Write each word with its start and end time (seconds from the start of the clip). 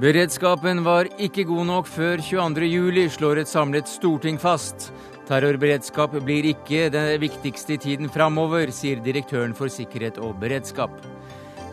Beredskapen 0.00 0.78
var 0.80 1.10
ikke 1.20 1.42
god 1.44 1.66
nok 1.68 1.88
før 1.90 2.22
22.07, 2.24 3.08
slår 3.18 3.42
et 3.42 3.50
samlet 3.50 3.88
storting 3.90 4.38
fast. 4.40 4.86
Terrorberedskap 5.28 6.14
blir 6.24 6.46
ikke 6.54 6.86
den 6.94 7.18
viktigste 7.20 7.74
i 7.74 7.80
tiden 7.82 8.08
framover, 8.08 8.72
sier 8.72 9.02
direktøren 9.04 9.52
for 9.58 9.68
sikkerhet 9.68 10.16
og 10.16 10.38
beredskap. 10.40 10.94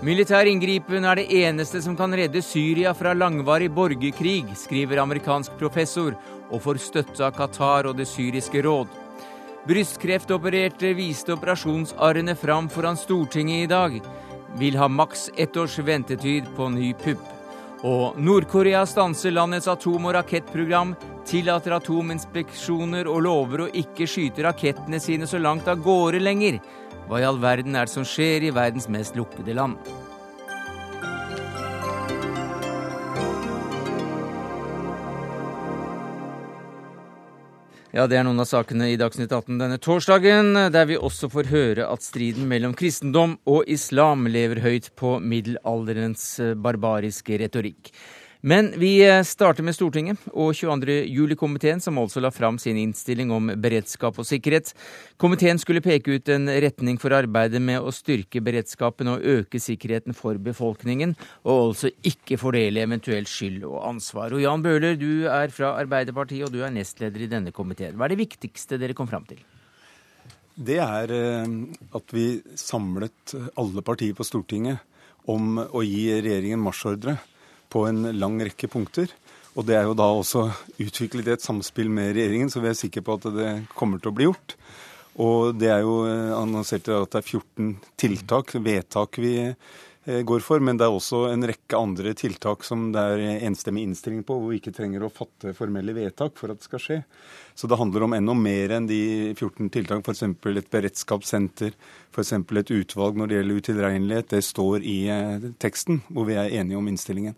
Militær 0.04 0.50
inngripen 0.52 1.08
er 1.08 1.22
det 1.22 1.30
eneste 1.40 1.80
som 1.86 1.96
kan 1.96 2.12
redde 2.20 2.44
Syria 2.44 2.92
fra 2.98 3.16
langvarig 3.16 3.72
borgerkrig, 3.72 4.52
skriver 4.60 5.00
amerikansk 5.06 5.56
professor, 5.62 6.12
og 6.52 6.66
får 6.68 6.84
støtte 6.84 7.24
av 7.24 7.32
Qatar 7.40 7.88
og 7.88 7.96
Det 7.96 8.10
syriske 8.12 8.66
råd. 8.68 8.92
Brystkreftopererte 9.72 10.92
viste 11.00 11.38
operasjonsarrene 11.38 12.36
fram 12.36 12.68
foran 12.68 13.00
Stortinget 13.00 13.70
i 13.70 13.72
dag. 13.72 13.98
Vil 14.60 14.76
ha 14.76 14.92
maks 14.92 15.30
ett 15.38 15.56
års 15.56 15.80
ventetid 15.80 16.52
på 16.60 16.68
ny 16.76 16.92
pupp. 16.92 17.37
Og 17.88 18.18
Nord-Korea 18.20 18.82
stanser 18.90 19.32
landets 19.32 19.68
atom- 19.72 20.10
og 20.10 20.16
rakettprogram, 20.18 20.96
tillater 21.28 21.78
atominspeksjoner 21.78 23.08
og 23.08 23.22
lover 23.24 23.64
å 23.64 23.70
ikke 23.72 24.08
skyte 24.10 24.44
rakettene 24.44 25.00
sine 25.00 25.30
så 25.30 25.40
langt 25.40 25.70
av 25.72 25.80
gårde 25.86 26.20
lenger. 26.20 26.60
Hva 27.08 27.22
i 27.22 27.28
all 27.28 27.40
verden 27.40 27.78
er 27.80 27.88
det 27.88 27.94
som 27.94 28.04
skjer 28.08 28.50
i 28.50 28.52
verdens 28.52 28.90
mest 28.92 29.16
lukkede 29.16 29.56
land? 29.56 29.80
Ja, 37.96 38.04
Det 38.04 38.18
er 38.20 38.26
noen 38.28 38.42
av 38.44 38.50
sakene 38.50 38.90
i 38.92 38.98
Dagsnytt 39.00 39.32
18 39.32 39.62
denne 39.62 39.78
torsdagen, 39.80 40.52
der 40.76 40.90
vi 40.90 40.98
også 41.00 41.30
får 41.32 41.48
høre 41.48 41.86
at 41.88 42.04
striden 42.04 42.44
mellom 42.50 42.74
kristendom 42.76 43.38
og 43.48 43.64
islam 43.72 44.28
lever 44.28 44.60
høyt 44.60 44.90
på 45.00 45.14
middelalderens 45.24 46.26
barbariske 46.60 47.40
retorikk. 47.40 47.94
Men 48.42 48.70
vi 48.78 49.02
eh, 49.02 49.24
starter 49.26 49.66
med 49.66 49.74
Stortinget 49.74 50.22
og 50.30 50.54
22. 50.56 50.94
juli-komiteen, 51.10 51.82
som 51.82 51.98
altså 51.98 52.22
la 52.22 52.30
fram 52.34 52.60
sin 52.62 52.78
innstilling 52.78 53.32
om 53.34 53.50
beredskap 53.58 54.20
og 54.22 54.28
sikkerhet. 54.30 54.74
Komiteen 55.18 55.58
skulle 55.58 55.82
peke 55.82 56.20
ut 56.20 56.30
en 56.30 56.46
retning 56.48 57.00
for 57.02 57.16
arbeidet 57.18 57.62
med 57.64 57.82
å 57.82 57.94
styrke 57.96 58.42
beredskapen 58.46 59.10
og 59.10 59.26
øke 59.26 59.62
sikkerheten 59.62 60.14
for 60.18 60.38
befolkningen, 60.38 61.16
og 61.50 61.72
altså 61.72 61.92
ikke 62.06 62.38
fordele 62.38 62.84
eventuell 62.86 63.26
skyld 63.30 63.64
og 63.66 63.80
ansvar. 63.90 64.36
Og 64.36 64.44
Jan 64.44 64.66
Bøhler, 64.66 65.00
du 65.02 65.26
er 65.32 65.54
fra 65.54 65.74
Arbeiderpartiet, 65.82 66.46
og 66.46 66.54
du 66.54 66.62
er 66.62 66.74
nestleder 66.76 67.26
i 67.26 67.32
denne 67.32 67.54
komiteen. 67.56 67.98
Hva 67.98 68.06
er 68.06 68.14
det 68.14 68.22
viktigste 68.22 68.78
dere 68.78 68.98
kom 68.98 69.10
fram 69.10 69.26
til? 69.30 69.42
Det 70.58 70.78
er 70.82 71.14
eh, 71.14 71.58
at 71.98 72.14
vi 72.14 72.28
samlet 72.58 73.34
alle 73.58 73.82
partier 73.86 74.14
på 74.18 74.26
Stortinget 74.26 74.86
om 75.28 75.58
å 75.58 75.82
gi 75.84 76.06
regjeringen 76.22 76.62
marsjordre 76.62 77.18
på 77.78 77.86
en 77.86 78.10
lang 78.18 78.42
rekke 78.42 78.70
punkter. 78.74 79.14
Og 79.58 79.66
det 79.66 79.78
er 79.78 79.88
jo 79.88 79.96
da 79.98 80.10
også 80.14 80.48
utviklet 80.82 81.32
et 81.34 81.46
samspill 81.46 81.90
med 81.90 82.14
regjeringen, 82.18 82.50
så 82.54 82.62
vi 82.62 82.72
er 82.72 82.78
sikre 82.78 83.06
på 83.06 83.18
at 83.18 83.30
det 83.34 83.52
kommer 83.78 84.02
til 84.02 84.12
å 84.12 84.18
bli 84.18 84.28
gjort. 84.30 84.58
Og 85.18 85.58
det 85.58 85.72
er 85.74 85.82
jo 85.82 86.04
eh, 86.06 86.34
annonsert 86.38 86.90
at 86.94 87.14
det 87.16 87.24
er 87.24 87.26
14 87.26 87.72
tiltak, 87.98 88.54
vedtak 88.62 89.18
vi 89.22 89.34
går 90.08 90.44
for. 90.46 90.64
Men 90.64 90.80
det 90.80 90.88
er 90.88 90.94
også 90.94 91.26
en 91.32 91.46
rekke 91.48 91.80
andre 91.80 92.14
tiltak 92.18 92.64
som 92.68 92.90
det 92.96 93.02
er 93.02 93.46
enstemmig 93.48 93.84
innstilling 93.88 94.24
på, 94.28 94.38
hvor 94.40 94.54
vi 94.54 94.62
ikke 94.62 94.76
trenger 94.76 95.06
å 95.06 95.12
fatte 95.14 95.54
formelle 95.58 95.96
vedtak 95.96 96.38
for 96.40 96.54
at 96.54 96.62
det 96.62 96.68
skal 96.70 96.84
skje. 96.84 97.00
Så 97.58 97.70
det 97.70 97.80
handler 97.80 98.06
om 98.06 98.14
enda 98.14 98.36
mer 98.38 98.76
enn 98.76 98.88
de 98.90 99.00
14 99.34 99.72
tiltak, 99.74 100.04
f.eks. 100.06 100.24
et 100.28 100.70
beredskapssenter, 100.74 101.74
f.eks. 102.14 102.34
et 102.38 102.74
utvalg 102.76 103.18
når 103.18 103.32
det 103.32 103.40
gjelder 103.40 103.64
utilregnelighet. 103.64 104.30
Det 104.36 104.44
står 104.46 104.86
i 104.86 104.98
eh, 105.10 105.50
teksten, 105.58 106.04
hvor 106.14 106.30
vi 106.30 106.38
er 106.38 106.54
enige 106.62 106.78
om 106.78 106.88
innstillingen. 106.92 107.38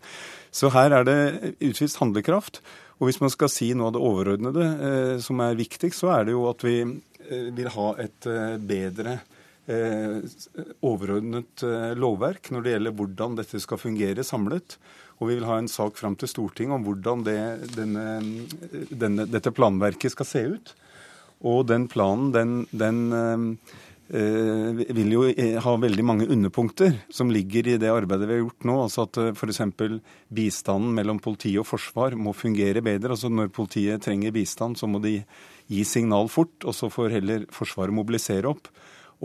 Så 0.52 0.70
her 0.74 0.92
er 0.98 1.08
det 1.08 1.18
utvist 1.64 2.02
handlekraft. 2.02 2.60
Og 3.00 3.08
hvis 3.08 3.20
man 3.22 3.32
skal 3.32 3.48
si 3.48 3.70
noe 3.72 3.88
av 3.88 3.96
det 3.96 4.04
overordnede 4.04 4.70
eh, 4.70 5.14
som 5.24 5.40
er 5.40 5.56
viktigst, 5.58 6.02
så 6.02 6.12
er 6.18 6.28
det 6.28 6.36
jo 6.36 6.44
at 6.50 6.64
vi 6.66 6.76
eh, 6.84 7.48
vil 7.56 7.72
ha 7.72 7.90
et 8.04 8.28
eh, 8.28 8.58
bedre 8.60 9.20
Eh, 9.20 9.39
overordnet 10.86 11.64
eh, 11.66 11.92
lovverk 11.98 12.50
når 12.52 12.64
det 12.64 12.74
gjelder 12.74 12.96
hvordan 12.96 13.36
dette 13.38 13.60
skal 13.62 13.80
fungere 13.80 14.24
samlet. 14.26 14.78
Og 15.20 15.28
vi 15.28 15.36
vil 15.36 15.48
ha 15.48 15.58
en 15.60 15.70
sak 15.70 15.98
fram 16.00 16.16
til 16.18 16.30
Stortinget 16.32 16.78
om 16.78 16.86
hvordan 16.86 17.24
det, 17.26 17.38
denne, 17.76 18.06
denne, 18.88 19.28
dette 19.28 19.52
planverket 19.52 20.14
skal 20.14 20.28
se 20.28 20.44
ut. 20.56 20.74
Og 21.46 21.62
den 21.68 21.86
planen, 21.92 22.32
den, 22.32 22.54
den 22.72 22.98
øh, 23.12 24.80
vil 24.80 25.12
jo 25.14 25.22
ha 25.64 25.74
veldig 25.80 26.04
mange 26.04 26.26
underpunkter 26.28 26.98
som 27.12 27.32
ligger 27.32 27.68
i 27.68 27.78
det 27.80 27.92
arbeidet 27.92 28.28
vi 28.28 28.36
har 28.38 28.42
gjort 28.42 28.68
nå. 28.68 28.76
Altså 28.84 29.06
at 29.06 29.20
f.eks. 29.36 29.62
bistanden 30.28 30.96
mellom 30.96 31.20
politi 31.22 31.54
og 31.60 31.68
forsvar 31.68 32.16
må 32.16 32.34
fungere 32.36 32.84
bedre. 32.84 33.12
Altså 33.16 33.32
Når 33.32 33.52
politiet 33.56 34.04
trenger 34.04 34.36
bistand, 34.36 34.80
så 34.80 34.88
må 34.88 35.00
de 35.04 35.18
gi 35.70 35.84
signal 35.86 36.28
fort, 36.32 36.56
og 36.64 36.74
så 36.74 36.90
får 36.92 37.12
heller 37.20 37.44
Forsvaret 37.54 37.94
mobilisere 37.94 38.50
opp. 38.50 38.72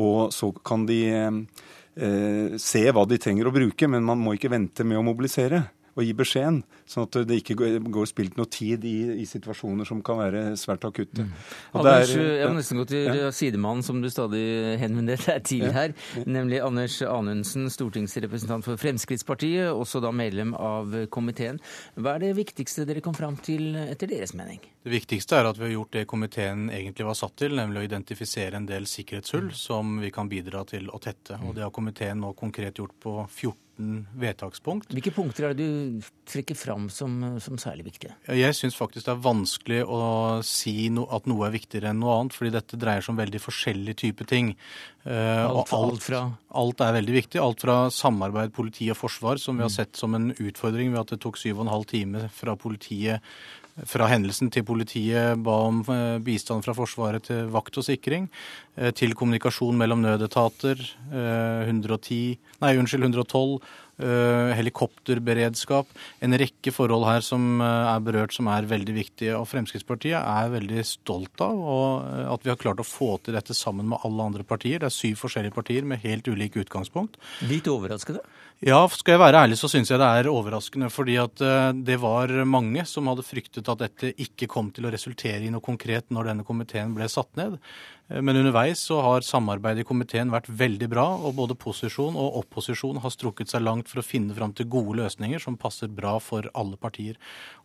Og 0.01 0.33
så 0.35 0.51
kan 0.65 0.85
de 0.89 0.99
eh, 1.13 2.57
se 2.59 2.83
hva 2.91 3.05
de 3.07 3.19
trenger 3.21 3.47
å 3.47 3.55
bruke, 3.55 3.89
men 3.91 4.05
man 4.05 4.21
må 4.21 4.35
ikke 4.35 4.51
vente 4.51 4.87
med 4.87 4.99
å 4.99 5.05
mobilisere 5.05 5.63
og 5.95 6.03
gi 6.03 6.11
beskjeden, 6.17 6.59
sånn 6.91 7.05
at 7.07 7.17
det 7.29 7.37
ikke 7.39 7.55
går 7.55 8.07
spilt 8.09 8.35
noe 8.35 8.49
tid 8.51 8.83
i, 8.87 9.21
i 9.21 9.25
situasjoner 9.29 9.87
som 9.87 10.01
kan 10.05 10.19
være 10.19 10.43
svært 10.59 10.83
akutte. 10.87 11.23
Mm. 11.23 11.31
Anders, 11.79 12.11
er, 12.11 12.31
jeg 12.41 12.49
må 12.51 12.57
nesten 12.57 12.81
gå 12.81 12.85
til 12.89 13.07
ja. 13.21 13.29
sidemannen 13.35 13.85
som 13.85 14.01
du 14.03 14.09
stadig 14.11 14.43
henvender 14.81 15.21
deg 15.23 15.47
til 15.47 15.65
her, 15.75 15.95
ja. 15.95 16.25
nemlig 16.27 16.59
Anders 16.65 16.99
Anundsen, 17.07 17.69
stortingsrepresentant 17.71 18.67
for 18.67 18.81
Fremskrittspartiet, 18.81 19.71
også 19.71 20.03
da 20.03 20.11
medlem 20.15 20.51
av 20.59 20.93
komiteen. 21.15 21.61
Hva 21.95 22.17
er 22.17 22.27
det 22.27 22.35
viktigste 22.41 22.87
dere 22.89 23.03
kom 23.05 23.15
fram 23.15 23.39
til 23.39 23.77
etter 23.87 24.11
deres 24.11 24.35
mening? 24.35 24.59
Det 24.85 24.91
viktigste 24.93 25.39
er 25.39 25.47
at 25.49 25.57
vi 25.57 25.69
har 25.69 25.77
gjort 25.77 25.95
det 25.95 26.07
komiteen 26.11 26.67
egentlig 26.75 27.07
var 27.07 27.15
satt 27.17 27.39
til, 27.39 27.55
nemlig 27.55 27.85
å 27.85 27.87
identifisere 27.87 28.59
en 28.59 28.67
del 28.67 28.83
sikkerhetshull 28.89 29.47
mm. 29.47 29.59
som 29.63 29.95
vi 30.03 30.11
kan 30.13 30.27
bidra 30.29 30.67
til 30.67 30.91
å 30.91 30.99
tette. 30.99 31.39
Og 31.47 31.55
det 31.55 31.63
har 31.63 31.73
komiteen 31.73 32.19
nå 32.19 32.35
konkret 32.37 32.83
gjort 32.83 32.99
på 32.99 33.21
14 33.23 33.64
14 33.75 34.07
vedtakspunkt. 34.19 34.91
Hvilke 34.93 35.11
punkter 35.13 35.49
er 35.49 35.55
det 35.55 35.65
du 35.65 36.01
trekker 36.25 36.55
fram 36.55 36.89
som, 36.89 37.39
som 37.39 37.57
særlig 37.57 37.85
viktige? 37.85 38.15
Jeg 38.27 38.55
syns 38.55 38.75
faktisk 38.75 39.05
det 39.05 39.13
er 39.13 39.23
vanskelig 39.23 39.81
å 39.85 40.41
si 40.43 40.89
no, 40.89 41.07
at 41.11 41.27
noe 41.27 41.47
er 41.47 41.55
viktigere 41.55 41.91
enn 41.91 41.99
noe 41.99 42.15
annet, 42.19 42.35
fordi 42.35 42.53
dette 42.55 42.79
dreier 42.79 43.03
seg 43.03 43.13
om 43.13 43.19
veldig 43.19 43.41
forskjellige 43.43 43.99
typer 44.05 44.29
ting. 44.29 44.53
Uh, 45.05 45.45
alt, 45.45 45.73
alt, 45.75 46.03
fra? 46.03 46.23
Alt 46.55 46.81
er 46.83 46.95
veldig 46.97 47.17
viktig. 47.19 47.41
Alt 47.41 47.65
fra 47.65 47.77
samarbeid 47.93 48.53
politi 48.55 48.89
og 48.93 48.99
forsvar, 48.99 49.41
som 49.41 49.59
vi 49.59 49.65
har 49.65 49.73
sett 49.73 49.99
som 49.99 50.15
en 50.17 50.31
utfordring 50.33 50.93
ved 50.93 51.03
at 51.03 51.13
det 51.15 51.21
tok 51.25 51.39
syv 51.41 51.59
og 51.59 51.67
en 51.67 51.75
halv 51.75 51.87
time 51.91 52.25
fra 52.33 52.57
politiet 52.59 53.23
fra 53.83 54.07
hendelsen 54.07 54.47
til 54.55 54.63
politiet 54.63 55.41
ba 55.43 55.55
om 55.67 55.81
eh, 55.91 56.17
bistand 56.23 56.63
fra 56.63 56.71
Forsvaret 56.77 57.25
til 57.27 57.49
vakt 57.51 57.75
og 57.75 57.83
sikring, 57.83 58.29
eh, 58.79 58.93
til 58.95 59.11
kommunikasjon 59.19 59.75
mellom 59.75 59.99
nødetater, 59.99 60.79
110, 61.11 62.21
nei, 62.63 62.71
unnskyld, 62.79 63.03
112, 63.03 63.59
Eh, 63.59 63.84
helikopterberedskap. 64.57 65.91
En 66.25 66.35
rekke 66.35 66.73
forhold 66.75 67.05
her 67.07 67.23
som 67.23 67.61
eh, 67.63 67.91
er 67.93 68.03
berørt 68.03 68.35
som 68.35 68.49
er 68.51 68.67
veldig 68.69 68.95
viktige. 68.97 69.35
Og 69.37 69.47
Fremskrittspartiet 69.47 70.17
er 70.19 70.51
veldig 70.53 70.83
stolt 70.87 71.43
av 71.45 71.61
eh, 71.63 72.25
at 72.33 72.43
vi 72.43 72.51
har 72.51 72.59
klart 72.61 72.83
å 72.83 72.87
få 72.87 73.15
til 73.23 73.37
dette 73.37 73.55
sammen 73.55 73.87
med 73.91 74.03
alle 74.07 74.29
andre 74.31 74.47
partier. 74.47 74.81
Det 74.83 74.89
er 74.91 74.97
syv 74.97 75.21
forskjellige 75.23 75.55
partier 75.55 75.87
med 75.87 76.03
helt 76.03 76.27
ulike 76.27 76.63
utgangspunkt. 76.65 77.19
Litt 77.47 77.69
overraskende? 77.71 78.23
Ja, 78.63 78.77
skal 78.87 79.17
jeg 79.17 79.19
være 79.19 79.41
ærlig 79.43 79.57
så 79.59 79.67
syns 79.69 79.89
jeg 79.91 79.99
det 79.99 80.07
er 80.07 80.29
overraskende. 80.31 80.87
Fordi 80.93 81.17
at 81.19 81.41
det 81.75 81.97
var 82.01 82.31
mange 82.47 82.85
som 82.87 83.09
hadde 83.11 83.25
fryktet 83.27 83.67
at 83.67 83.81
dette 83.83 84.13
ikke 84.15 84.47
kom 84.49 84.71
til 84.73 84.87
å 84.87 84.93
resultere 84.93 85.43
i 85.43 85.51
noe 85.53 85.65
konkret 85.65 86.07
når 86.13 86.31
denne 86.31 86.47
komiteen 86.47 86.95
ble 86.95 87.09
satt 87.11 87.33
ned. 87.35 87.59
Eh, 88.09 88.21
men 88.21 88.37
underveis 88.37 88.79
så 88.79 88.99
har 89.01 89.25
samarbeidet 89.25 89.83
i 89.83 89.87
komiteen 89.87 90.31
vært 90.33 90.49
veldig 90.49 90.89
bra, 90.91 91.05
og 91.17 91.35
både 91.39 91.57
posisjon 91.57 92.17
og 92.19 92.39
opposisjon 92.43 93.01
har 93.01 93.13
strukket 93.13 93.51
seg 93.51 93.65
langt 93.65 93.89
for 93.89 94.01
å 94.01 94.05
finne 94.05 94.35
fram 94.37 94.53
til 94.55 94.69
gode 94.69 94.99
løsninger 95.01 95.41
som 95.41 95.57
passer 95.57 95.89
bra 95.89 96.17
for 96.21 96.49
alle 96.53 96.77
partier. 96.77 97.17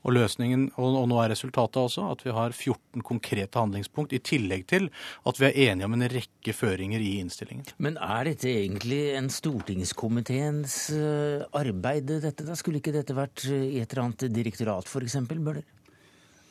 Og 0.05 0.15
løsningen, 0.17 0.71
og 0.81 1.09
nå 1.11 1.19
er 1.21 1.33
resultatet 1.35 1.81
også 1.83 2.07
at 2.15 2.25
vi 2.25 2.33
har 2.33 2.55
14 2.57 3.05
konkrete 3.05 3.61
handlingspunkt, 3.61 4.15
i 4.17 4.23
tillegg 4.25 4.67
til 4.71 4.89
at 5.29 5.41
vi 5.41 5.51
er 5.51 5.59
enige 5.71 5.89
om 5.91 5.97
en 5.99 6.09
rekke 6.09 6.55
føringer 6.57 7.03
i 7.05 7.13
innstillingen. 7.21 7.69
Men 7.79 7.99
er 8.01 8.31
dette 8.31 8.49
egentlig 8.49 9.03
en 9.19 9.29
stortingskomiteens 9.33 10.80
eh, 10.95 11.45
arbeid, 11.61 12.09
dette? 12.25 12.47
da? 12.47 12.57
Skulle 12.59 12.81
ikke 12.81 12.95
dette 12.95 13.17
vært 13.17 13.45
i 13.49 13.79
et 13.81 13.91
eller 13.93 14.07
annet 14.07 14.27
direktorat, 14.33 14.89
f.eks., 14.89 15.19
Bøhler? 15.31 15.63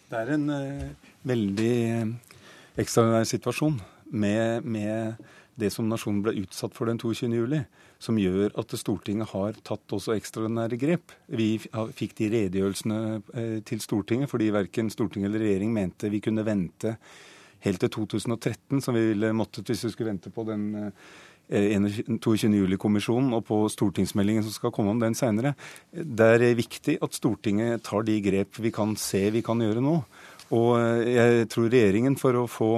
Det 0.10 0.18
er 0.18 0.32
en 0.34 0.48
uh, 0.50 1.10
veldig 1.30 1.74
ekstraordinær 2.82 3.28
situasjon 3.30 3.78
med, 4.10 4.66
med, 4.66 5.20
det 5.60 5.70
som 5.76 5.90
nasjonen 5.92 6.22
ble 6.24 6.38
utsatt 6.40 6.74
for 6.74 6.88
den 6.88 6.98
22. 7.02 7.28
juli, 7.36 7.60
som 8.00 8.18
gjør 8.18 8.54
at 8.62 8.74
Stortinget 8.80 9.34
har 9.34 9.58
tatt 9.68 9.92
også 9.92 10.16
ekstraordinære 10.16 10.80
grep. 10.80 11.12
Vi 11.28 11.50
fikk 11.60 12.16
de 12.16 12.30
redegjørelsene 12.32 13.00
eh, 13.36 13.58
til 13.68 13.84
Stortinget 13.84 14.32
fordi 14.32 14.54
verken 14.56 14.88
Stortinget 14.94 15.28
eller 15.28 15.44
regjering 15.44 15.74
mente 15.76 16.12
vi 16.14 16.22
kunne 16.24 16.48
vente 16.48 16.96
helt 17.66 17.84
til 17.84 17.92
2013, 17.92 18.80
som 18.80 18.96
vi 18.96 19.04
ville 19.12 19.34
måttet 19.36 19.68
hvis 19.68 19.84
vi 19.84 19.92
skulle 19.92 20.14
vente 20.14 20.32
på 20.32 20.48
den 20.48 20.70
22. 21.50 22.54
juli-kommisjonen 22.54 23.34
og 23.38 23.46
på 23.48 23.64
stortingsmeldingen 23.74 24.46
som 24.46 24.54
skal 24.54 24.74
komme 24.76 24.94
om 24.94 25.02
den 25.02 25.18
senere. 25.18 25.56
Det 25.92 26.32
er 26.36 26.58
viktig 26.58 27.00
at 27.02 27.18
Stortinget 27.18 27.84
tar 27.88 28.06
de 28.06 28.20
grep 28.22 28.62
vi 28.62 28.72
kan 28.76 28.96
se 29.00 29.26
vi 29.34 29.42
kan 29.46 29.62
gjøre 29.62 29.82
nå. 29.84 29.98
Og 30.54 30.70
jeg 31.06 31.50
tror 31.50 31.70
regjeringen 31.70 32.18
for 32.18 32.38
å 32.38 32.48
få 32.50 32.74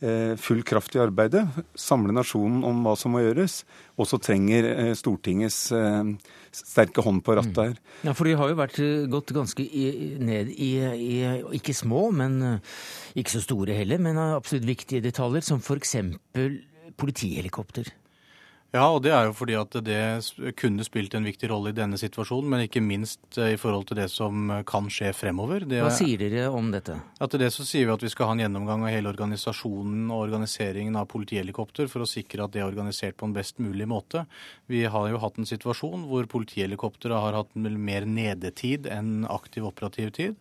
Eh, 0.00 0.34
full 0.36 0.60
kraft 0.60 0.92
i 0.92 1.00
arbeidet, 1.00 1.40
samle 1.72 2.12
nasjonen 2.12 2.60
om 2.68 2.82
hva 2.84 2.92
som 3.00 3.14
må 3.16 3.22
gjøres, 3.22 3.62
også 3.96 4.18
trenger 4.20 4.66
eh, 4.68 4.90
Stortingets 4.92 5.70
eh, 5.72 6.10
sterke 6.52 7.00
hånd 7.00 7.22
på 7.24 7.32
rattet 7.38 7.60
her. 7.62 7.72
Mm. 7.72 8.10
Ja, 8.10 8.12
For 8.12 8.28
de 8.28 8.34
har 8.36 8.52
jo 8.52 8.58
vært 8.58 8.80
gått 9.08 9.32
ganske 9.32 9.64
i, 9.64 9.86
ned 10.20 10.52
i, 10.52 10.70
i, 10.84 11.16
ikke 11.56 11.72
små, 11.72 12.10
men 12.12 12.60
ikke 13.16 13.38
så 13.38 13.46
store 13.46 13.78
heller, 13.78 14.02
men 14.04 14.20
absolutt 14.20 14.68
viktige 14.68 15.00
detaljer, 15.08 15.48
som 15.48 15.64
f.eks. 15.64 15.96
politihelikopter. 16.96 17.92
Ja, 18.74 18.82
og 18.90 18.98
det 19.06 19.12
er 19.14 19.28
jo 19.28 19.34
fordi 19.36 19.54
at 19.56 19.76
det 19.86 20.52
kunne 20.58 20.84
spilt 20.84 21.14
en 21.16 21.26
viktig 21.26 21.48
rolle 21.48 21.70
i 21.70 21.76
denne 21.76 21.96
situasjonen, 22.00 22.48
men 22.50 22.64
ikke 22.66 22.82
minst 22.84 23.38
eh, 23.38 23.54
i 23.54 23.60
forhold 23.60 23.86
til 23.88 24.00
det 24.00 24.08
som 24.12 24.50
kan 24.68 24.90
skje 24.92 25.12
fremover. 25.16 25.64
Det 25.68 25.80
Hva 25.84 25.92
sier 25.94 26.20
dere 26.20 26.50
om 26.52 26.68
dette? 26.74 26.98
Ja, 27.20 27.28
til 27.30 27.44
det 27.44 27.52
så 27.54 27.64
sier 27.64 27.86
vi 27.86 27.94
at 27.94 28.04
vi 28.04 28.10
skal 28.12 28.28
ha 28.28 28.36
en 28.36 28.42
gjennomgang 28.42 28.84
av 28.84 28.92
hele 28.92 29.12
organisasjonen 29.14 30.10
og 30.10 30.26
organiseringen 30.26 30.98
av 30.98 31.08
politihelikopter 31.12 31.88
for 31.92 32.04
å 32.04 32.10
sikre 32.10 32.44
at 32.44 32.56
det 32.56 32.64
er 32.64 32.68
organisert 32.68 33.16
på 33.16 33.30
en 33.30 33.36
best 33.36 33.62
mulig 33.62 33.88
måte. 33.88 34.26
Vi 34.68 34.84
har 34.90 35.10
jo 35.12 35.22
hatt 35.22 35.40
en 35.40 35.48
situasjon 35.48 36.08
hvor 36.10 36.28
politihelikoptre 36.34 37.22
har 37.22 37.38
hatt 37.38 37.54
mer 37.56 38.04
nedetid 38.04 38.90
enn 38.92 39.28
aktiv 39.30 39.70
operativ 39.70 40.12
tid. 40.18 40.36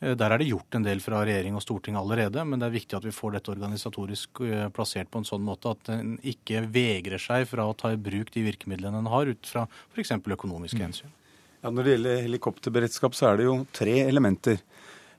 Eh, 0.00 0.16
der 0.16 0.32
er 0.32 0.40
det 0.40 0.48
gjort 0.48 0.76
en 0.76 0.86
del 0.86 1.02
fra 1.04 1.22
regjering 1.26 1.56
og 1.58 1.64
storting 1.64 1.98
allerede, 2.00 2.44
men 2.48 2.60
det 2.60 2.70
er 2.70 2.76
viktig 2.78 2.98
at 2.98 3.06
vi 3.06 3.14
får 3.14 3.36
dette 3.36 3.52
organisatorisk 3.52 4.42
eh, 4.46 4.66
plassert 4.74 5.10
på 5.12 5.20
en 5.20 5.28
sånn 5.28 5.44
måte 5.44 5.74
at 5.74 5.92
en 5.94 6.16
ikke 6.24 6.64
vegrer 6.72 7.20
seg 7.20 7.46
fra 7.50 7.68
å 7.68 7.76
ta 7.76 7.92
i 7.92 8.00
bruk 8.00 8.32
de 8.34 8.44
virkemidlene 8.48 9.02
en 9.02 9.10
har 9.12 9.30
ut 9.30 9.50
fra 9.50 9.66
f.eks. 9.92 10.16
økonomiske 10.20 10.80
hensyn. 10.80 11.16
Ja, 11.60 11.68
Når 11.68 11.84
det 11.84 11.96
gjelder 11.96 12.22
helikopterberedskap, 12.24 13.16
så 13.16 13.30
er 13.30 13.40
det 13.40 13.48
jo 13.50 13.56
tre 13.76 13.98
elementer. 14.06 14.62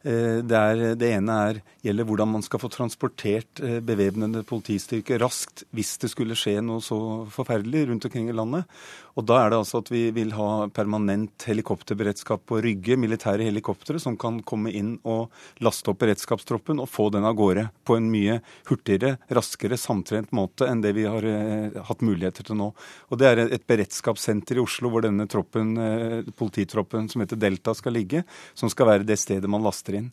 Eh, 0.03 0.39
det, 0.41 0.57
er, 0.57 0.83
det, 0.99 1.11
ene 1.17 1.37
er, 1.49 1.61
gjelder 1.85 2.07
hvordan 2.09 2.33
man 2.35 2.45
skal 2.45 2.61
få 2.61 2.71
transportert 2.73 3.61
bevæpnede 3.85 4.43
politistyrker 4.47 5.21
raskt 5.21 5.65
hvis 5.75 5.95
det 6.01 6.11
skulle 6.13 6.37
skje 6.37 6.59
noe 6.65 6.81
så 6.85 6.97
forferdelig 7.31 7.87
rundt 7.89 8.09
omkring 8.09 8.29
i 8.29 8.35
landet. 8.35 8.69
Og 9.19 9.25
Da 9.27 9.41
er 9.41 9.51
det 9.51 9.59
altså 9.59 9.81
at 9.81 9.91
vi 9.91 10.05
vil 10.15 10.31
ha 10.37 10.67
permanent 10.71 11.43
helikopterberedskap 11.47 12.45
på 12.47 12.61
Rygge, 12.63 12.95
militære 12.99 13.43
helikoptre 13.47 13.99
som 13.99 14.15
kan 14.19 14.39
komme 14.47 14.71
inn 14.71 14.93
og 15.03 15.31
laste 15.63 15.91
opp 15.91 15.99
beredskapstroppen 16.03 16.79
og 16.81 16.89
få 16.89 17.09
den 17.13 17.27
av 17.27 17.35
gårde 17.39 17.67
på 17.87 17.97
en 17.99 18.07
mye 18.11 18.39
hurtigere, 18.69 19.17
raskere, 19.33 19.79
samtrent 19.79 20.31
måte 20.35 20.69
enn 20.69 20.83
det 20.83 20.93
vi 20.95 21.07
har 21.09 21.27
eh, 21.27 21.81
hatt 21.89 22.05
muligheter 22.05 22.47
til 22.47 22.59
nå. 22.59 22.71
Og 23.11 23.21
Det 23.21 23.27
er 23.27 23.43
et 23.43 23.67
beredskapssenter 23.67 24.57
i 24.57 24.63
Oslo 24.63 24.91
hvor 24.93 25.03
denne 25.03 25.27
troppen, 25.31 25.75
eh, 25.77 26.31
polititroppen 26.37 27.09
som 27.11 27.23
heter 27.23 27.39
Delta 27.39 27.75
skal 27.75 27.97
ligge, 27.97 28.23
som 28.55 28.71
skal 28.71 28.93
være 28.93 29.07
det 29.07 29.19
stedet 29.19 29.49
man 29.51 29.65
laster 29.65 29.90
inn. 29.95 30.11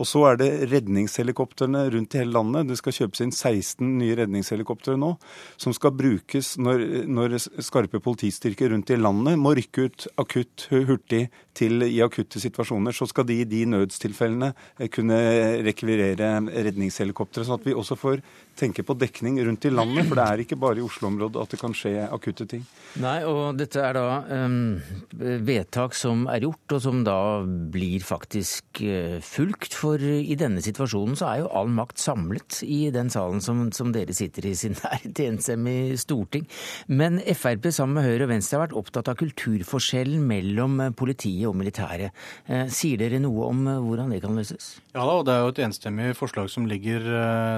Og 0.00 0.08
så 0.08 0.24
er 0.30 0.40
det 0.40 0.50
redningshelikoptrene 0.72 1.84
rundt 1.94 2.16
i 2.16 2.22
hele 2.22 2.36
landet. 2.36 2.70
Det 2.70 2.78
skal 2.80 2.96
kjøpes 2.96 3.24
inn 3.24 3.34
16 3.34 3.86
nye 4.00 4.16
redningshelikoptre 4.22 4.96
nå, 5.00 5.14
som 5.60 5.74
skal 5.76 5.94
brukes 5.96 6.54
når, 6.62 6.84
når 7.10 7.38
skarpe 7.64 8.00
politistyrker 8.02 8.72
rundt 8.72 8.92
i 8.92 9.00
landet 9.00 9.40
må 9.40 9.54
rykke 9.56 9.88
ut 9.88 10.06
akutt, 10.20 10.68
hurtig 10.72 11.26
til 11.56 11.84
i 11.84 12.00
akutte 12.04 12.40
situasjoner. 12.40 12.94
Så 12.96 13.08
skal 13.10 13.26
de 13.28 13.40
i 13.42 13.48
de 13.48 13.64
nødstilfellene 13.68 14.52
eh, 14.78 14.88
kunne 14.92 15.18
rekvirere 15.66 16.32
redningshelikoptre, 16.48 17.44
sånn 17.46 17.60
at 17.60 17.68
vi 17.68 17.76
også 17.76 17.98
får 17.98 18.22
tenke 18.58 18.84
på 18.84 18.96
dekning 18.98 19.38
rundt 19.44 19.66
i 19.68 19.72
landet. 19.72 20.08
For 20.08 20.18
det 20.18 20.26
er 20.26 20.44
ikke 20.44 20.60
bare 20.60 20.80
i 20.80 20.86
Oslo-området 20.86 21.42
at 21.42 21.54
det 21.54 21.60
kan 21.60 21.76
skje 21.76 21.94
akutte 22.08 22.48
ting. 22.48 22.64
Nei, 23.02 23.18
og 23.28 23.56
dette 23.60 23.80
er 23.82 23.96
da 23.96 24.06
um, 24.46 24.80
vedtak 25.12 25.96
som 25.96 26.26
er 26.32 26.46
gjort, 26.46 26.76
og 26.76 26.82
som 26.84 27.02
da 27.06 27.18
blir 27.44 28.04
faktisk 28.06 28.82
uh, 28.84 29.18
fulgt. 29.24 29.76
For 29.82 29.98
i 29.98 30.36
denne 30.38 30.62
situasjonen 30.62 31.16
så 31.18 31.28
er 31.28 31.42
jo 31.42 31.50
all 31.58 31.70
makt 31.72 31.98
samlet 31.98 32.60
i 32.62 32.86
den 32.94 33.10
salen 33.10 33.42
som, 33.42 33.64
som 33.74 33.90
dere 33.94 34.14
sitter 34.14 34.46
i 34.46 34.54
sin 34.62 34.76
et 34.92 35.22
enstemmig 35.24 35.98
storting. 36.00 36.46
Men 36.86 37.18
Frp 37.34 37.68
sammen 37.74 37.98
med 37.98 38.06
Høyre 38.06 38.28
og 38.28 38.32
Venstre 38.32 38.58
har 38.58 38.66
vært 38.66 38.78
opptatt 38.78 39.10
av 39.10 39.18
kulturforskjellen 39.20 40.22
mellom 40.28 40.78
politiet 40.98 41.48
og 41.50 41.56
militæret. 41.58 42.14
Uh, 42.46 42.66
sier 42.72 43.00
dere 43.00 43.20
noe 43.22 43.48
om 43.50 43.66
hvordan 43.88 44.12
det 44.14 44.22
kan 44.22 44.38
løses? 44.38 44.76
Ja 44.92 45.04
da, 45.08 45.18
og 45.18 45.26
det 45.26 45.34
er 45.34 45.42
jo 45.42 45.52
et 45.52 45.62
enstemmig 45.66 46.12
forslag 46.18 46.50
som 46.52 46.66
ligger 46.70 47.08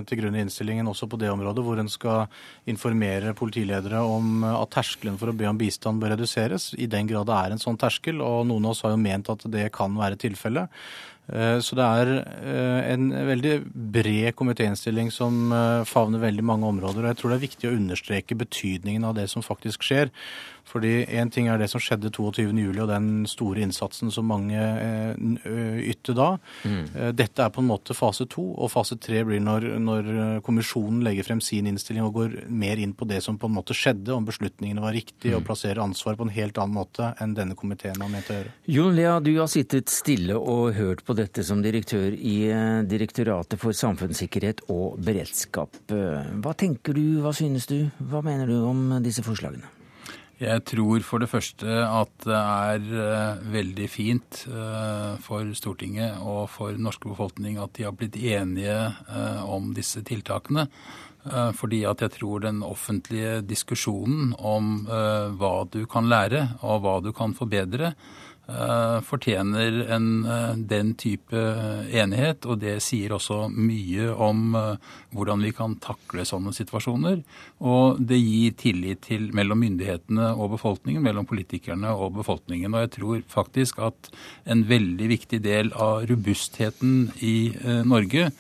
til 0.09 0.21
grunn 0.21 0.37
i 0.39 0.43
innstillingen 0.45 0.89
også 0.91 1.09
på 1.11 1.19
det 1.21 1.31
området, 1.33 1.65
hvor 1.67 1.81
en 1.81 1.91
skal 1.91 2.29
informere 2.71 3.35
politiledere 3.37 4.01
om 4.07 4.45
at 4.49 4.73
terskelen 4.75 5.19
for 5.21 5.31
å 5.31 5.37
be 5.37 5.49
om 5.51 5.59
bistand 5.61 6.03
bør 6.03 6.15
reduseres, 6.15 6.73
i 6.79 6.89
den 6.91 7.09
grad 7.11 7.29
det 7.29 7.39
er 7.39 7.55
en 7.55 7.63
sånn 7.63 7.81
terskel. 7.81 8.23
Og 8.25 8.47
noen 8.49 8.69
av 8.69 8.75
oss 8.75 8.85
har 8.87 8.95
jo 8.95 9.03
ment 9.03 9.31
at 9.33 9.45
det 9.51 9.69
kan 9.75 9.95
være 9.99 10.21
tilfellet. 10.21 10.71
Eh, 11.33 11.59
så 11.65 11.77
det 11.79 11.85
er 11.85 12.11
eh, 12.21 12.81
en 12.93 13.09
veldig 13.31 13.55
bred 13.95 14.35
komitéinnstilling 14.37 15.09
som 15.15 15.53
eh, 15.57 15.85
favner 15.89 16.21
veldig 16.21 16.45
mange 16.45 16.69
områder. 16.69 17.01
Og 17.05 17.11
jeg 17.13 17.21
tror 17.21 17.33
det 17.33 17.39
er 17.39 17.47
viktig 17.47 17.71
å 17.71 17.77
understreke 17.79 18.39
betydningen 18.39 19.07
av 19.09 19.17
det 19.17 19.31
som 19.33 19.45
faktisk 19.45 19.87
skjer. 19.87 20.13
Fordi 20.69 21.05
Én 21.05 21.31
ting 21.31 21.49
er 21.51 21.59
det 21.61 21.69
som 21.71 21.83
skjedde 21.83 22.11
22.07. 22.15 22.81
og 22.83 22.89
den 22.89 23.09
store 23.29 23.63
innsatsen 23.65 24.11
som 24.13 24.27
mange 24.29 24.59
ytte 25.15 26.15
da. 26.17 26.31
Mm. 26.65 27.15
Dette 27.17 27.45
er 27.45 27.53
på 27.55 27.63
en 27.63 27.69
måte 27.69 27.97
fase 27.97 28.27
to, 28.31 28.47
og 28.55 28.73
fase 28.73 28.97
tre 29.01 29.23
blir 29.27 29.43
når, 29.45 29.69
når, 29.83 30.11
kommisjonen 30.45 31.03
legger 31.05 31.27
frem 31.29 31.43
sin 31.45 31.69
innstilling 31.71 32.07
og 32.07 32.17
går 32.19 32.37
mer 32.49 32.81
inn 32.81 32.95
på 32.97 33.09
det 33.09 33.21
som 33.25 33.39
på 33.41 33.51
en 33.51 33.57
måte 33.59 33.77
skjedde, 33.77 34.13
om 34.15 34.27
beslutningene 34.27 34.83
var 34.83 34.97
riktige, 34.97 35.35
mm. 35.35 35.39
og 35.39 35.47
plasserer 35.51 35.83
ansvar 35.85 36.19
på 36.19 36.29
en 36.29 36.35
helt 36.35 36.59
annen 36.61 36.79
måte 36.79 37.13
enn 37.23 37.37
denne 37.37 37.59
komiteen 37.59 38.01
har 38.01 38.11
ment 38.11 38.33
å 38.33 38.39
gjøre. 38.39 38.55
Jon 38.75 38.97
Lea, 38.97 39.19
du 39.25 39.33
har 39.37 39.51
sittet 39.53 39.93
stille 39.93 40.39
og 40.39 40.75
hørt 40.79 41.05
på 41.07 41.17
dette 41.19 41.45
som 41.47 41.63
direktør 41.65 42.15
i 42.15 42.37
Direktoratet 42.89 43.61
for 43.61 43.77
samfunnssikkerhet 43.77 44.65
og 44.73 44.99
beredskap. 45.05 45.77
Hva 45.91 46.57
tenker 46.59 46.97
du, 46.97 47.21
hva 47.25 47.35
synes 47.37 47.69
du, 47.71 47.79
hva 48.11 48.23
mener 48.25 48.51
du 48.51 48.59
om 48.65 48.87
disse 49.05 49.25
forslagene? 49.25 49.71
Jeg 50.41 50.65
tror 50.67 51.05
for 51.07 51.23
det 51.23 51.31
første 51.31 51.71
at 51.87 52.11
det 52.27 52.39
er 52.39 52.87
uh, 52.91 53.45
veldig 53.55 53.87
fint 53.91 54.41
uh, 54.51 55.15
for 55.23 55.47
Stortinget 55.55 56.19
og 56.19 56.49
for 56.51 56.75
den 56.75 56.83
norske 56.89 57.07
befolkning 57.07 57.61
at 57.63 57.77
de 57.79 57.87
har 57.87 57.95
blitt 57.95 58.19
enige 58.19 58.75
uh, 58.75 59.43
om 59.47 59.73
disse 59.77 60.03
tiltakene. 60.03 60.69
Fordi 61.57 61.79
at 61.89 62.03
jeg 62.05 62.13
tror 62.19 62.43
den 62.45 62.59
offentlige 62.61 63.39
diskusjonen 63.49 64.35
om 64.45 64.83
hva 64.85 65.53
du 65.73 65.87
kan 65.89 66.05
lære 66.05 66.43
og 66.61 66.83
hva 66.85 66.99
du 67.01 67.15
kan 67.17 67.33
forbedre, 67.33 67.95
Eh, 67.95 68.34
fortjener 68.47 69.91
en, 69.95 70.25
eh, 70.25 70.57
den 70.57 70.95
type 70.95 71.33
enighet. 71.91 72.45
Og 72.45 72.61
det 72.61 72.83
sier 72.85 73.15
også 73.17 73.49
mye 73.49 74.11
om 74.13 74.55
eh, 74.55 74.91
hvordan 75.15 75.45
vi 75.45 75.53
kan 75.57 75.77
takle 75.81 76.27
sånne 76.29 76.53
situasjoner. 76.53 77.23
Og 77.61 78.01
det 78.05 78.21
gir 78.21 78.57
tillit 78.61 79.05
til 79.09 79.31
mellom 79.33 79.63
myndighetene 79.65 80.35
og 80.37 80.59
befolkningen, 80.59 81.03
mellom 81.03 81.27
politikerne 81.27 81.95
og 81.95 82.19
befolkningen. 82.21 82.75
Og 82.75 82.85
jeg 82.85 82.95
tror 82.99 83.23
faktisk 83.33 83.79
at 83.79 84.11
en 84.45 84.67
veldig 84.69 85.09
viktig 85.09 85.41
del 85.45 85.73
av 85.73 86.05
robustheten 86.11 87.13
i 87.25 87.37
Norge 87.85 88.29
Eh, 88.29 88.31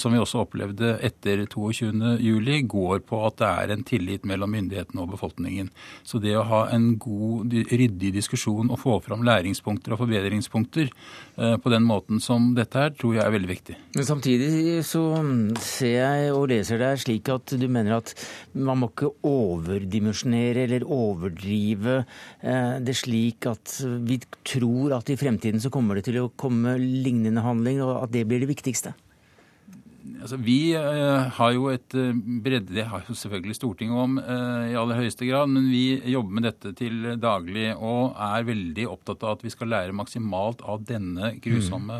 som 0.00 0.14
vi 0.14 0.20
også 0.20 0.40
opplevde 0.44 0.94
etter 1.04 1.44
22.07, 1.50 2.62
går 2.70 3.02
på 3.04 3.20
at 3.26 3.36
det 3.40 3.50
er 3.50 3.72
en 3.74 3.84
tillit 3.86 4.24
mellom 4.28 4.54
myndighetene 4.54 5.02
og 5.02 5.12
befolkningen. 5.12 5.68
Så 6.06 6.20
det 6.22 6.34
å 6.38 6.46
ha 6.48 6.62
en 6.74 6.94
god, 7.00 7.52
ryddig 7.52 8.14
diskusjon 8.16 8.72
og 8.72 8.80
få 8.80 8.96
fram 9.04 9.24
læringspunkter 9.26 9.94
og 9.94 10.00
forbedringspunkter 10.04 10.88
eh, 10.88 11.56
på 11.60 11.72
den 11.72 11.84
måten 11.86 12.22
som 12.24 12.52
dette 12.56 12.80
her, 12.80 12.94
tror 12.96 13.18
jeg 13.18 13.24
er 13.26 13.34
veldig 13.34 13.50
viktig. 13.50 13.76
Men 13.98 14.08
samtidig 14.08 14.80
så 14.88 15.04
ser 15.60 15.98
jeg 15.98 16.32
og 16.34 16.48
leser 16.52 16.80
deg 16.80 17.04
slik 17.04 17.28
at 17.34 17.54
du 17.60 17.68
mener 17.68 17.98
at 17.98 18.14
man 18.56 18.80
må 18.80 18.90
ikke 18.92 19.12
overdimensjonere 19.28 20.64
eller 20.64 20.88
overdrive 20.88 22.00
eh, 22.40 22.76
det 22.84 22.96
slik 22.98 23.50
at 23.50 23.78
vi 24.04 24.20
tror 24.46 24.96
at 24.98 25.12
i 25.12 25.18
fremtiden 25.20 25.60
så 25.60 25.72
kommer 25.74 25.98
det 25.98 26.08
til 26.08 26.22
å 26.22 26.30
komme 26.40 26.78
lignende 26.80 27.44
handling, 27.44 27.82
og 27.84 28.06
at 28.06 28.14
det 28.14 28.24
blir 28.28 28.42
det 28.42 28.50
viktigste? 28.50 28.94
Altså, 30.04 30.36
vi 30.36 30.74
uh, 30.76 31.30
har 31.32 31.52
jo 31.54 31.70
et 31.72 31.94
uh, 31.96 32.10
bredde 32.44 32.74
Det 32.76 32.84
har 32.90 33.06
jo 33.08 33.16
selvfølgelig 33.16 33.56
Stortinget 33.56 34.00
om 34.02 34.18
uh, 34.18 34.66
i 34.68 34.76
aller 34.76 35.00
høyeste 35.00 35.24
grad, 35.24 35.48
men 35.48 35.70
vi 35.72 35.96
jobber 36.12 36.36
med 36.36 36.46
dette 36.50 36.74
til 36.76 37.14
daglig 37.20 37.70
og 37.72 38.12
er 38.20 38.44
veldig 38.44 38.84
opptatt 38.92 39.24
av 39.24 39.38
at 39.38 39.46
vi 39.46 39.54
skal 39.54 39.72
lære 39.72 39.96
maksimalt 39.96 40.60
av 40.68 40.84
denne 40.84 41.32
grusomme 41.44 41.96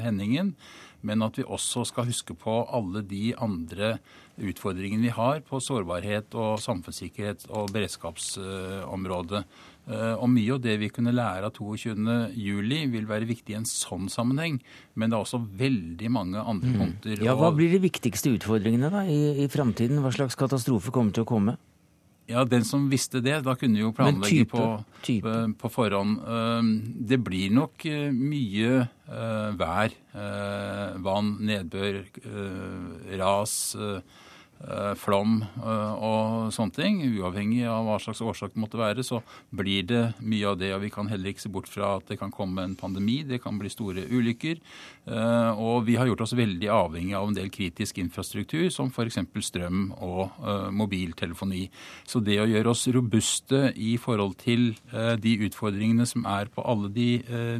hendingen. 0.00 0.54
Men 1.02 1.24
at 1.26 1.36
vi 1.36 1.44
også 1.44 1.84
skal 1.88 2.06
huske 2.08 2.34
på 2.38 2.60
alle 2.72 3.02
de 3.04 3.32
andre 3.42 3.96
utfordringene 4.40 5.04
vi 5.04 5.12
har 5.12 5.42
på 5.44 5.60
sårbarhet 5.60 6.32
og 6.38 6.60
samfunnssikkerhet 6.62 7.48
og 7.50 7.72
beredskapsområdet. 7.74 9.42
Og 9.90 10.28
mye 10.30 10.52
av 10.54 10.60
det 10.62 10.76
vi 10.78 10.88
kunne 10.94 11.10
lære 11.10 11.48
av 11.48 11.56
22.07 11.56 12.92
vil 12.92 13.08
være 13.08 13.26
viktig 13.26 13.54
i 13.54 13.58
en 13.58 13.66
sånn 13.66 14.06
sammenheng. 14.12 14.60
Men 14.94 15.10
det 15.10 15.18
er 15.18 15.24
også 15.26 15.40
veldig 15.58 16.12
mange 16.14 16.38
andre 16.38 16.70
mm. 16.70 16.78
punkter. 16.78 17.24
Ja, 17.26 17.34
Hva 17.34 17.50
blir 17.56 17.72
de 17.74 17.82
viktigste 17.82 18.30
utfordringene 18.36 18.92
da 18.94 19.02
i, 19.10 19.42
i 19.42 19.50
framtiden? 19.50 19.98
Hva 20.04 20.14
slags 20.14 20.38
katastrofe 20.38 20.94
kommer 20.94 21.16
til 21.16 21.26
å 21.26 21.30
komme? 21.32 21.58
Ja, 22.30 22.44
den 22.46 22.64
som 22.64 22.86
visste 22.90 23.20
det. 23.24 23.40
Da 23.44 23.54
kunne 23.58 23.80
jo 23.80 23.92
planlegge 23.96 24.44
type, 24.44 24.54
på, 24.54 25.00
type. 25.04 25.34
på, 25.58 25.70
forhånd. 25.72 26.20
Det 27.10 27.18
blir 27.24 27.52
nok 27.54 27.86
eh, 27.90 28.08
mye 28.14 28.84
eh, 28.84 29.48
vær. 29.58 29.96
Eh, 30.14 31.00
vann, 31.02 31.34
nedbør, 31.48 32.04
ras 33.20 33.56
Eh, 33.76 33.98
flom 34.98 35.40
eh, 35.42 35.94
og 35.98 36.52
sånne 36.54 36.76
ting. 36.76 37.00
Uavhengig 37.18 37.64
av 37.68 37.86
hva 37.88 37.98
slags 38.02 38.22
årsak 38.22 38.54
det 38.54 38.62
måtte 38.62 38.80
være, 38.80 39.04
så 39.06 39.20
blir 39.50 39.86
det 39.88 40.02
mye 40.22 40.52
av 40.52 40.60
det. 40.60 40.72
Og 40.76 40.84
vi 40.84 40.92
kan 40.94 41.10
heller 41.10 41.32
ikke 41.32 41.44
se 41.44 41.52
bort 41.52 41.70
fra 41.70 41.96
at 41.98 42.12
det 42.12 42.18
kan 42.20 42.32
komme 42.34 42.64
en 42.64 42.76
pandemi, 42.78 43.22
det 43.26 43.42
kan 43.42 43.58
bli 43.58 43.72
store 43.72 44.06
ulykker. 44.10 44.60
Eh, 45.10 45.50
og 45.58 45.86
vi 45.88 45.96
har 45.98 46.08
gjort 46.10 46.24
oss 46.26 46.36
veldig 46.38 46.70
avhengig 46.72 47.16
av 47.18 47.30
en 47.30 47.38
del 47.38 47.50
kritisk 47.52 47.98
infrastruktur, 48.02 48.68
som 48.70 48.92
f.eks. 48.92 49.18
strøm 49.42 49.90
og 50.02 50.30
mobiltelefoni. 50.74 51.64
Så 52.08 52.20
det 52.24 52.38
å 52.40 52.48
gjøre 52.48 52.70
oss 52.72 52.84
robuste 52.92 53.72
i 53.76 53.96
forhold 54.00 54.36
til 54.40 54.72
de 54.92 55.32
utfordringene 55.46 56.06
som 56.08 56.26
er 56.28 56.50
på 56.52 56.62
alle 56.68 56.90
de, 56.92 57.08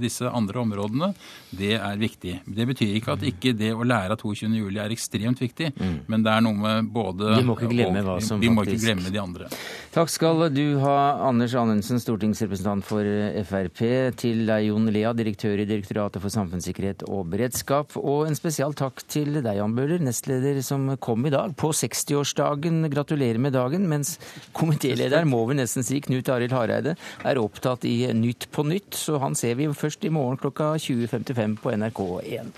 disse 0.03 0.29
andre 0.29 0.63
områdene, 0.63 1.11
det 1.57 1.75
er 1.79 2.01
viktig. 2.01 2.39
Det 2.47 2.67
betyr 2.69 2.97
ikke 2.99 3.17
at 3.17 3.27
ikke 3.27 3.55
det 3.59 3.73
å 3.75 3.87
lære 3.87 4.17
av 4.17 4.23
22.07 4.23 4.81
er 4.83 4.95
ekstremt 4.95 5.43
viktig, 5.43 5.73
mm. 5.77 5.97
men 6.11 6.25
det 6.25 6.35
er 6.35 6.45
noe 6.45 6.59
med 6.63 6.92
både 6.93 7.37
Vi 7.39 7.47
må 7.47 7.57
ikke 7.57 7.71
glemme 7.73 8.03
hva 8.07 8.19
som 8.25 8.41
vi 8.43 8.51
må 8.53 8.65
ikke 8.67 8.81
glemme 8.83 9.13
de 9.13 9.21
andre. 9.21 9.49
Takk 9.93 10.09
skal 10.09 10.47
du 10.55 10.79
ha, 10.81 10.97
Anders 11.29 11.53
Anundsen, 11.59 12.01
stortingsrepresentant 12.01 12.87
for 12.87 13.07
Frp, 13.49 13.83
til 14.17 14.47
deg, 14.49 14.69
Jon 14.71 14.89
Lea, 14.93 15.13
direktør 15.17 15.61
i 15.61 15.67
Direktoratet 15.69 16.23
for 16.23 16.33
samfunnssikkerhet 16.33 17.05
og 17.13 17.29
beredskap, 17.35 17.97
og 18.01 18.25
en 18.29 18.39
spesial 18.39 18.73
takk 18.79 19.05
til 19.05 19.41
deg, 19.41 19.53
Jan 19.59 19.77
Bøhler, 19.77 20.01
nestleder 20.01 20.63
som 20.65 20.89
kom 21.03 21.29
i 21.29 21.35
dag, 21.35 21.53
på 21.61 21.75
60-årsdagen. 21.77 22.87
Gratulerer 22.93 23.41
med 23.43 23.57
dagen, 23.57 23.85
mens 23.91 24.17
komitéleder, 24.57 25.29
må 25.29 25.45
vi 25.51 25.61
nesten 25.61 25.85
si, 25.85 26.01
Knut 26.05 26.33
Arild 26.33 26.57
Hareide, 26.57 26.97
er 27.29 27.43
opptatt 27.43 27.85
i 27.89 27.99
Nytt 28.17 28.49
på 28.55 28.65
nytt, 28.65 28.97
så 28.97 29.21
han 29.23 29.37
ser 29.39 29.57
vi 29.61 29.69
først 29.77 30.05
i 30.09 30.13
morgen 30.13 30.41
klokka 30.41 30.73
20.55 30.81 31.61
på 31.61 31.77
NRK1. 31.77 32.53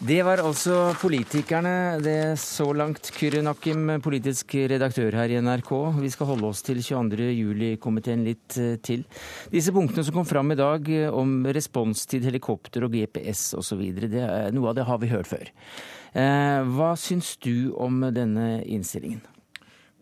Det 0.00 0.22
var 0.24 0.40
altså 0.40 0.94
politikerne, 0.96 2.00
det 2.00 2.38
så 2.40 2.70
langt. 2.72 3.10
Kyrre 3.12 3.42
Nakkim, 3.44 3.98
politisk 4.00 4.54
redaktør 4.72 5.12
her 5.12 5.28
i 5.28 5.36
NRK. 5.44 5.72
Vi 6.00 6.08
skal 6.14 6.30
holde 6.30 6.48
oss 6.48 6.62
til 6.64 6.80
22. 6.80 7.26
juli-komiteen 7.36 8.22
litt 8.24 8.56
eh, 8.56 8.78
til. 8.80 9.02
Disse 9.52 9.74
punktene 9.76 10.06
som 10.06 10.16
kom 10.16 10.24
fram 10.24 10.54
i 10.54 10.56
dag 10.56 10.88
eh, 10.88 11.12
om 11.12 11.44
responstid, 11.44 12.24
helikopter 12.24 12.86
og 12.88 12.96
GPS 12.96 13.50
osv., 13.60 13.82
noe 14.56 14.72
av 14.72 14.78
det 14.80 14.88
har 14.88 15.02
vi 15.04 15.12
hørt 15.12 15.28
før. 15.28 15.52
Eh, 16.16 16.72
hva 16.72 16.94
syns 16.96 17.34
du 17.44 17.68
om 17.76 18.00
denne 18.08 18.48
innstillingen? 18.64 19.20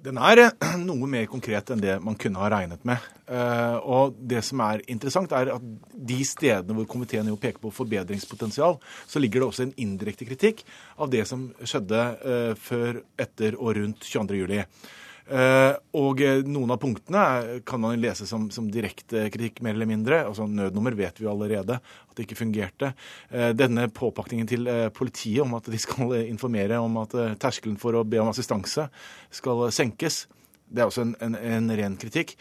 Den 0.04 0.18
er 0.22 0.44
eh, 0.44 0.76
noe 0.88 1.08
mer 1.10 1.26
konkret 1.30 1.72
enn 1.74 1.82
det 1.82 1.96
man 2.04 2.16
kunne 2.20 2.40
ha 2.42 2.50
regnet 2.52 2.84
med. 2.88 3.02
Eh, 3.26 3.76
og 3.82 4.18
det 4.30 4.44
som 4.46 4.62
er 4.64 4.84
interessant, 4.86 5.34
er 5.34 5.50
at 5.56 5.64
de 5.92 6.20
stedene 6.26 6.76
hvor 6.78 6.88
komiteen 6.90 7.28
jo 7.30 7.38
peker 7.40 7.60
på 7.62 7.74
forbedringspotensial, 7.74 8.78
så 9.08 9.22
ligger 9.22 9.42
det 9.42 9.50
også 9.50 9.66
en 9.66 9.74
indirekte 9.80 10.28
kritikk 10.28 10.64
av 10.98 11.10
det 11.12 11.24
som 11.28 11.48
skjedde 11.64 12.04
eh, 12.22 12.54
før, 12.68 13.02
etter 13.18 13.58
og 13.58 13.76
rundt 13.80 14.06
22.07. 14.06 14.58
Uh, 14.58 15.04
og 15.28 16.22
noen 16.48 16.70
av 16.72 16.78
punktene 16.80 17.58
kan 17.68 17.82
man 17.82 17.98
lese 18.00 18.24
som, 18.28 18.46
som 18.54 18.70
direkte 18.72 19.26
kritikk, 19.34 19.60
mer 19.64 19.76
eller 19.76 19.90
mindre. 19.90 20.22
Altså 20.24 20.46
Nødnummer 20.48 20.96
vet 20.96 21.20
vi 21.20 21.28
allerede 21.28 21.76
at 21.82 22.16
det 22.16 22.24
ikke 22.24 22.38
fungerte. 22.38 22.94
Uh, 23.28 23.50
denne 23.52 23.90
påpakningen 23.92 24.48
til 24.48 24.70
politiet 24.96 25.44
om 25.44 25.52
at 25.58 25.68
de 25.68 25.80
skal 25.82 26.16
informere 26.22 26.80
om 26.80 26.96
at 27.02 27.18
terskelen 27.44 27.76
for 27.80 27.98
å 27.98 28.06
be 28.08 28.22
om 28.22 28.32
assistanse 28.32 28.88
skal 29.36 29.66
senkes, 29.74 30.24
det 30.68 30.82
er 30.82 30.90
også 30.90 31.04
en, 31.06 31.14
en, 31.24 31.36
en 31.36 31.70
ren 31.78 31.96
kritikk. 32.00 32.34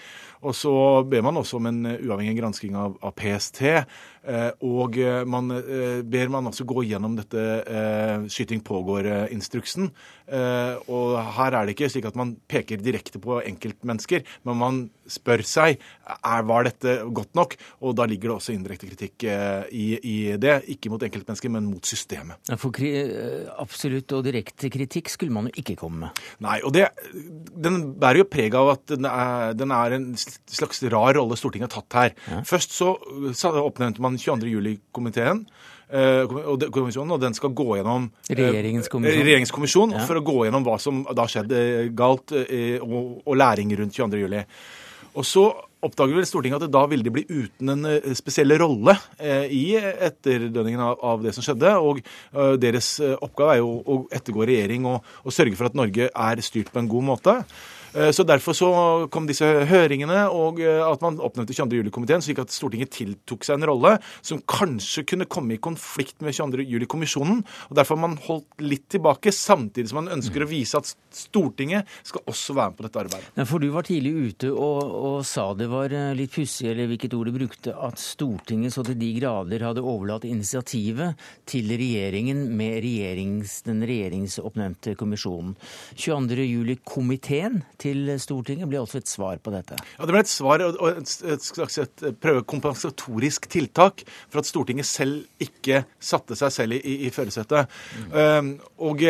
Og 0.45 0.55
så 0.55 0.73
ber 1.09 1.25
man 1.25 1.39
også 1.39 1.57
om 1.57 1.69
en 1.69 1.81
uavhengig 1.95 2.37
gransking 2.41 2.77
av, 2.77 2.97
av 3.01 3.15
PST. 3.17 3.63
Eh, 4.27 4.49
og 4.67 4.97
eh, 4.99 5.23
man 5.29 5.51
eh, 5.55 6.01
ber 6.03 6.31
man 6.33 6.49
også 6.49 6.67
gå 6.67 6.83
gjennom 6.89 7.15
dette 7.17 7.43
skyting 8.31 8.61
pågår-instruksen. 8.65 9.89
Og 10.27 11.13
her 11.37 11.55
er 11.55 11.67
det 11.67 11.73
ikke 11.75 11.87
slik 11.91 12.07
at 12.09 12.17
man 12.19 12.33
peker 12.51 12.81
direkte 12.83 13.19
på 13.23 13.37
enkeltmennesker, 13.39 14.25
men 14.47 14.59
man 14.59 14.79
spør 15.07 15.43
seg 15.47 15.77
er, 15.77 16.41
var 16.47 16.67
dette 16.67 16.97
godt 17.15 17.37
nok. 17.37 17.55
Og 17.87 17.95
da 17.95 18.07
ligger 18.09 18.33
det 18.33 18.35
også 18.35 18.55
indirekte 18.55 18.89
kritikk 18.89 19.23
i, 19.71 19.85
i 19.95 20.17
det. 20.41 20.57
Ikke 20.73 20.91
mot 20.91 21.03
enkeltmennesker, 21.07 21.53
men 21.53 21.69
mot 21.71 21.87
systemet. 21.87 22.51
For 22.59 22.75
absolutt 23.63 24.17
og 24.17 24.25
direkte 24.27 24.71
kritikk 24.73 25.13
skulle 25.13 25.35
man 25.35 25.47
jo 25.47 25.55
ikke 25.63 25.77
komme 25.79 26.07
med. 26.07 26.23
Nei, 26.43 26.59
og 26.67 26.75
det, 26.75 26.89
den 27.55 27.93
bærer 27.95 28.25
jo 28.25 28.29
preg 28.31 28.57
av 28.59 28.73
at 28.75 28.97
den 28.97 29.07
er, 29.07 29.55
den 29.57 29.75
er 29.75 29.95
en 29.95 30.09
slags 30.51 30.83
rar 30.91 31.17
rolle 31.17 31.37
Stortinget 31.39 31.73
har 31.73 31.81
tatt 31.81 31.97
her. 31.97 32.13
Ja. 32.27 32.43
Først 32.47 32.75
så, 32.75 32.93
så 33.37 33.53
oppnevnte 33.61 34.03
man 34.03 34.19
22. 34.19 34.51
juli-komiteen. 34.53 35.45
Uh, 35.87 36.27
og, 36.27 36.65
og 36.67 37.21
den 37.21 37.35
skal 37.37 37.53
gå 37.55 37.77
gjennom 37.77 38.09
regjeringskommisjonen 38.27 39.05
Regjeringskommisjon, 39.07 39.21
regjeringskommisjon 39.23 39.93
ja. 39.95 40.01
for 40.03 40.19
å 40.19 40.23
gå 40.27 40.41
gjennom 40.43 40.65
hva 40.65 40.73
som 40.83 40.99
da 41.15 41.23
skjedde 41.31 41.61
uh, 41.63 41.85
galt, 41.95 42.33
og, 42.83 42.97
og, 43.23 43.31
læring 43.39 43.71
rundt 43.79 43.95
22. 43.95 44.19
juli. 44.25 44.41
Og 45.15 45.23
så 45.23 45.45
oppdager 45.87 46.19
vel 46.19 46.27
Stortinget 46.27 46.59
at 46.59 46.65
det 46.65 46.75
da 46.75 46.81
ville 46.91 47.07
de 47.07 47.13
bli 47.15 47.23
uten 47.29 47.71
en 47.71 47.87
spesiell 48.17 48.51
rolle 48.59 48.97
i 49.53 49.77
etterdønningen 49.77 50.81
av, 50.83 50.97
av, 51.05 51.23
det 51.23 51.31
som 51.37 51.45
skjedde. 51.45 51.71
Og 51.79 52.01
deres 52.59 52.89
oppgave 53.15 53.55
er 53.55 53.61
jo 53.61 53.71
å 53.79 53.97
ettergå 54.13 54.45
regjering 54.49 54.89
og, 54.89 55.07
og 55.23 55.33
sørge 55.33 55.57
for 55.57 55.69
at 55.69 55.77
Norge 55.77 56.09
er 56.09 56.43
styrt 56.45 56.73
på 56.73 56.81
en 56.81 56.89
god 56.91 57.07
måte. 57.13 57.37
Eh, 57.93 58.11
så 58.11 58.23
Derfor 58.27 58.53
så 58.57 58.69
kom 59.11 59.27
disse 59.29 59.45
høringene, 59.69 60.25
og 60.33 60.59
eh, 60.63 60.81
at 60.83 61.03
man 61.03 61.19
oppnevnte 61.23 61.55
22. 61.55 61.79
juli-komiteen, 61.81 62.23
slik 62.23 62.41
at 62.43 62.51
Stortinget 62.53 62.91
tiltok 62.95 63.45
seg 63.47 63.57
en 63.57 63.67
rolle 63.69 63.93
som 64.25 64.41
kanskje 64.43 65.05
kunne 65.07 65.27
komme 65.31 65.55
i 65.55 65.61
konflikt 65.61 66.19
med 66.25 66.35
22. 66.35 66.65
juli-kommisjonen. 66.67 67.43
og 67.69 67.77
Derfor 67.77 67.97
har 67.97 68.03
man 68.03 68.17
holdt 68.27 68.63
litt 68.63 68.87
tilbake, 68.91 69.31
samtidig 69.31 69.91
som 69.91 70.01
man 70.01 70.11
ønsker 70.17 70.43
å 70.43 70.49
vise 70.49 70.81
at 70.81 70.91
Stortinget 71.13 71.87
skal 72.05 72.25
også 72.27 72.55
være 72.57 72.73
med 72.73 72.79
på 72.79 72.87
dette 72.87 73.03
arbeidet. 73.05 73.31
Ja, 73.37 73.47
for 73.47 73.63
Du 73.63 73.69
var 73.73 73.87
tidlig 73.87 74.13
ute 74.31 74.51
og, 74.53 74.79
og 74.83 75.17
sa 75.27 75.49
det 75.57 75.69
var 75.71 75.93
eh, 75.95 76.13
litt 76.17 76.33
pussig, 76.35 76.69
eller 76.71 76.89
hvilket 76.91 77.15
ord 77.17 77.31
du 77.31 77.37
brukte, 77.39 77.73
at 77.73 78.01
Stortinget 78.01 78.75
så 78.75 78.83
til 78.87 78.99
de 78.99 79.13
grader 79.17 79.65
hadde 79.69 79.85
overlatt 79.85 80.27
initiativet 80.27 81.17
til 81.47 81.71
regjeringen 81.79 82.43
med 82.57 82.81
regjerings, 82.83 83.61
den 83.67 83.81
regjeringsoppnevnte 83.87 84.97
kommisjonen. 84.99 85.55
22. 85.95 86.43
juli-komiteen 86.47 87.61
til 87.81 88.09
Stortinget 88.21 88.69
ble 88.69 88.81
også 88.81 89.01
et 89.01 89.09
svar 89.09 89.41
på 89.43 89.53
dette? 89.53 89.77
Ja, 89.97 90.05
Det 90.05 90.15
ble 90.15 90.23
et 90.23 90.31
svar 90.31 90.63
og 90.65 90.87
et, 90.89 91.13
et 91.33 91.45
slags 91.45 91.77
et 91.81 92.05
prøvekompensatorisk 92.23 93.49
tiltak 93.53 94.03
for 94.29 94.41
at 94.41 94.49
Stortinget 94.49 94.89
selv 94.89 95.25
ikke 95.43 95.83
satte 95.99 96.37
seg 96.39 96.53
selv 96.53 96.79
i, 96.79 96.97
i 97.07 97.13
førersetet. 97.13 97.69
Mm. 98.07 98.15
Um, 98.17 98.53
og 98.89 99.03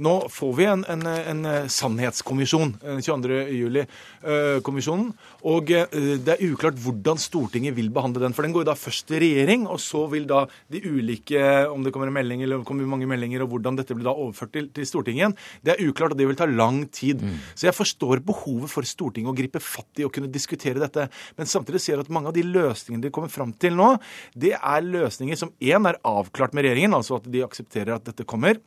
nå 0.00 0.14
får 0.32 0.54
vi 0.56 0.64
en, 0.70 0.84
en, 0.88 1.02
en 1.06 1.68
sannhetskommisjon, 1.70 2.76
22.07-kommisjonen. 3.04 5.12
Og 5.50 5.66
det 5.70 6.32
er 6.34 6.44
uklart 6.48 6.78
hvordan 6.80 7.18
Stortinget 7.20 7.76
vil 7.76 7.90
behandle 7.94 8.22
den. 8.24 8.34
For 8.36 8.42
den 8.46 8.54
går 8.54 8.64
da 8.68 8.74
først 8.78 9.08
til 9.10 9.18
regjering, 9.22 9.60
og 9.70 9.78
så 9.82 10.00
vil 10.12 10.24
da 10.30 10.40
de 10.72 10.78
ulike, 10.88 11.40
om 11.70 11.80
det 11.84 11.92
kommer 11.94 12.08
en 12.10 12.16
melding 12.16 12.40
eller 12.46 12.64
kommer 12.66 12.88
mange 12.88 13.08
meldinger, 13.10 13.40
og 13.44 13.50
hvordan 13.54 13.74
dette 13.80 13.94
blir 13.96 14.06
da 14.08 14.14
overført 14.14 14.52
til, 14.56 14.66
til 14.74 14.84
Stortinget 14.88 15.20
igjen, 15.20 15.36
det 15.66 15.72
er 15.74 15.84
uklart, 15.88 16.12
og 16.14 16.18
det 16.20 16.28
vil 16.30 16.38
ta 16.38 16.46
lang 16.48 16.78
tid. 16.94 17.18
Mm. 17.24 17.36
Så 17.54 17.62
jeg 17.68 17.76
forstår 17.76 18.16
behovet 18.26 18.70
for 18.72 18.82
Stortinget 18.88 19.32
å 19.32 19.36
gripe 19.36 19.60
fatt 19.62 20.00
i 20.00 20.06
og 20.06 20.12
kunne 20.14 20.32
diskutere 20.32 20.82
dette. 20.82 21.02
Men 21.38 21.50
samtidig 21.50 21.80
ser 21.82 21.96
jeg 21.96 22.06
at 22.06 22.14
mange 22.14 22.30
av 22.30 22.36
de 22.36 22.44
løsningene 22.46 23.04
de 23.06 23.14
kommer 23.14 23.32
fram 23.32 23.52
til 23.60 23.72
nå, 23.78 23.90
det 24.32 24.54
er 24.56 24.86
løsninger 24.86 25.36
som 25.38 25.52
én 25.60 25.88
er 25.88 26.00
avklart 26.06 26.54
med 26.56 26.66
regjeringen, 26.66 26.96
altså 26.96 27.20
at 27.20 27.28
de 27.30 27.44
aksepterer 27.44 27.96
at 27.96 28.06
dette 28.08 28.26
kommer. 28.28 28.60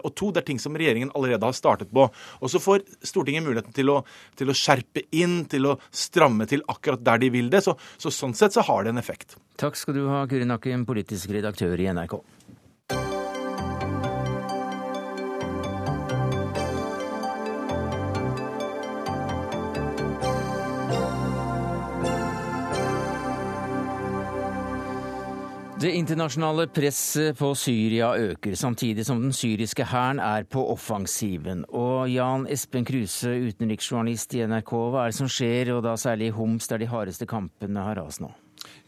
Og 0.00 0.10
to, 0.16 0.30
det 0.32 0.42
er 0.42 0.48
ting 0.50 0.60
som 0.62 0.69
som 0.70 0.78
regjeringen 0.78 1.12
allerede 1.14 1.46
har 1.46 1.56
startet 1.56 1.90
på. 1.90 2.06
Og 2.40 2.50
så 2.52 2.62
får 2.62 2.86
Stortinget 3.02 3.44
muligheten 3.44 3.74
til 3.74 3.90
å, 3.90 4.00
til 4.38 4.50
å 4.50 4.56
skjerpe 4.56 5.04
inn, 5.16 5.44
til 5.50 5.66
å 5.72 5.76
stramme 5.90 6.46
til 6.50 6.64
akkurat 6.70 7.02
der 7.04 7.22
de 7.24 7.30
vil 7.34 7.50
det. 7.52 7.64
Så, 7.66 7.76
så 8.00 8.12
sånn 8.14 8.36
sett 8.38 8.54
så 8.54 8.64
har 8.68 8.86
det 8.86 8.94
en 8.94 9.02
effekt. 9.02 9.36
Takk 9.60 9.76
skal 9.76 9.98
du 9.98 10.04
ha, 10.08 10.24
Kuri 10.30 10.46
Nakken, 10.48 10.86
politisk 10.88 11.32
redaktør 11.34 11.80
i 11.80 11.90
NRK. 11.90 12.20
Det 25.80 25.94
internasjonale 25.96 26.66
presset 26.68 27.38
på 27.38 27.54
Syria 27.56 28.10
øker, 28.12 28.52
samtidig 28.54 29.06
som 29.06 29.22
den 29.22 29.32
syriske 29.32 29.86
hæren 29.88 30.18
er 30.20 30.44
på 30.44 30.60
offensiven. 30.74 31.64
Og 31.72 32.10
Jan 32.12 32.44
Espen 32.52 32.84
Kruse, 32.84 33.32
utenriksjournalist 33.48 34.36
i 34.36 34.44
NRK, 34.44 34.74
hva 34.76 35.06
er 35.06 35.14
det 35.14 35.16
som 35.22 35.32
skjer, 35.32 35.72
og 35.72 35.80
da 35.88 35.96
særlig 35.96 36.28
i 36.28 36.36
Homs, 36.36 36.68
der 36.68 36.84
de 36.84 36.90
hardeste 36.92 37.24
kampene 37.24 37.86
har 37.88 37.96
rast 37.96 38.20
nå? 38.20 38.28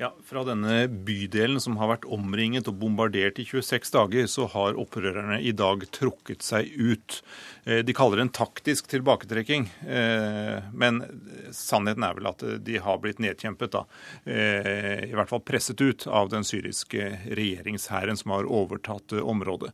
Ja, 0.03 0.09
Fra 0.27 0.41
denne 0.43 0.89
bydelen 0.91 1.61
som 1.63 1.77
har 1.79 1.87
vært 1.93 2.07
omringet 2.11 2.67
og 2.67 2.81
bombardert 2.81 3.37
i 3.39 3.45
26 3.47 3.93
dager, 3.95 4.25
så 4.27 4.49
har 4.51 4.75
opprørerne 4.81 5.37
i 5.39 5.53
dag 5.55 5.85
trukket 5.95 6.43
seg 6.43 6.73
ut. 6.75 7.21
Eh, 7.63 7.85
de 7.87 7.95
kaller 7.95 8.19
det 8.19 8.25
en 8.25 8.33
taktisk 8.35 8.89
tilbaketrekking, 8.91 9.69
eh, 9.87 10.67
men 10.75 10.99
sannheten 11.55 12.03
er 12.03 12.19
vel 12.19 12.27
at 12.33 12.43
de 12.67 12.81
har 12.83 12.99
blitt 12.99 13.23
nedkjempet, 13.23 13.77
da. 13.77 13.85
Eh, 14.27 15.07
I 15.07 15.15
hvert 15.15 15.31
fall 15.31 15.45
presset 15.47 15.79
ut 15.79 16.09
av 16.11 16.35
den 16.35 16.43
syriske 16.43 17.07
regjeringshæren 17.39 18.19
som 18.19 18.35
har 18.35 18.51
overtatt 18.51 19.15
området. 19.23 19.71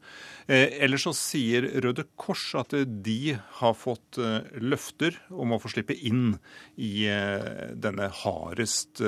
Ellers 0.48 1.04
så 1.04 1.12
sier 1.12 1.66
Røde 1.84 2.06
Kors 2.16 2.46
at 2.56 2.72
de 3.04 3.34
har 3.58 3.74
fått 3.76 4.16
løfter 4.64 5.18
om 5.28 5.52
å 5.52 5.58
få 5.60 5.68
slippe 5.74 5.92
inn 6.08 6.38
i 6.80 7.04
denne 7.76 8.08
hardest 8.22 9.02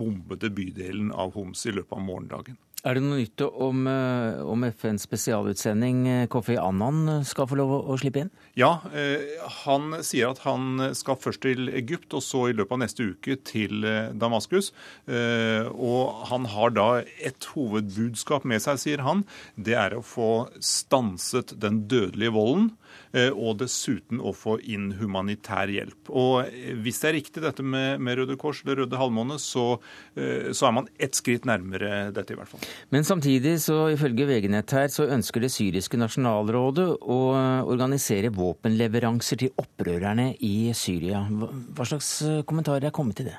bombede 0.00 0.48
bydelen 0.56 1.12
av 1.12 1.36
Homs 1.36 1.66
i 1.68 1.74
løpet 1.76 1.98
av 1.98 2.06
morgendagen. 2.06 2.56
Er 2.80 2.96
det 2.96 3.02
noe 3.04 3.18
nytt 3.20 3.42
om, 3.44 3.82
eh, 3.90 4.40
om 4.40 4.62
FNs 4.64 5.04
spesialutsending 5.04 5.98
eh, 6.08 6.26
Kofi 6.32 6.56
Annan 6.56 7.20
skal 7.28 7.48
få 7.50 7.58
lov 7.60 7.74
å, 7.76 7.96
slippe 8.00 8.22
inn? 8.22 8.30
Ja, 8.56 8.78
eh, 8.96 9.36
han 9.66 9.98
sier 10.06 10.32
at 10.32 10.40
han 10.46 10.94
skal 10.96 11.18
først 11.20 11.42
til 11.44 11.68
Egypt 11.76 12.16
og 12.16 12.24
så 12.24 12.46
i 12.48 12.56
løpet 12.56 12.78
av 12.78 12.80
neste 12.80 13.10
uke 13.12 13.36
til 13.44 13.84
Damaskus. 14.16 14.72
Og 15.10 16.24
han 16.30 16.48
har 16.54 16.72
da 16.72 16.88
et 17.20 17.50
hovedbudskap 17.52 18.46
med 18.48 18.64
seg, 18.64 18.80
sier 18.80 19.04
han. 19.04 19.26
Det 19.56 19.76
er 19.76 19.96
å 19.96 20.04
få 20.04 20.48
stanset 20.64 21.52
den 21.60 21.84
dødelige 21.90 22.32
volden. 22.36 22.72
Og 23.10 23.56
dessuten 23.58 24.20
å 24.22 24.30
få 24.36 24.56
inn 24.62 24.92
humanitær 25.00 25.70
hjelp. 25.72 26.10
Og 26.14 26.46
hvis 26.84 27.00
det 27.02 27.08
er 27.08 27.16
riktig 27.16 27.42
dette 27.42 27.64
med, 27.66 27.98
med 27.98 28.20
Røde 28.20 28.36
Kors 28.38 28.60
eller 28.62 28.84
Røde 28.84 29.00
Halvmåne, 29.00 29.38
så, 29.42 29.64
så 30.14 30.68
er 30.68 30.76
man 30.76 30.86
ett 30.94 31.18
skritt 31.18 31.48
nærmere 31.48 32.12
dette, 32.14 32.36
i 32.36 32.38
hvert 32.38 32.52
fall. 32.52 32.62
Men 32.94 33.06
samtidig, 33.08 33.56
så 33.64 33.80
ifølge 33.96 34.28
VG-nett 34.30 34.76
her, 34.76 34.86
så 34.94 35.08
ønsker 35.10 35.42
det 35.42 35.50
syriske 35.54 35.98
nasjonalrådet 35.98 36.86
å 37.02 37.18
organisere 37.70 38.30
våpenleveranser 38.34 39.42
til 39.42 39.54
opprørerne 39.60 40.30
i 40.46 40.70
Syria. 40.76 41.22
Hva 41.30 41.86
slags 41.88 42.10
eh, 42.26 42.40
kommentarer 42.48 42.88
er 42.88 42.94
kommet 42.94 43.18
til 43.20 43.30
det? 43.30 43.36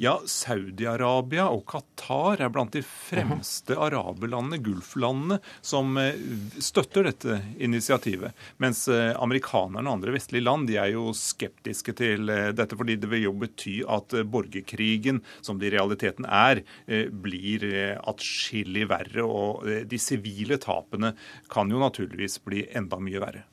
Ja, 0.00 0.16
Saudi-Arabia 0.28 1.48
og 1.52 1.64
Qatar 1.70 2.42
er 2.44 2.52
blant 2.54 2.74
de 2.74 2.82
fremste 2.84 3.76
araberlandene, 3.80 4.60
Gulflandene, 4.64 5.40
som 5.64 5.96
eh, 6.00 6.18
støtter 6.62 7.08
dette 7.08 7.40
initiativet. 7.62 8.34
Mens 8.62 8.86
eh, 8.92 9.13
amerikanerne 9.18 9.88
og 9.88 9.98
andre 9.98 10.14
vestlige 10.16 10.44
land 10.44 10.68
de 10.68 10.78
er 10.80 10.92
jo 10.94 11.12
skeptiske 11.16 11.94
til 11.98 12.28
dette, 12.28 12.76
fordi 12.78 12.96
det 13.00 13.10
vil 13.10 13.26
jo 13.28 13.34
bety 13.44 13.78
at 13.88 14.14
borgerkrigen, 14.30 15.22
som 15.44 15.60
det 15.60 15.70
i 15.70 15.74
realiteten 15.76 16.26
er, 16.28 16.62
blir 17.10 17.66
atskillig 18.02 18.88
verre. 18.90 19.24
Og 19.24 19.66
eh, 19.68 19.82
de 19.88 20.00
sivile 20.00 20.60
tapene 20.62 21.14
kan 21.52 21.70
jo 21.70 21.82
naturligvis 21.82 22.40
bli 22.44 22.66
enda 22.76 23.00
mye 23.02 23.22
verre. 23.22 23.44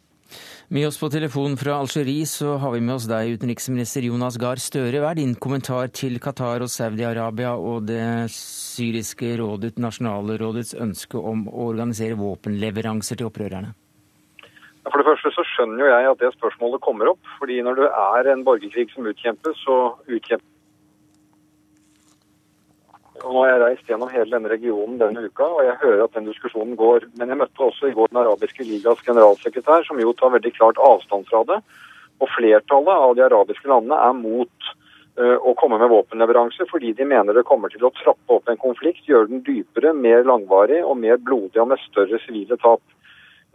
Med 0.72 0.88
oss 0.88 0.96
på 1.02 1.10
telefon 1.12 1.58
fra 1.60 1.82
Algerie 1.82 2.24
så 2.30 2.54
har 2.62 2.72
vi 2.72 2.80
med 2.80 2.96
oss 2.96 3.08
deg, 3.12 3.34
utenriksminister 3.36 4.06
Jonas 4.08 4.38
Gahr 4.40 4.62
Støre. 4.64 5.02
Hva 5.04 5.10
er 5.12 5.20
din 5.20 5.34
kommentar 5.36 5.92
til 5.92 6.16
Qatar 6.24 6.64
og 6.64 6.72
Saudi-Arabia 6.72 7.58
og 7.60 7.90
det 7.90 8.32
syriske 8.32 9.34
rådet, 9.42 9.76
nasjonale 9.84 10.40
ønske 10.40 11.20
om 11.20 11.44
å 11.52 11.68
organisere 11.74 12.16
våpenleveranser 12.16 13.20
til 13.20 13.28
opprørerne? 13.28 13.74
For 14.88 14.98
det 14.98 15.06
første 15.06 15.30
så 15.36 15.44
skjønner 15.46 15.84
jo 15.84 15.92
jeg 15.92 16.10
at 16.10 16.24
det 16.24 16.32
spørsmålet 16.34 16.82
kommer 16.82 17.12
opp. 17.14 17.22
fordi 17.38 17.62
når 17.62 17.76
det 17.84 17.90
er 17.92 18.32
en 18.32 18.46
borgerkrig 18.46 18.90
som 18.94 19.06
utkjempes, 19.06 19.62
så 19.66 19.78
utkjempes 20.08 20.48
og 23.22 23.36
Nå 23.36 23.44
har 23.44 23.52
jeg 23.52 23.62
reist 23.62 23.90
gjennom 23.90 24.10
hele 24.10 24.34
denne 24.34 24.50
regionen 24.50 24.98
denne 24.98 25.22
uka, 25.28 25.46
og 25.46 25.62
jeg 25.66 25.80
hører 25.84 26.04
at 26.06 26.16
den 26.18 26.28
diskusjonen 26.30 26.78
går. 26.80 27.06
Men 27.20 27.30
jeg 27.30 27.38
møtte 27.42 27.66
også 27.68 27.92
i 27.92 27.96
går 27.98 28.10
Den 28.10 28.22
arabiske 28.24 28.66
ligas 28.66 29.04
generalsekretær, 29.06 29.86
som 29.86 30.00
jo 30.02 30.14
tar 30.18 30.34
veldig 30.34 30.54
klart 30.56 30.82
avstand 30.82 31.28
fra 31.30 31.44
det. 31.50 31.60
Og 32.22 32.30
flertallet 32.34 33.04
av 33.06 33.14
de 33.18 33.26
arabiske 33.26 33.70
landene 33.70 34.00
er 34.08 34.16
mot 34.18 34.72
uh, 35.20 35.38
å 35.38 35.54
komme 35.60 35.78
med 35.82 35.92
våpenleveranser, 35.94 36.70
fordi 36.72 36.96
de 36.98 37.06
mener 37.10 37.38
det 37.38 37.46
kommer 37.50 37.74
til 37.74 37.86
å 37.86 37.94
trappe 38.00 38.40
opp 38.40 38.50
en 38.50 38.62
konflikt, 38.62 39.06
gjøre 39.10 39.30
den 39.30 39.46
dypere, 39.46 39.94
mer 39.94 40.26
langvarig 40.26 40.82
og 40.82 40.98
mer 41.02 41.22
blodig 41.22 41.62
og 41.62 41.72
med 41.74 41.84
større 41.86 42.22
sivile 42.26 42.58
tap. 42.62 42.82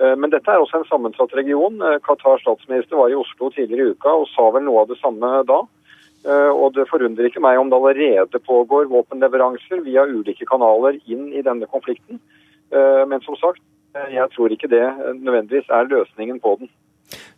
Uh, 0.03 0.13
men 0.17 0.33
dette 0.33 0.51
er 0.53 0.61
også 0.61 0.83
en 0.83 0.91
sammensatt 0.91 1.33
region. 1.39 1.81
Uh, 1.81 1.97
Qatars 2.05 2.45
statsminister 2.45 2.99
var 3.01 3.13
i 3.13 3.19
Oslo 3.19 3.51
tidligere 3.55 3.91
i 3.91 3.97
uka 3.97 4.13
og 4.13 4.29
sa 4.35 4.51
vel 4.55 4.67
noe 4.67 4.85
av 4.85 4.93
det 4.93 5.01
samme 5.01 5.41
da. 5.49 5.63
Eh, 6.27 6.51
og 6.51 6.75
det 6.75 6.89
forundrer 6.91 7.29
ikke 7.29 7.43
meg 7.45 7.59
om 7.61 7.69
det 7.71 7.79
allerede 7.79 8.41
pågår 8.49 8.89
våpenleveranser 8.91 9.85
via 9.87 10.07
ulike 10.11 10.49
kanaler 10.49 10.99
inn 11.07 11.29
i 11.31 11.45
denne 11.47 11.69
konflikten. 11.71 12.19
Eh, 12.75 13.03
men 13.07 13.23
som 13.23 13.39
sagt, 13.39 13.63
eh, 13.95 14.15
jeg 14.17 14.33
tror 14.35 14.51
ikke 14.51 14.71
det 14.73 14.87
nødvendigvis 15.21 15.71
er 15.71 15.87
løsningen 15.93 16.41
på 16.41 16.57
den. 16.61 16.73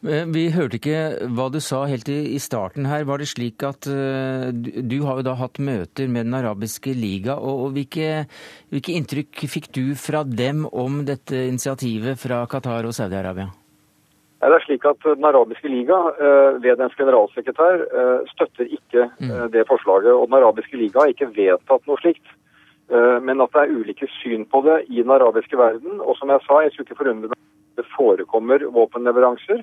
Vi 0.01 0.45
hørte 0.55 0.79
ikke 0.79 1.29
hva 1.37 1.49
du 1.53 1.59
sa 1.61 1.83
helt 1.91 2.09
i 2.09 2.39
starten 2.41 2.89
her. 2.89 3.05
Var 3.09 3.21
det 3.21 3.29
slik 3.29 3.63
at 3.67 3.85
du 3.85 4.97
har 5.05 5.21
jo 5.21 5.27
da 5.27 5.37
hatt 5.37 5.61
møter 5.61 6.09
med 6.09 6.31
Den 6.31 6.39
arabiske 6.39 6.95
liga, 6.97 7.37
og 7.37 7.75
hvilke, 7.77 8.25
hvilke 8.73 8.97
inntrykk 8.97 9.45
fikk 9.51 9.73
du 9.77 9.85
fra 9.99 10.25
dem 10.25 10.65
om 10.73 11.03
dette 11.09 11.47
initiativet 11.51 12.17
fra 12.21 12.47
Qatar 12.49 12.89
og 12.89 12.97
Saudi-Arabia? 12.97 13.51
Det 14.39 14.55
er 14.55 14.63
slik 14.63 14.85
at 14.87 15.03
Den 15.03 15.25
arabiske 15.27 15.69
liga 15.69 15.97
eh, 16.15 16.63
ved 16.63 16.79
dens 16.79 16.95
generalsekretær 16.95 17.81
eh, 17.83 18.19
støtter 18.31 18.71
ikke 18.71 19.09
eh, 19.09 19.31
mm. 19.31 19.51
det 19.55 19.67
forslaget. 19.67 20.13
Og 20.15 20.29
Den 20.29 20.39
arabiske 20.39 20.77
liga 20.79 21.03
har 21.03 21.11
ikke 21.11 21.33
vedtatt 21.35 21.87
noe 21.87 21.99
slikt. 22.03 22.27
Men 22.89 23.43
at 23.45 23.53
det 23.53 23.61
er 23.61 23.73
ulike 23.77 24.07
syn 24.09 24.47
på 24.49 24.63
det 24.65 24.79
i 24.89 25.03
den 25.03 25.11
arabiske 25.13 25.59
verden. 25.61 25.99
Og 26.01 26.17
som 26.17 26.31
jeg 26.33 26.41
sa, 26.47 26.63
jeg 26.65 26.73
skulle 26.73 26.87
ikke 26.89 27.03
forundre 27.03 27.29
meg 27.29 27.37
det 27.79 27.87
forekommer 27.95 28.67
våpenleveranser. 28.75 29.63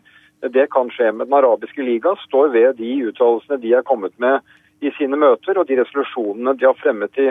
Det 0.55 0.67
kan 0.73 0.89
skje. 0.93 1.11
Men 1.11 1.27
Den 1.27 1.39
arabiske 1.39 1.83
liga 1.83 2.15
står 2.25 2.53
ved 2.55 2.79
de 2.81 2.91
uttalelsene 3.11 3.61
de 3.61 3.73
er 3.77 3.85
kommet 3.87 4.15
med 4.19 4.41
i 4.83 4.91
sine 4.97 5.17
møter, 5.19 5.57
og 5.57 5.67
de 5.67 5.79
resolusjonene 5.79 6.55
de 6.59 6.67
har 6.67 6.79
fremmet 6.81 7.21
i 7.21 7.29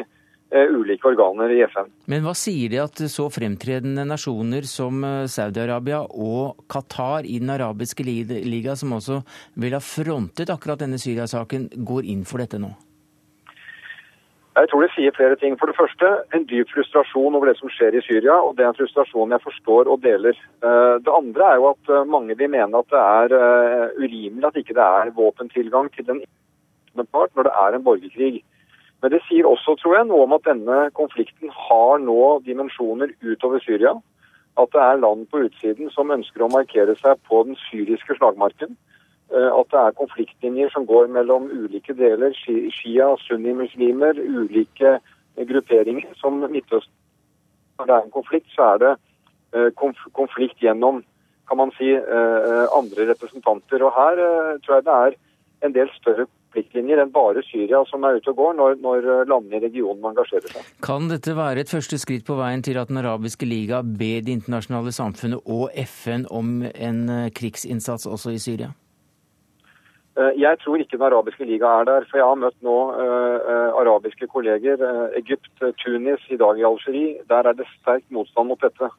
Eh, 0.55 0.71
ulike 0.71 1.09
organer 1.09 1.51
i 1.51 1.63
FN. 1.67 1.89
Men 2.07 2.23
hva 2.23 2.31
sier 2.39 2.71
de 2.71 2.79
at 2.79 3.01
så 3.11 3.25
fremtredende 3.33 4.05
nasjoner 4.07 4.67
som 4.71 5.01
eh, 5.03 5.25
Saudi-Arabia 5.27 6.05
og 6.05 6.61
Qatar 6.71 7.27
i 7.27 7.41
Den 7.43 7.51
arabiske 7.57 8.05
liga, 8.07 8.77
som 8.79 8.93
også 8.95 9.23
vil 9.59 9.75
ha 9.75 9.81
frontet 9.83 10.53
akkurat 10.55 10.85
denne 10.85 11.01
Syria-saken, 11.03 11.73
går 11.75 12.07
inn 12.13 12.23
for 12.29 12.45
dette 12.45 12.61
nå? 12.63 12.71
Jeg 14.55 14.69
tror 14.71 14.85
det 14.85 14.93
sier 14.95 15.15
flere 15.17 15.37
ting. 15.41 15.57
For 15.59 15.67
det 15.67 15.79
første 15.79 16.11
en 16.37 16.47
dyp 16.47 16.71
frustrasjon 16.71 17.35
over 17.35 17.51
det 17.51 17.57
som 17.59 17.73
skjer 17.75 17.97
i 17.99 18.05
Syria. 18.07 18.37
og 18.39 18.55
Det 18.57 18.65
er 18.65 18.71
en 18.71 18.79
frustrasjon 18.79 19.35
jeg 19.35 19.43
forstår 19.43 19.91
og 19.91 20.03
deler. 20.03 20.39
Eh, 20.63 20.95
det 21.03 21.19
andre 21.21 21.51
er 21.51 21.57
jo 21.59 21.69
at 21.75 21.93
mange 22.07 22.39
vil 22.39 22.51
mene 22.51 22.79
at 22.79 22.91
det 22.95 23.03
er 23.03 23.37
urimelig 23.99 24.47
at 24.47 24.63
ikke 24.63 24.79
det 24.79 24.87
er 24.87 25.15
våpentilgang 25.19 25.91
til 25.95 26.07
den 26.07 26.23
part 27.13 27.35
når 27.35 27.49
det 27.49 27.55
er 27.65 27.75
en 27.75 27.85
borgerkrig. 27.85 28.45
Men 29.03 29.13
det 29.13 29.21
sier 29.29 29.45
også, 29.45 29.75
tror 29.77 29.99
jeg, 29.99 30.07
noe 30.09 30.25
om 30.25 30.33
at 30.33 30.47
denne 30.49 30.77
konflikten 30.97 31.51
har 31.53 31.99
nå 32.01 32.21
dimensjoner 32.47 33.11
utover 33.21 33.61
Syria. 33.61 33.93
At 34.57 34.71
det 34.73 34.81
er 34.81 35.03
land 35.03 35.27
på 35.29 35.43
utsiden 35.45 35.91
som 35.93 36.13
ønsker 36.15 36.45
å 36.45 36.49
markere 36.53 36.95
seg 37.03 37.19
på 37.29 37.43
den 37.49 37.59
syriske 37.67 38.17
slagmarken. 38.17 38.79
Eh, 39.35 39.51
at 39.51 39.71
det 39.73 39.81
er 39.81 39.97
konfliktlinjer 39.99 40.71
som 40.71 40.87
går 40.87 41.09
mellom 41.15 41.49
ulike 41.51 41.97
deler, 41.99 42.35
shia, 42.39 43.09
sunni-muslimer, 43.27 44.21
ulike 44.21 44.99
grupperinger. 45.51 46.13
Som 46.21 46.45
Midtøsten 46.45 46.93
Når 47.79 47.87
det 47.87 47.95
er 47.95 48.05
en 48.05 48.15
konflikt, 48.15 48.47
så 48.55 48.63
er 48.75 48.79
det 48.79 48.93
eh, 49.55 49.71
konflikt 50.15 50.63
gjennom 50.63 51.03
kan 51.49 51.59
man 51.59 51.73
si, 51.77 51.91
eh, 51.91 52.67
andre 52.73 53.05
representanter. 53.11 53.83
Og 53.83 53.93
her 53.93 54.21
tror 54.65 54.77
jeg 54.79 54.85
det 54.87 54.95
er 54.95 55.17
en 55.67 55.75
del 55.75 55.91
større 55.93 56.25
konfliktlinjer 56.25 57.03
enn 57.03 57.11
bare 57.11 57.43
Syria 57.43 57.83
som 57.91 58.07
er 58.07 58.21
ute 58.21 58.31
og 58.31 58.39
går, 58.39 58.55
når, 58.55 58.77
når 58.81 59.27
landene 59.27 59.59
i 59.59 59.65
regionen 59.67 60.07
engasjerer 60.13 60.55
seg. 60.55 60.71
Kan 60.87 61.11
dette 61.11 61.35
være 61.35 61.65
et 61.65 61.73
første 61.75 61.99
skritt 61.99 62.25
på 62.25 62.39
veien 62.39 62.63
til 62.63 62.79
at 62.79 62.89
Den 62.89 63.03
arabiske 63.03 63.45
liga 63.45 63.83
ber 63.83 64.23
det 64.23 64.39
internasjonale 64.39 64.95
samfunnet 64.95 65.43
og 65.45 65.75
FN 65.75 66.25
om 66.31 66.63
en 66.63 67.05
eh, 67.11 67.31
krigsinnsats 67.35 68.07
også 68.07 68.31
i 68.31 68.39
Syria? 68.39 68.71
Eh, 70.15 70.35
jeg 70.39 70.59
tror 70.63 70.79
ikke 70.79 70.97
Den 70.97 71.07
arabiske 71.09 71.45
liga 71.45 71.67
er 71.81 71.85
der. 71.85 72.05
For 72.11 72.21
jeg 72.21 72.27
har 72.27 72.39
møtt 72.39 72.59
nå 72.63 72.77
uh, 72.95 73.71
arabiske 73.81 74.29
kolleger. 74.31 74.79
Uh, 74.79 75.09
Egypt, 75.19 75.51
Tunis, 75.83 76.23
i 76.31 76.39
dag 76.39 76.59
i 76.59 76.67
Algerie. 76.69 77.17
Der 77.29 77.49
er 77.51 77.57
det 77.59 77.67
sterk 77.81 78.05
motstand 78.15 78.49
mot 78.49 78.63
dette. 78.63 78.91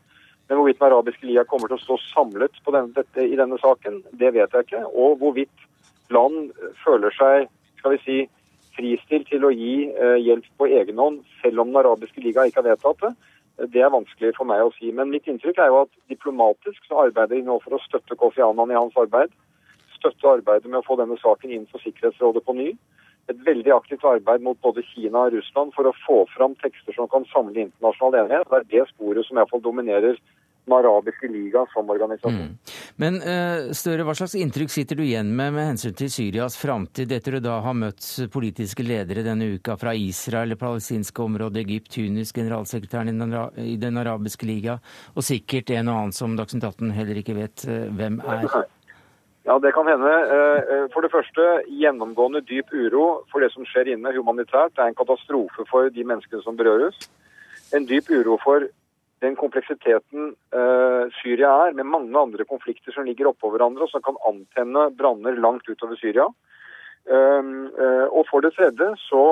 Men 0.50 0.58
hvorvidt 0.58 0.80
Den 0.80 0.92
arabiske 0.92 1.28
liga 1.28 1.46
kommer 1.48 1.72
til 1.72 1.80
å 1.80 1.86
stå 1.86 1.98
samlet 2.12 2.60
denne, 2.68 2.92
dette, 2.98 3.24
i 3.24 3.40
denne 3.40 3.58
saken, 3.62 4.04
det 4.12 4.34
vet 4.36 4.52
jeg 4.52 4.68
ikke. 4.68 4.84
Og 4.92 5.18
hvorvidt 5.22 5.70
land 6.12 6.52
føler 6.84 7.16
seg 7.16 7.48
skal 7.80 7.96
vi 7.96 8.02
si, 8.04 8.18
fristilt 8.76 9.30
til 9.32 9.48
å 9.48 9.54
gi 9.56 9.88
uh, 9.96 10.20
hjelp 10.20 10.52
på 10.60 10.68
egen 10.68 11.00
hånd, 11.00 11.24
selv 11.42 11.64
om 11.64 11.72
Den 11.72 11.80
arabiske 11.86 12.22
liga 12.22 12.44
ikke 12.44 12.60
har 12.60 12.74
vedtatt 12.74 13.08
det. 13.08 13.16
Det 13.72 13.80
er 13.80 13.94
vanskelig 13.94 14.34
for 14.36 14.52
meg 14.52 14.66
å 14.66 14.74
si. 14.76 14.92
Men 14.92 15.14
mitt 15.16 15.32
inntrykk 15.32 15.64
er 15.64 15.72
jo 15.72 15.86
at 15.86 15.92
diplomatisk 16.12 16.84
så 16.90 17.06
arbeider 17.08 17.38
de 17.38 17.48
nå 17.48 17.56
for 17.64 17.78
å 17.78 17.84
støtte 17.86 18.20
Kofi 18.20 18.44
Annan 18.44 18.74
i 18.74 18.76
hans 18.76 18.98
arbeid. 19.00 19.32
Støtte 20.06 20.36
arbeidet 20.38 20.70
med 20.70 20.84
å 20.84 20.86
få 20.86 21.00
denne 21.00 21.18
saken 21.18 21.54
inn 21.56 21.66
for 21.72 21.82
Sikkerhetsrådet 21.82 22.46
på 22.46 22.54
ny. 22.54 22.70
Et 23.32 23.38
veldig 23.48 23.72
aktivt 23.74 24.06
arbeid 24.06 24.44
mot 24.46 24.60
både 24.62 24.84
Kina 24.94 25.26
og 25.26 25.34
Russland 25.34 25.74
for 25.74 25.90
å 25.90 25.96
få 26.06 26.18
fram 26.36 26.54
tekster 26.62 26.94
som 26.94 27.10
kan 27.10 27.26
samle 27.32 27.64
internasjonal 27.64 28.20
enighet. 28.22 28.52
Det 28.52 28.60
er 28.60 28.68
det 28.74 28.90
sporet 28.92 29.26
som 29.26 29.40
iallfall 29.40 29.64
dominerer 29.66 30.20
den 30.66 30.74
arabiske 30.78 31.28
liga 31.28 31.66
som 31.74 31.90
organisasjon. 31.90 32.34
Mm. 32.34 32.76
Men 33.02 33.18
uh, 33.22 33.72
Støre, 33.74 34.06
hva 34.06 34.16
slags 34.18 34.36
inntrykk 34.38 34.74
sitter 34.74 35.00
du 35.00 35.04
igjen 35.06 35.30
med 35.36 35.54
med 35.58 35.70
hensyn 35.72 35.98
til 35.98 36.10
Syrias 36.14 36.58
framtid, 36.58 37.12
etter 37.12 37.38
å 37.38 37.44
da 37.44 37.60
ha 37.66 37.74
møtt 37.74 38.06
politiske 38.34 38.86
ledere 38.86 39.26
denne 39.26 39.50
uka 39.58 39.78
fra 39.82 39.94
Israel, 39.98 40.54
det 40.54 40.62
palestinske 40.62 41.26
området, 41.26 41.66
Egypt, 41.66 41.92
Tunis, 41.98 42.34
generalsekretæren 42.34 43.14
i 43.62 43.76
Den 43.82 44.02
arabiske 44.02 44.46
liga, 44.46 44.80
og 45.14 45.26
sikkert 45.26 45.74
en 45.76 45.90
og 45.90 46.00
annen 46.00 46.16
som 46.18 46.38
Dagsnytt 46.38 46.66
18 46.66 46.96
heller 46.98 47.22
ikke 47.22 47.38
vet 47.38 47.68
uh, 47.70 47.86
hvem 47.98 48.22
er? 48.22 48.50
Ja, 49.46 49.60
det 49.60 49.72
kan 49.72 49.88
hende. 49.88 50.12
Eh, 50.12 50.86
for 50.94 51.06
det 51.06 51.12
første 51.14 51.44
gjennomgående 51.70 52.42
dyp 52.50 52.72
uro 52.74 53.26
for 53.30 53.46
det 53.46 53.52
som 53.54 53.68
skjer 53.70 53.92
inne 53.94 54.14
humanitært. 54.16 54.74
Det 54.74 54.82
er 54.82 54.90
en 54.90 54.98
katastrofe 54.98 55.68
for 55.70 55.92
de 55.94 56.06
menneskene 56.08 56.42
som 56.42 56.58
berøres. 56.58 56.98
En 57.78 57.86
dyp 57.86 58.10
uro 58.10 58.40
for 58.42 58.66
den 59.24 59.38
kompleksiteten 59.40 60.34
uh, 60.54 61.06
Syria 61.22 61.50
er, 61.66 61.78
med 61.78 61.88
mange 61.88 62.20
andre 62.20 62.46
konflikter 62.46 62.94
som 62.94 63.08
ligger 63.08 63.30
oppå 63.30 63.50
hverandre, 63.54 63.86
og 63.86 63.90
som 63.90 64.04
kan 64.06 64.18
antenne 64.28 64.90
branner 64.98 65.40
langt 65.40 65.70
utover 65.70 65.98
Syria. 65.98 66.28
Og 67.06 68.22
for 68.28 68.42
det 68.42 68.52
tredje 68.58 68.88
så, 68.98 69.24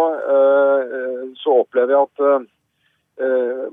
så 1.42 1.56
opplever 1.62 1.94
jeg 1.94 2.08
at 2.08 2.48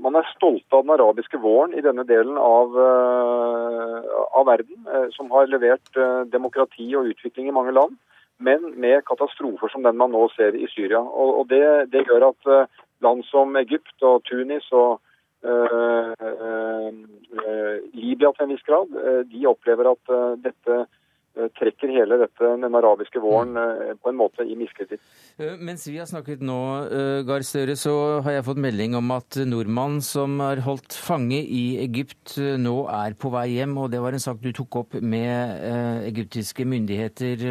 man 0.04 0.18
er 0.18 0.26
stolte 0.34 0.76
av 0.76 0.84
den 0.84 0.92
arabiske 0.92 1.38
våren 1.40 1.72
i 1.72 1.80
denne 1.80 2.04
delen 2.04 2.36
av, 2.36 2.74
av 2.76 4.44
verden, 4.46 4.84
som 5.16 5.30
har 5.32 5.48
levert 5.48 5.96
demokrati 6.28 6.90
og 6.98 7.08
utvikling 7.08 7.48
i 7.48 7.54
mange 7.56 7.72
land, 7.72 7.96
men 8.36 8.74
med 8.76 9.00
katastrofer 9.08 9.72
som 9.72 9.86
den 9.86 9.96
man 9.96 10.12
nå 10.12 10.26
ser 10.34 10.52
i 10.52 10.68
Syria. 10.68 11.00
Og, 11.00 11.40
og 11.40 11.48
det, 11.48 11.64
det, 11.94 12.04
gjør 12.04 12.28
at 12.28 12.50
land 13.00 13.24
som 13.30 13.56
Egypt 13.56 14.04
og 14.04 14.20
Tunis 14.28 14.68
og 14.76 15.00
Eh, 15.40 16.12
eh, 16.20 16.88
eh, 17.48 17.76
Libya 17.96 18.28
til 18.32 18.44
en 18.44 18.50
viss 18.52 18.66
grad. 18.66 18.92
De 19.30 19.46
opplever 19.48 19.88
at 19.88 20.12
dette 20.44 20.82
trekker 21.56 21.92
hele 21.94 22.18
dette, 22.20 22.48
den 22.60 22.74
arabiske 22.74 23.20
våren 23.22 23.54
på 24.02 24.10
en 24.10 24.18
måte 24.18 24.44
i 24.44 24.56
miskreditt. 24.58 25.00
Mens 25.62 25.86
vi 25.88 25.96
har 26.00 26.08
snakket 26.10 26.42
nå, 26.44 26.58
Gahr 27.28 27.44
Støre, 27.46 27.76
så 27.78 27.94
har 28.24 28.34
jeg 28.34 28.46
fått 28.48 28.60
melding 28.60 28.96
om 28.98 29.12
at 29.14 29.38
nordmannen 29.48 30.02
som 30.04 30.40
er 30.44 30.60
holdt 30.66 30.96
fange 30.98 31.38
i 31.40 31.78
Egypt, 31.84 32.34
nå 32.60 32.74
er 32.92 33.14
på 33.14 33.30
vei 33.32 33.46
hjem. 33.54 33.76
Og 33.80 33.88
det 33.92 34.02
var 34.02 34.16
en 34.16 34.22
sak 34.22 34.42
du 34.42 34.50
tok 34.56 34.80
opp 34.82 34.98
med 35.00 35.64
egyptiske 36.10 36.66
myndigheter 36.68 37.46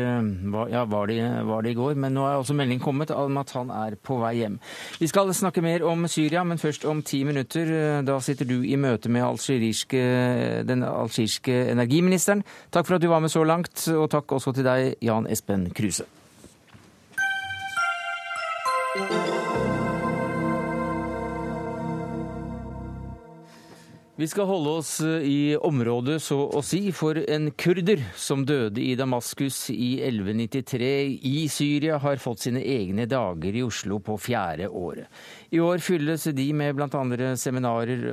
ja, 0.69 0.83
var 0.91 1.09
det, 1.09 1.21
var 1.47 1.65
det 1.65 1.73
i 1.73 1.79
går. 1.79 1.97
Men 2.03 2.13
nå 2.17 2.27
er 2.27 2.37
også 2.37 2.57
melding 2.59 2.83
kommet 2.83 3.15
om 3.15 3.39
at 3.41 3.55
han 3.55 3.71
er 3.73 3.95
på 3.95 4.19
vei 4.21 4.35
hjem. 4.41 4.59
Vi 4.99 5.09
skal 5.09 5.31
snakke 5.33 5.63
mer 5.65 5.87
om 5.87 6.05
Syria, 6.11 6.43
men 6.43 6.61
først 6.61 6.85
om 6.89 7.01
ti 7.05 7.23
minutter. 7.27 8.03
Da 8.05 8.19
sitter 8.23 8.45
du 8.49 8.59
i 8.59 8.75
møte 8.79 9.09
med 9.09 9.23
den 10.69 10.83
algeriske 10.85 11.57
energiministeren. 11.71 12.43
Takk 12.75 12.85
for 12.89 12.99
at 12.99 13.03
du 13.03 13.09
var 13.09 13.23
med 13.23 13.31
så 13.33 13.43
langt, 13.47 13.68
og 13.95 14.09
takk 14.11 14.31
også 14.37 14.53
til 14.55 14.65
deg, 14.67 14.95
Jan 15.01 15.27
Espen 15.29 15.69
Kruse. 15.75 16.05
Vi 24.19 24.27
skal 24.27 24.49
holde 24.49 24.71
oss 24.81 24.97
eh, 24.99 25.21
i 25.23 25.55
området, 25.55 26.17
så 26.19 26.41
å 26.51 26.59
si, 26.65 26.81
for 26.91 27.15
en 27.31 27.53
kurder 27.55 28.01
som 28.19 28.41
døde 28.43 28.81
i 28.83 28.97
Damaskus 28.99 29.69
i 29.71 30.01
1193 30.03 30.89
i 31.29 31.45
Syria, 31.47 32.01
har 32.03 32.19
fått 32.19 32.43
sine 32.43 32.59
egne 32.59 33.05
dager 33.07 33.55
i 33.55 33.63
Oslo 33.63 34.01
på 34.03 34.17
fjerde 34.19 34.67
året. 34.67 35.07
I 35.55 35.61
år 35.63 35.79
fylles 35.79 36.27
de 36.35 36.49
med 36.51 36.75
bl.a. 36.75 36.89
Seminarer, 37.39 38.03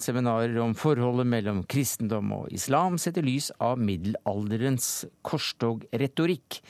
seminarer 0.00 0.56
om 0.64 0.72
forholdet 0.72 1.28
mellom 1.28 1.60
kristendom 1.68 2.32
og 2.38 2.56
islam, 2.56 2.96
sett 2.96 3.20
i 3.20 3.26
lys 3.28 3.50
av 3.60 3.76
middelalderens 3.76 5.04
korstogretorikk. 5.20 6.62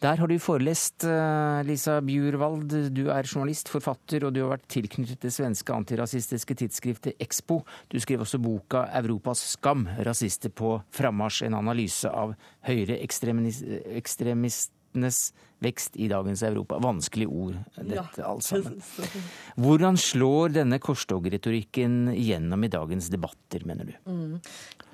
Der 0.00 0.16
har 0.16 0.24
du 0.26 0.38
forelest, 0.40 1.04
eh, 1.04 1.62
Lisa 1.68 2.00
Bjurwald. 2.00 2.94
Du 2.94 3.10
er 3.12 3.22
journalist, 3.22 3.68
forfatter, 3.68 4.24
og 4.24 4.32
du 4.32 4.40
har 4.40 4.48
vært 4.54 4.68
tilknyttet 4.72 5.20
det 5.20 5.32
svenske 5.34 5.74
antirasistiske 5.76 6.54
tidsskriftet 6.56 7.12
Expo. 7.20 7.64
Du 7.90 8.00
skrev 8.00 8.20
også 8.20 8.38
boka 8.40 8.88
'Europas 8.88 9.58
skam 9.58 9.88
rasister 9.98 10.48
på 10.48 10.82
frammarsj', 10.90 11.46
en 11.46 11.54
analyse 11.54 12.08
av 12.08 12.34
høyreekstremistenes 12.64 15.32
vekst 15.60 15.96
i 15.96 16.08
dagens 16.08 16.42
Europa. 16.42 16.78
Vanskelig 16.82 17.28
ord, 17.28 17.56
dette 17.76 18.24
alt 18.24 18.44
sammen. 18.44 18.80
Hvordan 19.60 19.98
slår 20.00 20.56
denne 20.60 20.80
korstogretorikken 20.82 22.14
gjennom 22.16 22.64
i 22.64 22.72
dagens 22.72 23.10
debatter, 23.12 23.64
mener 23.68 23.92
du? 23.92 23.96
Mm. 24.10 24.38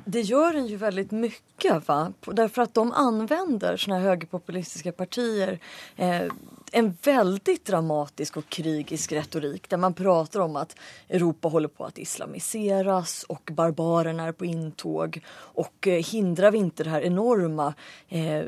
Det 0.06 0.20
gjør 0.22 0.60
den 0.60 0.68
jo 0.70 0.76
veldig 0.78 1.06
mye, 1.18 1.78
va? 1.86 2.12
at 2.26 2.58
att 2.58 2.74
de 2.74 2.92
anvender 2.92 3.76
sånne 3.76 3.98
høyrepopulistiske 4.04 4.92
partier 4.94 5.58
eh, 5.96 6.28
en 6.72 6.90
veldig 7.02 7.56
dramatisk 7.66 8.36
og 8.38 8.46
krigisk 8.52 9.16
retorik 9.16 9.66
der 9.70 9.80
man 9.82 9.96
prater 9.98 10.44
om 10.44 10.58
at 10.60 10.76
Europa 11.08 11.50
holder 11.50 11.72
på 11.72 11.86
å 11.88 11.90
islamiseres, 12.02 13.24
og 13.32 13.50
barbarene 13.56 14.28
er 14.28 14.36
på 14.36 14.46
inntog, 14.46 15.18
og 15.58 15.90
hindrer 15.90 16.26
hindrar 16.36 16.52
vi 16.52 16.62
ikke 16.66 16.84
det 16.84 16.92
her 16.92 17.06
enorme 17.06 17.72
eh, 18.08 18.44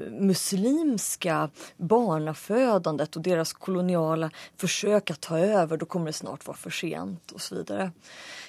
muslimska 2.09 2.49
barnafödandet 2.49 3.17
och 3.17 3.23
deras 3.23 3.53
koloniala 3.53 4.31
försök 4.57 5.11
att 5.11 5.21
ta 5.21 5.39
över 5.39 5.77
då 5.77 5.87
kommer 5.87 6.07
det 6.07 6.13
snart 6.13 6.47
vara 6.47 6.57
för 6.57 6.71
sent 6.71 7.33
och 7.33 7.41
så 7.41 7.55
vidare. 7.55 7.93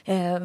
Eh, 0.05 0.39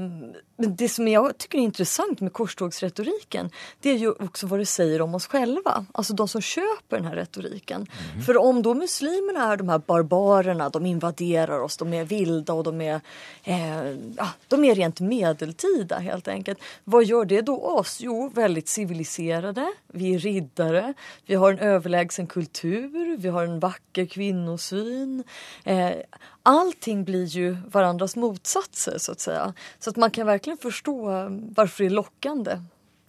men 0.57 0.77
det 0.77 0.89
som 0.89 1.09
jag 1.09 1.39
tycker 1.39 1.59
är 1.59 1.63
intressant 1.63 2.21
med 2.21 2.33
korstågsretoriken 2.33 3.51
det 3.81 3.91
är 3.91 3.97
ju 3.97 4.11
också 4.11 4.47
vad 4.47 4.59
det 4.59 4.67
säger 4.67 5.03
om 5.03 5.15
oss 5.15 5.27
själva, 5.27 5.87
alltså 5.93 6.15
de 6.15 6.29
som 6.29 6.41
köper 6.41 6.97
den 6.97 7.05
här 7.05 7.17
retoriken. 7.17 7.87
Mm. 8.13 8.25
För 8.25 8.37
om 8.37 8.63
då 8.63 8.75
muslimerna 8.75 9.53
är 9.53 9.57
de 9.57 9.69
här 9.69 9.79
barbarerna, 9.79 10.69
de 10.69 10.87
invaderar 10.87 11.61
oss, 11.61 11.77
de 11.77 11.93
är 11.93 12.05
vilda 12.05 12.53
och 12.53 12.65
de 12.65 12.81
är, 12.81 13.01
eh, 13.45 13.91
ja, 14.17 14.29
de 14.49 14.65
är 14.65 14.75
rent 14.75 15.01
medeltida 15.01 15.99
helt 15.99 16.29
enkelt. 16.29 16.59
Vad 16.85 17.05
gör 17.05 17.25
det 17.25 17.41
då 17.41 17.61
oss? 17.61 17.99
Jo, 18.01 18.31
väldigt 18.35 18.69
civiliserade, 18.69 19.73
vi 19.87 20.15
är 20.15 20.19
riddare, 20.19 20.95
vi 21.27 21.35
har 21.35 21.53
en 21.53 21.59
överlägsen 21.59 22.27
kultur, 22.27 22.89
vi 23.19 23.29
har 23.29 23.45
en 23.45 23.61
vacker 23.61 24.07
kvinnosyn. 24.07 25.25
Eh, 25.65 25.93
allting 26.43 27.05
blir 27.05 27.25
ju 27.25 27.57
varandras 27.67 28.17
motsatser 28.17 28.99
så 28.99 29.13
att 29.13 29.21
säga. 29.21 29.55
Så 29.79 29.91
att 29.91 29.97
man 29.97 30.11
kan 30.11 30.27
verkligen 30.27 30.59
förstå 30.59 31.05
varför 31.57 31.85
det 31.85 31.89
är 31.89 31.91
lockande 31.91 32.59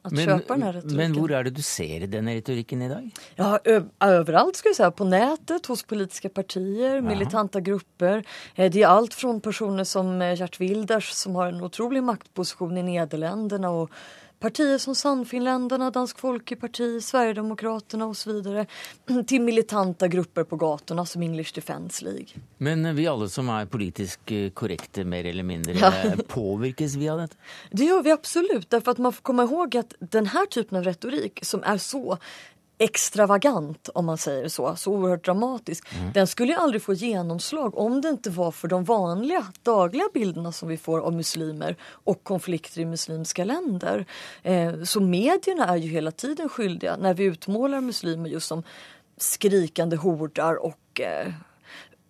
att 0.06 0.12
men, 0.12 0.26
köpa 0.26 0.54
den 0.54 0.64
här 0.64 0.74
retoriken. 0.74 0.98
Men 0.98 1.14
hvor 1.14 1.32
er 1.32 1.44
det 1.44 1.50
du 1.50 1.62
ser 1.62 2.08
den 2.08 2.28
i 2.28 2.90
dag? 2.90 3.10
Ja, 3.36 3.60
överallt 4.00 4.56
skal 4.56 4.70
jag 4.70 4.76
säga. 4.76 4.92
På 4.92 5.04
nätet, 5.04 5.66
hos 5.66 5.84
politiska 5.84 6.30
partier, 6.30 6.98
Aha. 6.98 7.10
militanta 7.10 7.60
grupper. 7.60 8.24
Eh, 8.56 8.72
det 8.72 8.84
är 8.84 8.88
allt 8.88 9.14
från 9.14 9.42
personer 9.42 9.84
som 9.84 10.22
Gjert 10.22 10.40
Gert 10.40 10.60
Wilders 10.60 11.10
som 11.10 11.36
har 11.36 11.48
en 11.48 11.62
otrolig 11.62 12.04
maktposition 12.04 12.78
i 12.78 12.84
Nederländerna 12.84 13.70
och 13.70 13.90
partier 14.40 14.78
som 14.78 14.96
Sannfinländarna, 14.96 15.92
Dansk 15.92 16.20
Folkeparti, 16.20 17.02
Sverigedemokraterna 17.02 18.06
och 18.06 18.18
så 18.18 18.34
vidare 18.34 18.66
till 19.28 19.42
militanta 19.42 20.08
grupper 20.08 20.44
på 20.44 20.56
gatorna 20.56 21.06
som 21.06 21.22
English 21.22 21.56
Defence 21.56 22.06
League. 22.06 22.28
Men 22.58 22.96
vi 22.96 23.08
alle 23.08 23.30
som 23.30 23.50
er 23.50 23.66
politisk 23.66 24.32
eh, 24.32 24.50
korrekte, 24.50 25.04
mer 25.04 25.26
eller 25.26 25.44
mindre, 25.44 25.74
ja. 25.74 25.94
påvirkes 26.28 26.96
vi 26.96 27.10
av 27.10 27.20
dette? 27.20 27.38
Det 27.72 27.86
gjør 27.86 28.04
vi 28.04 28.12
absolutt. 28.12 28.70
därför 28.70 28.92
att 28.92 28.98
man 28.98 29.14
får 29.14 29.22
komma 29.22 29.44
ihåg 29.44 29.78
at 29.78 29.94
denne 30.00 30.46
typen 30.50 30.78
av 30.78 30.84
retorik 30.84 31.40
som 31.42 31.64
er 31.64 31.78
så 31.78 32.18
extravagant 32.78 33.90
om 33.94 34.06
man 34.06 34.18
säger 34.18 34.48
så, 34.48 34.76
så 34.76 34.92
oerhört 34.92 35.26
dramatisk. 35.26 35.88
Mm. 35.94 36.14
Den 36.14 36.28
skulle 36.28 36.52
ju 36.52 36.60
aldrig 36.60 36.82
få 36.82 36.94
genomslag 36.94 37.78
om 37.78 38.02
det 38.02 38.10
inte 38.10 38.30
var 38.30 38.52
för 38.52 38.68
de 38.68 38.84
vanliga 38.84 39.46
dagliga 39.64 40.06
bilderna 40.14 40.52
som 40.52 40.70
vi 40.70 40.78
får 40.78 41.00
av 41.00 41.14
muslimer 41.14 41.76
och 41.86 42.24
konflikter 42.24 42.82
i 42.82 42.86
muslimska 42.86 43.44
länder. 43.44 44.06
Eh, 44.44 44.84
så 44.84 45.02
medierna 45.02 45.66
är 45.68 45.76
ju 45.76 45.90
hela 45.90 46.12
tiden 46.12 46.50
skyldiga 46.50 46.98
när 46.98 47.14
vi 47.14 47.24
utmålar 47.24 47.82
muslimer 47.82 48.30
just 48.30 48.48
som 48.48 48.64
skrikande 49.18 49.96
hordar 49.96 50.56
och 50.56 51.02
eh, 51.02 51.28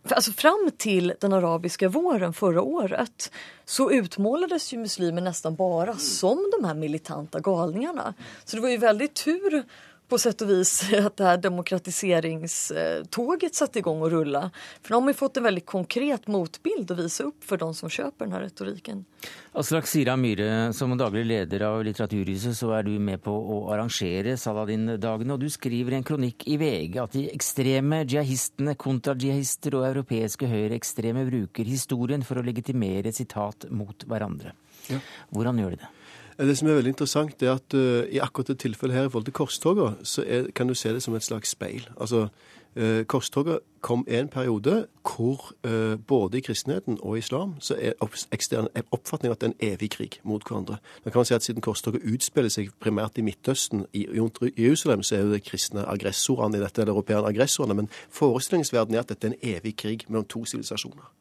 Alltså 0.09 0.31
fram 0.31 0.71
till 0.77 1.13
den 1.19 1.33
arabiska 1.33 1.89
våren 1.89 2.33
förra 2.33 2.61
året 2.61 3.31
så 3.65 3.91
utmålades 3.91 4.73
ju 4.73 4.77
muslimer 4.77 5.21
nästan 5.21 5.55
bara 5.55 5.95
som 5.95 6.51
de 6.59 6.67
här 6.67 6.73
militanta 6.73 7.39
galningarna. 7.39 8.13
Så 8.43 8.55
det 8.55 8.61
var 8.61 8.69
ju 8.69 8.77
väldigt 8.77 9.13
tur 9.13 9.63
på 10.07 10.17
sätt 10.17 10.41
och 10.41 10.49
vis 10.49 10.93
att 11.05 11.17
det 11.17 11.23
här 11.23 11.37
demokratiseringståget 11.37 13.55
satte 13.55 13.79
igång 13.79 14.01
å 14.01 14.09
rulla. 14.09 14.51
För 14.81 14.89
de 14.89 15.03
har 15.03 15.09
ju 15.09 15.13
fått 15.13 15.37
en 15.37 15.43
väldigt 15.43 15.65
konkret 15.65 16.27
motbild 16.27 16.91
att 16.91 16.99
visa 16.99 17.23
upp 17.23 17.43
för 17.43 17.57
de 17.57 17.73
som 17.73 17.89
kjøper 17.89 18.25
denne 18.25 18.39
retorikken. 18.39 18.65
retoriken. 18.65 19.05
Aslak 19.51 19.87
Sira 19.87 20.15
Myhre, 20.15 20.73
som 20.73 20.97
daglig 20.97 21.25
leder 21.25 21.63
av 21.63 21.83
Litteraturhuset, 21.83 22.57
så 22.57 22.73
er 22.77 22.83
du 22.83 22.99
med 22.99 23.21
på 23.23 23.31
å 23.31 23.71
arrangere 23.73 24.37
Saladin-dagene. 24.37 25.33
Og 25.33 25.39
du 25.39 25.49
skriver 25.49 25.93
i 25.93 25.99
en 25.99 26.03
kronikk 26.03 26.47
i 26.47 26.57
VG 26.57 26.99
at 27.01 27.15
de 27.15 27.25
ekstreme 27.31 28.03
jihadistene, 28.03 28.75
kontrajihadister 28.75 29.79
og 29.79 29.87
europeiske 29.89 30.49
høyreekstreme 30.51 31.25
bruker 31.29 31.63
historien 31.63 32.23
for 32.23 32.39
å 32.39 32.45
legitimere 32.45 33.13
sitat 33.15 33.69
mot 33.71 34.07
hverandre. 34.07 34.53
Ja. 34.91 34.99
Hvordan 35.33 35.59
gjør 35.59 35.75
de 35.75 35.85
det? 35.85 35.93
Det 36.37 36.57
som 36.57 36.67
er 36.67 36.75
veldig 36.81 36.91
interessant, 36.91 37.43
er 37.43 37.55
at 37.55 37.73
uh, 37.73 38.03
i 38.11 38.19
akkurat 38.19 38.47
det 38.51 38.59
tilfellet 38.59 38.97
her 38.97 39.07
i 39.07 39.09
forhold 39.09 39.29
til 39.29 39.33
korstoga, 39.33 39.93
så 40.03 40.23
er, 40.27 40.51
kan 40.55 40.67
du 40.67 40.75
se 40.75 40.91
det 40.93 41.03
som 41.03 41.15
et 41.15 41.23
slags 41.23 41.49
speil. 41.55 41.87
Altså, 41.95 42.27
uh, 42.75 43.03
Korstoget 43.07 43.59
kom 43.81 44.03
en 44.07 44.27
periode 44.27 44.87
hvor 45.15 45.53
uh, 45.63 45.95
både 46.07 46.37
i 46.37 46.41
kristenheten 46.41 46.97
og 47.01 47.17
islam 47.17 47.55
så 47.59 47.77
er 47.79 47.93
oppfatningen 48.91 49.31
at 49.31 49.41
det 49.41 49.47
er 49.47 49.53
en 49.53 49.73
evig 49.73 49.89
krig 49.95 50.19
mot 50.23 50.43
hverandre. 50.43 50.77
Da 51.05 51.09
kan 51.09 51.19
man 51.19 51.25
si 51.25 51.33
at 51.33 51.43
Siden 51.43 51.61
korstoget 51.61 52.03
utspiller 52.13 52.51
seg 52.51 52.73
primært 52.83 53.17
i 53.17 53.23
Midtøsten, 53.23 53.85
i 53.93 54.07
Jerusalem, 54.57 55.03
så 55.03 55.15
er 55.15 55.21
jo 55.21 55.31
det 55.31 55.43
kristne 55.47 55.87
aggressorene 55.87 56.57
i 56.57 56.61
dette, 56.61 56.81
eller 56.81 56.93
europeerne 56.93 57.31
aggressorene. 57.31 57.73
Men 57.73 57.89
forestillingsverdenen 58.09 58.95
er 58.95 59.05
at 59.05 59.09
dette 59.09 59.27
er 59.27 59.31
en 59.31 59.55
evig 59.55 59.77
krig 59.77 60.03
mellom 60.09 60.27
to 60.27 60.45
sivilisasjoner. 60.45 61.11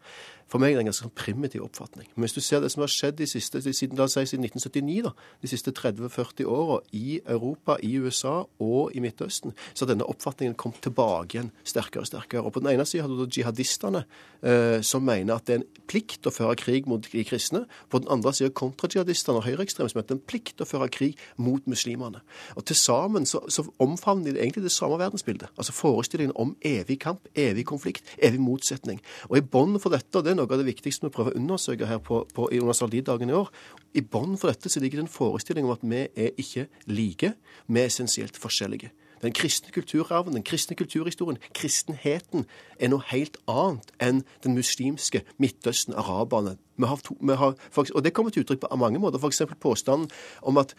For 0.50 0.60
meg 0.62 0.74
er 0.74 0.78
det 0.78 0.84
en 0.84 0.90
ganske 0.90 1.06
sånn 1.06 1.14
primitiv 1.16 1.64
oppfatning. 1.64 2.08
Men 2.14 2.26
hvis 2.26 2.36
du 2.36 2.42
ser 2.44 2.62
det 2.62 2.70
som 2.72 2.84
har 2.84 2.92
skjedd 2.92 3.16
de 3.18 3.28
siste, 3.28 3.62
siden, 3.64 3.96
la 3.98 4.06
oss 4.06 4.16
si, 4.18 4.24
siden 4.28 4.44
1979, 4.46 5.04
da, 5.06 5.12
de 5.42 5.50
siste 5.50 5.72
30-40 5.74 6.48
åra 6.50 6.78
i 6.94 7.18
Europa, 7.20 7.78
i 7.82 7.94
USA 7.98 8.34
og 8.62 8.94
i 8.94 9.02
Midtøsten, 9.04 9.54
så 9.72 9.84
har 9.84 9.94
denne 9.94 10.08
oppfatningen 10.10 10.56
kommet 10.60 10.82
tilbake 10.84 11.38
igjen 11.38 11.50
sterkere 11.66 12.04
og 12.04 12.10
sterkere. 12.10 12.44
Og 12.44 12.54
På 12.54 12.62
den 12.62 12.74
ene 12.74 12.86
sida 12.88 13.06
har 13.06 13.12
du 13.12 13.24
jihadistene, 13.26 14.04
eh, 14.42 14.80
som 14.82 15.04
mener 15.04 15.34
at 15.34 15.48
det 15.48 15.56
er 15.56 15.62
en 15.62 15.82
plikt 15.90 16.28
å 16.28 16.34
føre 16.34 16.56
krig 16.60 16.88
mot 16.90 17.02
de 17.02 17.24
kristne. 17.24 17.64
På 17.90 18.02
den 18.02 18.10
andre 18.12 18.34
sida 18.36 18.52
kontrajihadistene 18.54 19.40
og 19.40 19.48
høyreekstreme, 19.48 19.90
som 19.90 20.02
heter 20.02 20.18
en 20.18 20.24
plikt 20.28 20.60
å 20.60 20.68
føre 20.68 20.90
krig 20.92 21.18
mot 21.36 21.64
muslimene. 21.66 22.20
Og 22.56 22.64
Til 22.64 22.76
sammen 22.76 23.26
så, 23.26 23.42
så 23.48 23.66
omfavner 23.82 24.32
de 24.32 24.40
egentlig 24.40 24.64
det 24.64 24.72
samme 24.72 24.98
verdensbildet. 25.00 25.50
Altså 25.58 25.72
forestillingen 25.72 26.36
om 26.36 26.54
evig 26.64 27.00
kamp, 27.00 27.26
evig 27.34 27.66
konflikt, 27.66 28.04
evig 28.18 28.40
motsetning. 28.40 29.00
Og 29.28 29.38
i 29.38 29.44
bånd 29.44 29.80
for 29.82 29.94
dette, 29.94 30.18
og 30.18 30.24
det 30.24 30.33
er 30.34 30.40
noe 30.42 30.50
av 30.50 30.60
det 30.60 30.68
viktigste 30.68 31.06
vi 31.06 31.14
prøver 31.14 31.34
å 31.34 31.40
undersøke 31.40 31.88
her 31.88 32.02
på, 32.02 32.24
på, 32.34 32.48
under 32.50 32.76
Saldidagen 32.76 33.30
i 33.30 33.38
år. 33.38 33.48
I 33.94 34.02
bunnen 34.02 34.36
for 34.40 34.52
dette 34.52 34.72
så 34.72 34.82
ligger 34.82 35.00
det 35.00 35.06
en 35.06 35.14
forestilling 35.14 35.68
om 35.68 35.74
at 35.76 35.86
vi 35.86 36.04
er 36.10 36.34
ikke 36.40 36.68
like, 36.90 37.32
vi 37.66 37.82
er 37.82 37.90
essensielt 37.90 38.38
forskjellige. 38.40 38.90
Den 39.24 39.32
kristne 39.32 39.72
kulturarven, 39.72 40.34
den 40.36 40.44
kristne 40.44 40.76
kulturhistorien, 40.76 41.38
kristenheten, 41.56 42.44
er 42.76 42.90
noe 42.92 43.06
helt 43.08 43.38
annet 43.48 43.94
enn 44.02 44.20
den 44.44 44.52
muslimske 44.58 45.22
Midtøsten, 45.40 45.96
araberne. 45.96 46.58
Vi 46.76 46.90
har 46.90 47.00
vi 47.08 47.38
har, 47.38 47.54
og 47.94 48.04
det 48.04 48.12
kommer 48.12 48.34
til 48.34 48.44
uttrykk 48.44 48.66
på 48.66 48.76
mange 48.76 49.00
måter. 49.00 49.22
F.eks. 49.22 49.46
påstanden 49.60 50.10
om 50.42 50.60
at 50.60 50.74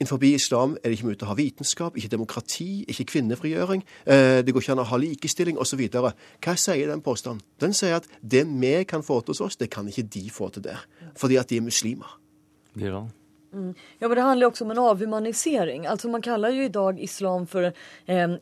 Innenfor 0.00 0.24
islam 0.24 0.76
er 0.80 0.88
det 0.88 0.96
ikke 0.96 1.10
mulig 1.10 1.22
å 1.26 1.28
ha 1.28 1.36
vitenskap, 1.36 1.96
ikke 1.96 2.08
demokrati, 2.08 2.86
ikke 2.88 3.04
kvinnefrigjøring. 3.12 3.82
Eh, 4.06 4.40
det 4.40 4.54
går 4.56 4.64
ikke 4.64 4.72
an 4.72 4.80
å 4.80 4.88
ha 4.88 4.96
likestilling 4.96 5.60
osv. 5.60 5.82
Hva 5.92 6.56
sier 6.56 6.88
den 6.88 7.04
påstanden? 7.04 7.44
Den 7.60 7.76
sier 7.76 7.98
at 7.98 8.08
det 8.24 8.46
vi 8.48 8.74
kan 8.88 9.04
få 9.04 9.20
til 9.20 9.34
hos 9.34 9.44
oss, 9.44 9.60
det 9.60 9.68
kan 9.68 9.88
ikke 9.92 10.08
de 10.08 10.24
få 10.32 10.48
til 10.54 10.64
der. 10.64 10.86
Fordi 11.20 11.36
at 11.36 11.52
de 11.52 11.60
er 11.60 11.68
muslimer. 11.68 12.16
Gerald? 12.80 13.12
Mm. 13.52 13.74
Ja 13.98 14.08
men 14.08 14.16
det 14.16 14.22
handler 14.22 14.46
også 14.46 14.64
om 14.64 14.70
en 14.70 14.78
avhumanisering. 14.78 15.86
Alltså 15.86 16.08
man 16.08 16.22
kaller 16.22 16.48
jo 16.48 16.62
i 16.62 16.68
dag 16.68 17.00
islam 17.00 17.46
for 17.46 17.62
eh, 17.62 17.72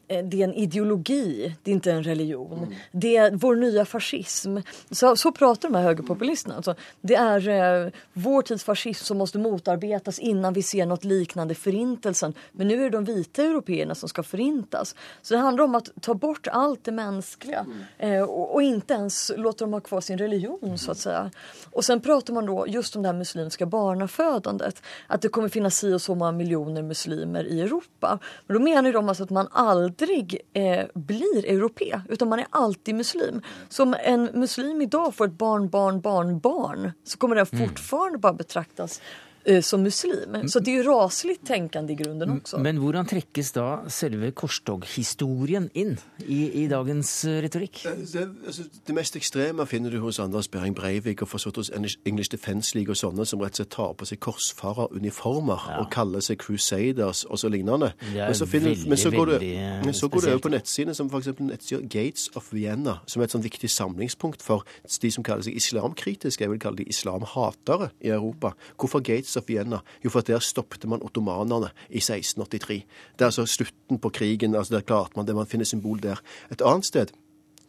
det 0.07 0.41
er 0.41 0.45
en 0.45 0.55
ideologi, 0.55 1.55
det 1.63 1.73
er 1.73 1.77
ikke 1.79 1.93
en 1.93 2.05
religion. 2.05 2.67
Mm. 2.67 2.75
Det 2.93 3.15
er 3.17 3.37
vår 3.41 3.57
nye 3.63 3.85
fascism. 3.85 4.59
Så, 4.91 5.17
så 5.17 5.33
prater 5.33 5.69
de 5.69 5.79
her 5.79 5.89
högerpopulisterna. 5.89 6.57
Alltså, 6.57 6.75
det 7.01 7.17
er 7.17 7.49
eh, 7.49 7.91
vår 8.13 8.43
tids 8.43 8.65
fascism 8.65 9.05
som 9.05 9.19
måste 9.19 9.39
motarbetas 9.39 10.19
innan 10.19 10.55
vi 10.55 10.63
ser 10.63 10.87
noe 10.87 11.01
liknande 11.03 11.55
förintelsen. 11.55 12.35
Men 12.53 12.69
nå 12.69 12.77
er 12.77 12.91
det 12.91 12.99
de 12.99 13.05
hvite 13.13 13.47
europeerne 13.49 13.95
som 13.95 14.09
skal 14.09 14.25
förintas. 14.25 14.95
Så 15.23 15.35
det 15.35 15.41
handler 15.41 15.65
om 15.65 15.79
å 15.81 15.83
ta 16.01 16.15
bort 16.15 16.49
alt 16.53 16.85
det 16.85 16.93
menneskelige 16.97 17.65
mm. 17.65 17.81
eh, 17.99 18.23
og, 18.23 18.55
og 18.57 18.63
ikke 18.63 19.01
ens 19.01 19.21
låta 19.37 19.65
dem 19.65 19.77
ha 19.77 19.81
kvar 19.81 20.01
sin 20.05 20.19
religion 20.19 20.79
så 20.79 20.91
att 20.91 20.99
säga. 20.99 21.31
Och 21.73 21.85
sen 21.85 22.01
prater 22.01 22.33
man 22.33 22.47
då 22.47 22.67
just 22.69 22.97
om 22.97 23.03
det 23.03 23.09
här 23.09 23.17
muslimska 23.17 23.67
barnafödandet 23.67 24.83
att 25.07 25.23
det 25.23 25.29
kommer 25.29 25.49
finnas 25.49 25.77
si 25.77 25.93
och 25.93 26.03
så 26.03 26.15
många 26.15 26.33
miljoner 26.33 26.83
muslimer 26.83 27.45
i 27.45 27.61
Europa. 27.61 28.19
Men 28.47 28.57
då 28.57 28.63
menar 28.63 28.93
de 28.93 29.09
alltså 29.09 29.25
att 29.25 29.31
man 29.31 29.49
aldrig 29.51 30.41
eh, 30.53 30.87
blir 30.95 31.47
europe 31.47 32.03
utan 32.09 32.29
man 32.29 32.39
är 32.39 32.47
alltid 32.51 32.95
muslim. 32.95 33.43
Så 33.69 33.83
om 33.83 33.95
en 34.05 34.25
muslim 34.25 34.83
idag 34.83 35.15
får 35.15 35.25
ett 35.25 35.33
barn, 35.33 35.69
barn, 35.69 36.01
barn, 36.01 36.39
barn 36.39 36.93
så 37.05 37.19
kommer 37.19 37.37
den 37.37 37.47
mm. 37.53 37.69
fortfarande 37.69 38.09
mm. 38.09 38.21
bara 38.21 38.33
betraktas 38.33 39.01
som 39.65 39.83
muslim. 39.83 40.49
Så 40.49 40.61
det 40.61 40.75
er 40.75 40.83
jo 40.83 40.93
raselig 40.93 41.39
tenkende 41.47 41.93
i 41.95 41.97
grunnen 41.99 42.39
også. 42.39 42.59
Men 42.63 42.81
hvordan 42.83 43.09
trekkes 43.09 43.53
da 43.57 43.67
selve 43.93 44.31
korstoghistorien 44.37 45.69
inn 45.79 45.97
i, 46.27 46.41
i 46.63 46.67
dagens 46.71 47.13
eh, 47.29 47.41
retorikk? 47.45 47.83
Det, 47.85 48.25
altså, 48.47 48.67
det, 48.87 48.95
mest 48.97 49.17
ekstreme 49.19 49.67
finner 49.69 49.95
du 49.95 50.01
hos 50.03 50.21
Anders 50.23 50.49
Behring 50.53 50.77
Breivik 50.77 51.23
og 51.25 51.31
for 51.33 51.43
så 51.43 51.53
hos 51.57 51.71
English 51.75 52.31
Defence 52.33 52.77
League 52.77 52.93
og 52.93 53.01
sånne, 53.01 53.27
som 53.29 53.43
rett 53.43 53.57
og 53.57 53.63
slett 53.63 53.73
tar 53.75 53.95
på 53.99 54.09
seg 54.09 54.21
korsfareruniformer 54.25 55.69
ja. 55.71 55.79
og 55.83 55.91
kaller 55.95 56.25
seg 56.25 56.41
Crusaders 56.43 57.25
og 57.29 57.41
så 57.41 57.51
lignende. 57.53 57.93
Men 58.13 58.37
så, 58.37 58.47
finner, 58.49 58.75
veldig, 58.75 58.91
men 58.93 59.01
så 59.01 59.13
går 59.15 59.33
du, 59.33 59.47
men 59.87 59.97
så 59.97 60.11
går 60.13 60.25
du 60.25 60.31
over 60.35 60.45
på 60.49 60.53
nettsidene 60.53 60.97
som 60.97 61.11
f.eks. 61.11 61.33
nettsida 61.41 61.81
Gates 61.89 62.29
of 62.39 62.53
Vienna, 62.53 62.99
som 63.09 63.23
er 63.23 63.29
et 63.29 63.37
sånn 63.37 63.47
viktig 63.47 63.71
samlingspunkt 63.73 64.45
for 64.45 64.67
de 64.99 65.13
som 65.15 65.25
kaller 65.27 65.47
seg 65.47 65.57
islamkritiske, 65.59 66.45
jeg 66.45 66.53
vil 66.53 66.61
kalle 66.63 66.83
de 66.83 66.89
islamhatere 66.91 67.91
i 68.05 68.13
Europa. 68.15 68.55
Hvorfor 68.79 69.03
Gates 69.05 69.38
of 69.39 69.49
Vienna? 69.49 69.81
Jo, 70.05 70.11
for 70.11 70.27
der 70.27 70.43
stoppet 70.45 70.85
man 70.89 71.03
ottomanerne 71.03 71.71
i 71.89 72.03
1683. 72.03 72.85
Det 73.15 73.25
er 73.25 73.31
altså 73.31 73.47
slutten 73.47 73.99
på 73.99 74.11
krigen. 74.11 74.55
altså 74.55 74.75
Der 74.75 74.87
klarte 74.87 75.17
man 75.17 75.27
det. 75.27 75.37
Man 75.37 75.47
finner 75.47 75.65
symbol 75.65 76.03
der. 76.03 76.21
Et 76.53 76.63
annet 76.63 76.87
sted, 76.87 77.07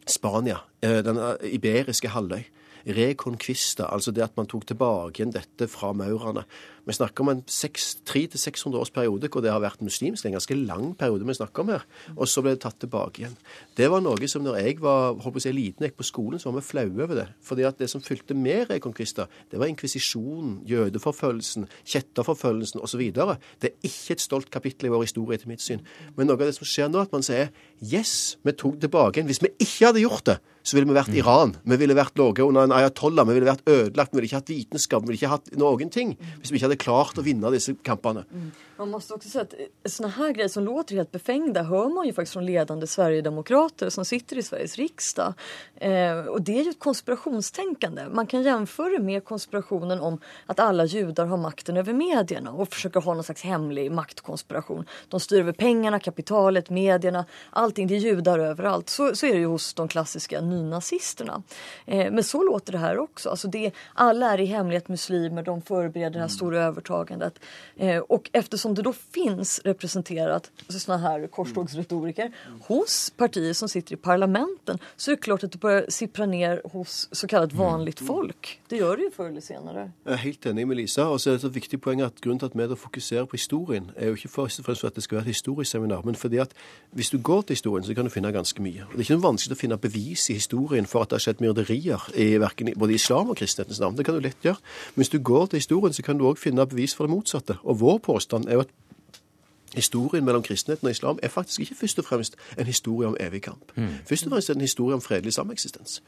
Spania, 0.08 0.58
eh, 0.82 1.04
den 1.04 1.20
iberiske 1.44 2.08
halvøy. 2.08 2.44
Reconquista, 2.88 3.86
altså 3.92 4.12
det 4.12 4.22
at 4.24 4.38
man 4.38 4.48
tok 4.48 4.66
tilbake 4.68 5.20
igjen 5.20 5.34
dette 5.36 5.68
fra 5.68 5.92
maurene. 5.94 6.46
Vi 6.90 6.96
snakker 6.98 7.22
om 7.22 7.30
en 7.36 7.44
300-600 7.46 8.80
års 8.80 8.90
periode 8.94 9.30
hvor 9.30 9.44
det 9.46 9.52
har 9.54 9.62
vært 9.62 9.84
muslimsk. 9.86 10.26
En 10.26 10.34
ganske 10.40 10.58
lang 10.58 10.96
periode 10.98 11.28
vi 11.28 11.36
snakker 11.38 11.62
om 11.62 11.70
her. 11.76 11.86
Og 12.16 12.26
så 12.30 12.42
ble 12.42 12.56
det 12.56 12.64
tatt 12.64 12.80
tilbake 12.82 13.22
igjen. 13.22 13.36
Det 13.78 13.92
var 13.94 14.02
noe 14.02 14.30
som 14.32 14.42
når 14.46 14.58
jeg 14.64 14.80
var 14.82 15.14
holdt 15.22 15.38
på 15.38 15.42
å 15.42 15.44
si, 15.46 15.54
liten 15.54 15.86
gikk 15.86 16.00
på 16.00 16.08
skolen, 16.10 16.42
så 16.42 16.50
var 16.50 16.58
vi 16.58 16.66
flaue 16.66 17.06
over 17.06 17.22
det. 17.22 17.28
Fordi 17.46 17.68
at 17.70 17.78
det 17.78 17.92
som 17.94 18.02
fulgte 18.02 18.34
med 18.34 18.72
reconquista, 18.74 19.28
det 19.52 19.62
var 19.62 19.70
inkvisisjonen, 19.70 20.64
jødeforfølgelsen, 20.70 21.70
kjetterforfølgelsen 21.94 22.82
osv. 22.82 23.06
Det 23.14 23.70
er 23.70 23.92
ikke 23.92 24.18
et 24.18 24.26
stolt 24.26 24.50
kapittel 24.50 24.90
i 24.90 24.94
vår 24.96 25.06
historie, 25.06 25.38
etter 25.38 25.52
mitt 25.52 25.64
syn. 25.64 25.86
Men 26.18 26.30
noe 26.30 26.40
av 26.40 26.48
det 26.50 26.58
som 26.58 26.68
skjer 26.68 26.90
nå, 26.90 27.06
at 27.06 27.14
man 27.14 27.26
sier 27.26 27.54
yes, 27.86 28.40
vi 28.42 28.58
tok 28.58 28.82
tilbake 28.82 29.20
igjen. 29.20 29.30
Hvis 29.30 29.44
vi 29.46 29.54
ikke 29.62 29.92
hadde 29.92 30.08
gjort 30.08 30.26
det, 30.32 30.40
så 30.70 30.76
ville 30.76 30.90
vi 30.90 30.98
vært 30.98 31.12
mm. 31.14 31.18
Iran. 31.22 31.54
Vi 31.64 31.78
ville 31.80 31.96
vært 31.98 32.20
ligget 32.20 32.46
under 32.46 32.68
en 32.68 32.76
ayatollah. 32.76 33.26
Vi 33.28 33.38
ville 33.38 33.48
vært 33.48 33.70
ødelagt. 33.70 34.12
Vi 34.12 34.20
ville 34.20 34.30
ikke 34.30 34.42
hatt 34.42 34.52
vitenskap. 34.52 35.04
Vi 35.04 35.10
ville 35.10 35.20
ikke 35.20 35.32
hatt 35.32 35.52
noen 35.60 35.94
ting 35.94 36.16
hvis 36.20 36.52
vi 36.52 36.60
ikke 36.60 36.68
hadde 36.68 36.79
klart 36.80 37.18
å 37.18 37.22
vinne 37.22 37.52
disse 37.52 37.76
kampene. 37.84 38.24
Mm. 38.32 38.52
Man 38.80 38.90
måste 38.90 39.14
också 39.14 39.30
säga 39.30 39.42
att 39.42 39.52
sånne 39.52 40.10
sådana 40.10 40.14
här 40.14 40.34
grejer 40.34 40.50
som 40.50 40.64
låter 40.64 40.96
helt 40.96 41.12
befängda 41.12 41.64
hör 41.64 41.90
man 41.90 42.06
ju 42.06 42.14
faktiskt 42.14 42.34
från 42.34 42.46
ledande 42.46 42.88
Sverigedemokrater 42.88 43.90
som 43.90 44.06
sitter 44.06 44.38
i 44.38 44.44
Sveriges 44.44 44.76
riksdag. 44.76 45.34
Eh, 45.76 46.18
och 46.18 46.42
det 46.42 46.60
är 46.60 46.64
ju 46.64 46.70
ett 46.70 46.80
konspirationstänkande. 46.80 48.06
Man 48.12 48.28
kan 48.28 48.44
jämföra 48.44 49.00
med 49.00 49.24
konspirationen 49.24 50.02
om 50.02 50.20
att 50.46 50.60
alla 50.60 50.86
judar 50.86 51.26
har 51.26 51.38
makten 51.38 51.78
över 51.78 51.94
medierna 51.94 52.52
och 52.52 52.70
försöker 52.70 53.02
ha 53.02 53.14
någon 53.14 53.24
slags 53.24 53.44
hemlig 53.44 53.92
maktkonspiration. 53.92 54.86
De 55.08 55.20
styr 55.20 55.40
över 55.40 55.52
pengarna, 55.52 56.00
kapitalet, 56.00 56.70
medierna, 56.70 57.26
allting. 57.50 57.88
Det 57.88 57.96
är 57.96 58.00
judar 58.00 58.40
överallt. 58.40 58.90
Så, 58.90 59.16
så 59.16 59.26
är 59.26 59.34
det 59.34 59.40
ju 59.40 59.46
hos 59.46 59.74
de 59.74 59.88
klassiska 59.88 60.42
nynazisterna. 60.42 61.44
Eh, 61.86 62.12
men 62.12 62.24
så 62.24 62.44
låter 62.44 62.72
det 62.72 62.78
här 62.78 63.00
också. 63.00 63.30
Alltså 63.30 63.48
det, 63.48 63.72
alla 63.94 64.34
är 64.34 64.40
i 64.40 64.46
hemlighet 64.46 64.88
muslimer, 64.88 65.44
de 65.44 65.62
förbereder 65.62 66.10
den 66.10 66.22
här 66.22 66.28
stora 66.28 66.59
övertagandet. 66.60 67.40
Eh, 67.78 67.98
och 67.98 68.30
eftersom 68.34 68.76
det 68.76 68.82
då 68.82 68.94
finns 68.94 69.62
representerat 69.66 70.52
sådana 70.70 71.02
här 71.10 71.28
korstågsretoriker 71.28 72.32
hos 72.68 73.10
partier 73.18 73.54
som 73.54 73.70
sitter 73.70 73.94
i 73.94 73.98
parlamenten 73.98 74.80
så 74.98 75.12
är 75.12 75.16
det 75.16 75.22
klart 75.22 75.44
att 75.44 75.52
det 75.52 75.58
börjar 75.58 75.86
sippra 75.90 76.26
ner 76.26 76.62
hos 76.66 77.10
så 77.12 77.28
kallat 77.28 77.52
mm. 77.52 77.66
vanligt 77.66 78.00
folk. 78.00 78.62
Det 78.68 78.78
gjør 78.78 78.96
det 78.96 79.04
jo 79.04 79.12
før 79.16 79.30
eller 79.30 79.42
senere. 79.42 79.92
Jeg 80.06 80.14
er 80.14 80.24
helt 80.24 80.46
enig 80.46 80.68
med 80.68 80.78
Lisa. 80.78 81.04
og 81.04 81.22
så 81.22 81.32
er 81.32 81.38
det 81.38 81.44
et 81.44 81.56
viktig 81.56 81.82
poeng 81.82 82.02
at 82.02 82.22
Grunnen 82.22 82.40
til 82.40 82.46
at 82.46 82.70
vi 82.70 82.76
fokuserer 82.76 83.26
på 83.26 83.38
historien, 83.38 83.92
er 83.96 84.08
jo 84.08 84.14
ikke 84.14 84.30
først 84.30 84.60
og 84.60 84.66
fremst 84.66 84.82
for 84.82 84.88
at 84.88 84.96
det 84.96 85.04
skal 85.04 85.16
være 85.16 85.22
et 85.22 85.34
historisk 85.34 85.72
seminar, 85.72 86.02
men 86.06 86.16
fordi 86.16 86.38
at 86.38 86.52
hvis 86.92 87.10
du 87.10 87.18
går 87.18 87.42
til 87.42 87.54
historien, 87.54 87.86
så 87.86 87.94
kan 87.94 88.04
du 88.04 88.10
finne 88.10 88.32
ganske 88.32 88.62
mye. 88.62 88.84
Og 88.84 88.92
Det 88.92 88.98
er 88.98 89.00
ikke 89.00 89.14
noe 89.14 89.24
vanskelig 89.32 89.56
å 89.56 89.60
finne 89.60 89.78
bevis 89.78 90.30
i 90.30 90.34
historien 90.34 90.86
for 90.86 91.02
at 91.02 91.10
det 91.10 91.20
har 91.20 91.20
skjedd 91.20 91.42
myrderier 91.42 92.10
i 92.16 92.38
både 92.76 92.94
islam 92.94 93.30
og 93.30 93.38
kristenhetens 93.38 93.80
navn. 93.80 93.98
Det 93.98 94.06
kan 94.06 94.16
du 94.16 94.20
lett 94.20 94.44
gjøre. 94.44 94.58
Men 94.96 95.04
hvis 95.04 95.10
du 95.10 95.20
går 95.20 95.46
til 95.46 95.58
historien, 95.58 95.94
så 95.94 96.04
kan 96.04 96.18
du 96.18 96.26
òg 96.26 96.38
finne 96.38 96.49
bevis 96.70 96.96
for 96.96 97.06
det 97.06 97.14
motsatte. 97.14 97.58
Og 97.64 97.80
vår 97.80 97.98
påstand 97.98 98.48
er 98.48 98.60
jo 98.60 98.66
at 98.66 98.74
Historien 99.76 100.26
mellom 100.26 100.44
kristenheten 100.44 100.88
og 100.88 100.92
islam 100.92 101.20
er 101.24 101.34
faktisk 101.34 101.66
ikke 101.66 101.76
først 101.84 102.00
og 102.00 102.06
fremst 102.06 102.38
en 102.58 102.66
historie 102.66 103.08
om 103.08 103.18
evig 103.20 103.42
kamp. 103.42 103.72
Først 104.10 104.26
og 104.26 104.32
fremst 104.34 104.50
er 104.50 104.54
det 104.54 104.62
en 104.62 104.68
historie 104.70 104.96
om 104.96 105.02
fredelig 105.02 105.34
sameksistens. 105.34 106.02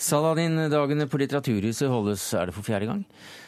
Saladin-dagene 0.00 1.04
på 1.12 1.18
Litteraturhuset 1.20 1.90
holdes 1.92 2.22
er 2.32 2.48
det 2.48 2.54
for 2.56 2.64
fjerde 2.64 2.86
gang. 2.88 3.02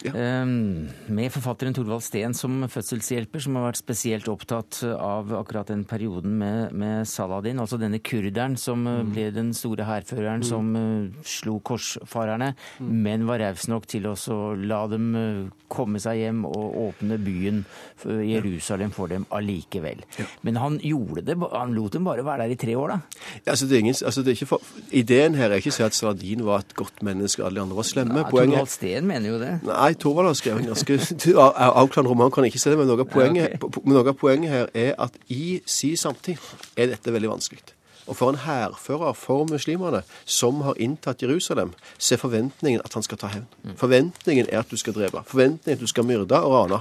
Ja. 0.04 0.12
Ehm, 0.12 0.90
Med 1.08 1.30
forfatteren 1.32 1.72
Thorvald 1.72 2.02
Steen 2.04 2.34
som 2.34 2.66
fødselshjelper, 2.68 3.40
som 3.40 3.56
har 3.56 3.70
vært 3.70 3.80
spesielt 3.80 4.28
opptatt 4.28 4.82
av 4.84 5.32
akkurat 5.38 5.70
den 5.72 5.86
perioden 5.88 6.36
med, 6.38 6.74
med 6.76 7.08
Saladin, 7.08 7.60
altså 7.62 7.78
denne 7.80 8.02
kurderen 8.04 8.58
som 8.60 8.84
mm. 8.84 9.12
ble 9.14 9.30
den 9.32 9.54
store 9.56 9.86
hærføreren 9.88 10.44
som 10.44 10.74
uh, 10.76 11.24
slo 11.24 11.58
korsfarerne, 11.64 12.52
men 12.80 13.26
var 13.26 13.40
raus 13.40 13.68
nok 13.70 13.88
til 13.88 14.10
å 14.10 14.16
la 14.58 14.84
dem 14.92 15.08
eh, 15.16 15.62
komme 15.72 16.00
seg 16.02 16.20
hjem 16.20 16.44
og 16.48 16.76
åpne 16.88 17.16
byen 17.22 17.62
eh, 18.04 18.22
Jerusalem 18.34 18.92
for 18.92 19.08
dem 19.12 19.24
allikevel. 19.52 20.00
Men 20.42 20.56
han 20.56 20.78
gjorde 20.82 21.22
det, 21.26 21.36
han 21.52 21.74
lot 21.76 21.92
dem 21.92 22.04
bare 22.08 22.24
være 22.24 22.46
der 22.46 22.54
i 22.54 22.56
tre 22.56 22.76
år, 22.76 22.88
da. 22.88 22.98
Altså, 23.46 23.66
det 23.68 23.76
er 23.76 23.84
ingen, 23.84 23.94
altså, 24.04 24.22
det 24.24 24.32
er 24.32 24.38
ikke 24.40 24.46
for, 24.54 24.62
ideen 24.92 25.34
her 25.36 25.50
er 25.52 25.60
ikke 25.60 25.70
å 25.72 25.76
si 25.76 25.84
at 25.84 25.94
Stradin 25.96 26.44
var 26.46 26.64
et 26.64 26.72
godt 26.78 27.02
menneske, 27.04 27.44
alle 27.44 27.60
de 27.60 27.64
andre 27.66 27.76
var 27.76 27.88
slemme. 27.88 28.16
Ja, 28.22 28.30
Poenget 28.30 28.56
Thorvald 28.56 28.72
Steen 28.72 29.06
mener 29.10 29.28
jo 29.34 29.38
det. 29.42 29.52
Nei, 29.68 29.92
Thorvald 30.00 30.30
har 30.32 30.38
skrevet 30.40 30.64
en 30.64 30.72
ganske 30.72 30.98
av- 31.36 31.52
av- 31.52 31.76
avklarende 31.84 32.10
roman, 32.14 32.32
kan 32.32 32.44
jeg 32.48 32.54
ikke 32.54 32.64
si 32.64 32.72
det, 32.72 32.78
men 32.80 32.88
noe 32.90 33.04
av 33.04 33.12
poenget, 33.12 33.52
Ja, 33.58 33.62
ok. 33.68 33.78
noe 33.92 34.02
av 34.08 34.18
poenget 34.18 34.50
her 34.56 34.72
er 34.74 34.94
at 35.02 35.20
i 35.28 35.60
si 35.68 35.92
samtid 36.00 36.40
er 36.76 36.92
dette 36.96 37.12
veldig 37.14 37.30
vanskelig. 37.36 37.62
Og 38.10 38.16
for 38.18 38.32
en 38.32 38.40
hærfører 38.42 39.12
for 39.14 39.44
muslimene 39.46 40.00
som 40.26 40.56
har 40.66 40.74
inntatt 40.82 41.20
Jerusalem, 41.22 41.70
så 42.02 42.16
er 42.16 42.18
forventningen 42.18 42.80
at 42.82 42.96
han 42.98 43.04
skal 43.06 43.20
ta 43.20 43.28
hevn. 43.30 43.76
Forventningen 43.78 44.48
er 44.50 44.58
at 44.64 44.72
du 44.72 44.76
skal 44.80 44.96
drepe. 44.96 45.22
Forventningen 45.30 45.70
er 45.70 45.78
at 45.78 45.84
du 45.84 45.86
skal 45.86 46.08
myrde 46.08 46.40
og 46.42 46.50
rane. 46.56 46.80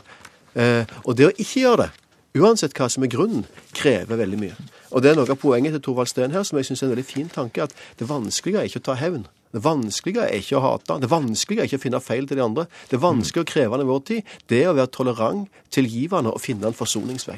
Eh, 0.57 0.89
og 1.05 1.13
det 1.19 1.27
å 1.29 1.35
ikke 1.37 1.61
gjøre 1.61 1.83
det, 1.85 1.89
uansett 2.37 2.75
hva 2.77 2.89
som 2.91 3.03
er 3.05 3.11
grunnen, 3.11 3.45
krever 3.77 4.19
veldig 4.21 4.39
mye. 4.41 4.55
Og 4.91 5.03
det 5.03 5.11
er 5.11 5.19
noe 5.19 5.29
av 5.29 5.39
poenget 5.39 5.75
til 5.77 5.85
Thorvald 5.85 6.11
Steen 6.11 6.33
her, 6.35 6.43
som 6.47 6.59
jeg 6.59 6.69
syns 6.69 6.83
er 6.83 6.89
en 6.89 6.95
veldig 6.95 7.07
fin 7.07 7.29
tanke, 7.31 7.67
at 7.67 7.75
det 7.99 8.09
vanskelige 8.09 8.61
er 8.61 8.71
ikke 8.71 8.83
å 8.83 8.89
ta 8.91 8.97
hevn. 8.99 9.27
Det 9.51 9.59
vanskelige 9.63 10.23
er 10.23 10.39
ikke 10.39 10.59
å 10.59 10.63
hate. 10.63 10.95
Det 11.03 11.09
vanskelige 11.11 11.63
er 11.63 11.67
ikke 11.67 11.79
å 11.81 11.83
finne 11.83 11.99
feil 12.03 12.27
til 12.27 12.39
de 12.39 12.43
andre. 12.45 12.65
Det 12.87 12.99
vanskelige 13.03 13.43
og 13.43 13.49
krevende 13.51 13.85
i 13.85 13.89
vår 13.89 14.03
tid, 14.07 14.35
det 14.51 14.61
er 14.61 14.69
å 14.71 14.77
være 14.77 14.91
tolerant, 14.95 15.57
tilgivende 15.71 16.31
og 16.31 16.43
finne 16.43 16.69
en 16.69 16.75
forsoningsvei. 16.75 17.37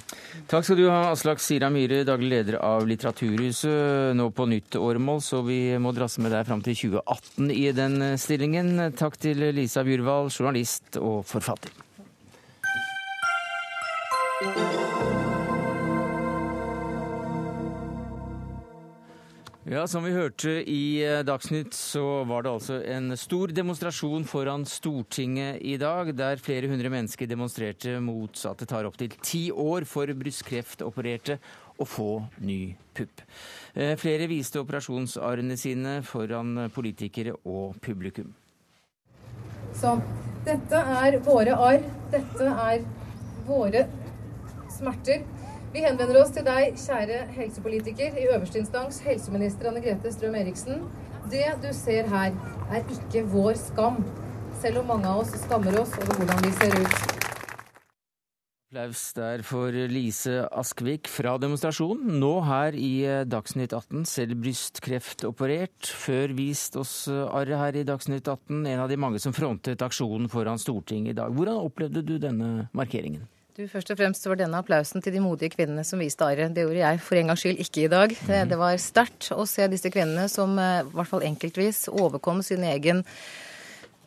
Takk 0.49 0.67
skal 0.67 0.79
du 0.79 0.85
ha, 0.89 0.99
Aslak 1.11 1.41
Sira 1.41 1.71
Myhre, 1.73 2.03
daglig 2.05 2.29
leder 2.35 2.59
av 2.61 2.85
Litteraturhuset, 2.89 4.13
nå 4.17 4.29
på 4.33 4.47
nytt 4.49 4.77
åremål, 4.77 5.23
så 5.25 5.41
vi 5.45 5.61
må 5.81 5.93
drasse 5.97 6.21
med 6.21 6.33
deg 6.33 6.45
fram 6.49 6.61
til 6.65 6.77
2018 6.83 7.53
i 7.53 7.65
den 7.77 7.97
stillingen. 8.21 8.75
Takk 8.97 9.17
til 9.21 9.49
Lisa 9.53 9.85
Bjurvald, 9.85 10.33
journalist 10.33 11.01
og 11.01 11.23
forfatter. 11.29 11.82
Ja, 19.73 19.87
Som 19.87 20.03
vi 20.03 20.11
hørte 20.11 20.49
i 20.69 21.03
eh, 21.05 21.21
Dagsnytt, 21.23 21.73
så 21.73 22.23
var 22.27 22.43
det 22.43 22.51
altså 22.51 22.79
en 22.83 23.13
stor 23.17 23.53
demonstrasjon 23.53 24.25
foran 24.27 24.65
Stortinget 24.67 25.61
i 25.61 25.77
dag, 25.77 26.11
der 26.17 26.41
flere 26.41 26.67
hundre 26.67 26.89
mennesker 26.91 27.29
demonstrerte 27.29 27.99
mot 28.03 28.41
at 28.49 28.59
det 28.59 28.67
tar 28.73 28.89
opptil 28.89 29.13
ti 29.21 29.51
år 29.51 29.85
for 29.87 30.09
brystkreftopererte 30.17 31.37
å 31.77 31.87
få 31.87 32.09
ny 32.41 32.75
pupp. 32.97 33.23
Eh, 33.73 33.93
Flere 34.01 34.27
viste 34.27 34.59
operasjonsarrene 34.59 35.57
sine 35.61 36.01
foran 36.05 36.67
politikere 36.73 37.37
og 37.45 37.77
publikum. 37.85 38.33
Så 39.77 39.95
Dette 40.43 40.75
er 40.75 41.21
våre 41.23 41.55
arr. 41.55 41.85
Dette 42.11 42.49
er 42.51 42.83
våre 43.47 43.87
smerter. 44.73 45.23
Vi 45.73 45.81
henvender 45.81 46.19
oss 46.21 46.33
til 46.35 46.45
deg, 46.45 46.77
kjære 46.77 47.23
helsepolitiker, 47.33 48.19
i 48.19 48.27
øverste 48.33 48.61
instans, 48.61 48.99
helseminister 49.05 49.71
Anne 49.71 49.81
Grete 49.81 50.11
Strøm-Eriksen. 50.13 50.85
Det 51.31 51.47
du 51.63 51.71
ser 51.73 52.09
her, 52.11 52.35
er 52.69 52.85
ikke 52.97 53.25
vår 53.31 53.57
skam, 53.57 54.03
selv 54.61 54.83
om 54.83 54.93
mange 54.93 55.09
av 55.09 55.23
oss 55.23 55.33
skammer 55.47 55.81
oss 55.81 55.97
over 56.01 56.21
hvordan 56.21 56.45
vi 56.45 56.55
ser 56.59 56.77
ut. 56.77 57.13
Applaus 58.73 59.01
der 59.13 59.43
for 59.45 59.69
Lise 59.69 60.47
Askvik 60.49 61.05
fra 61.05 61.35
demonstrasjonen. 61.37 62.15
Nå 62.17 62.31
her 62.41 62.73
i 62.73 63.05
Dagsnytt 63.29 63.69
18, 63.69 64.01
selv 64.09 64.39
brystkreftoperert. 64.41 65.91
Før 65.93 66.33
vist 66.33 66.79
oss 66.81 66.95
arret 67.11 67.61
her 67.61 67.77
i 67.77 67.85
Dagsnytt 67.85 68.25
18, 68.25 68.65
en 68.65 68.81
av 68.81 68.89
de 68.89 68.97
mange 68.97 69.21
som 69.21 69.35
frontet 69.37 69.85
aksjonen 69.85 70.25
foran 70.25 70.57
Stortinget 70.57 71.13
i 71.13 71.19
dag. 71.21 71.37
Hvordan 71.37 71.61
opplevde 71.61 72.01
du 72.01 72.17
denne 72.17 72.67
markeringen? 72.73 73.29
Du, 73.53 73.67
Først 73.69 73.91
og 73.93 73.99
fremst 73.99 74.23
var 74.25 74.39
denne 74.39 74.57
applausen 74.57 75.03
til 75.05 75.13
de 75.13 75.19
modige 75.21 75.53
kvinnene 75.53 75.83
som 75.85 75.99
viste 76.01 76.25
arret. 76.25 76.55
Det 76.55 76.63
gjorde 76.63 76.79
jeg 76.79 77.01
for 77.05 77.19
en 77.19 77.27
gangs 77.29 77.43
skyld 77.43 77.59
ikke 77.61 77.83
i 77.83 77.89
dag. 77.91 78.15
Det, 78.25 78.39
det 78.49 78.57
var 78.57 78.79
sterkt 78.81 79.27
å 79.35 79.45
se 79.45 79.67
disse 79.69 79.91
kvinnene 79.93 80.25
som 80.31 80.57
eh, 80.57 80.79
i 80.81 80.95
hvert 80.95 81.11
fall 81.11 81.25
enkeltvis 81.27 81.83
overkom 81.93 82.41
sin 82.41 82.65
egen 82.65 83.03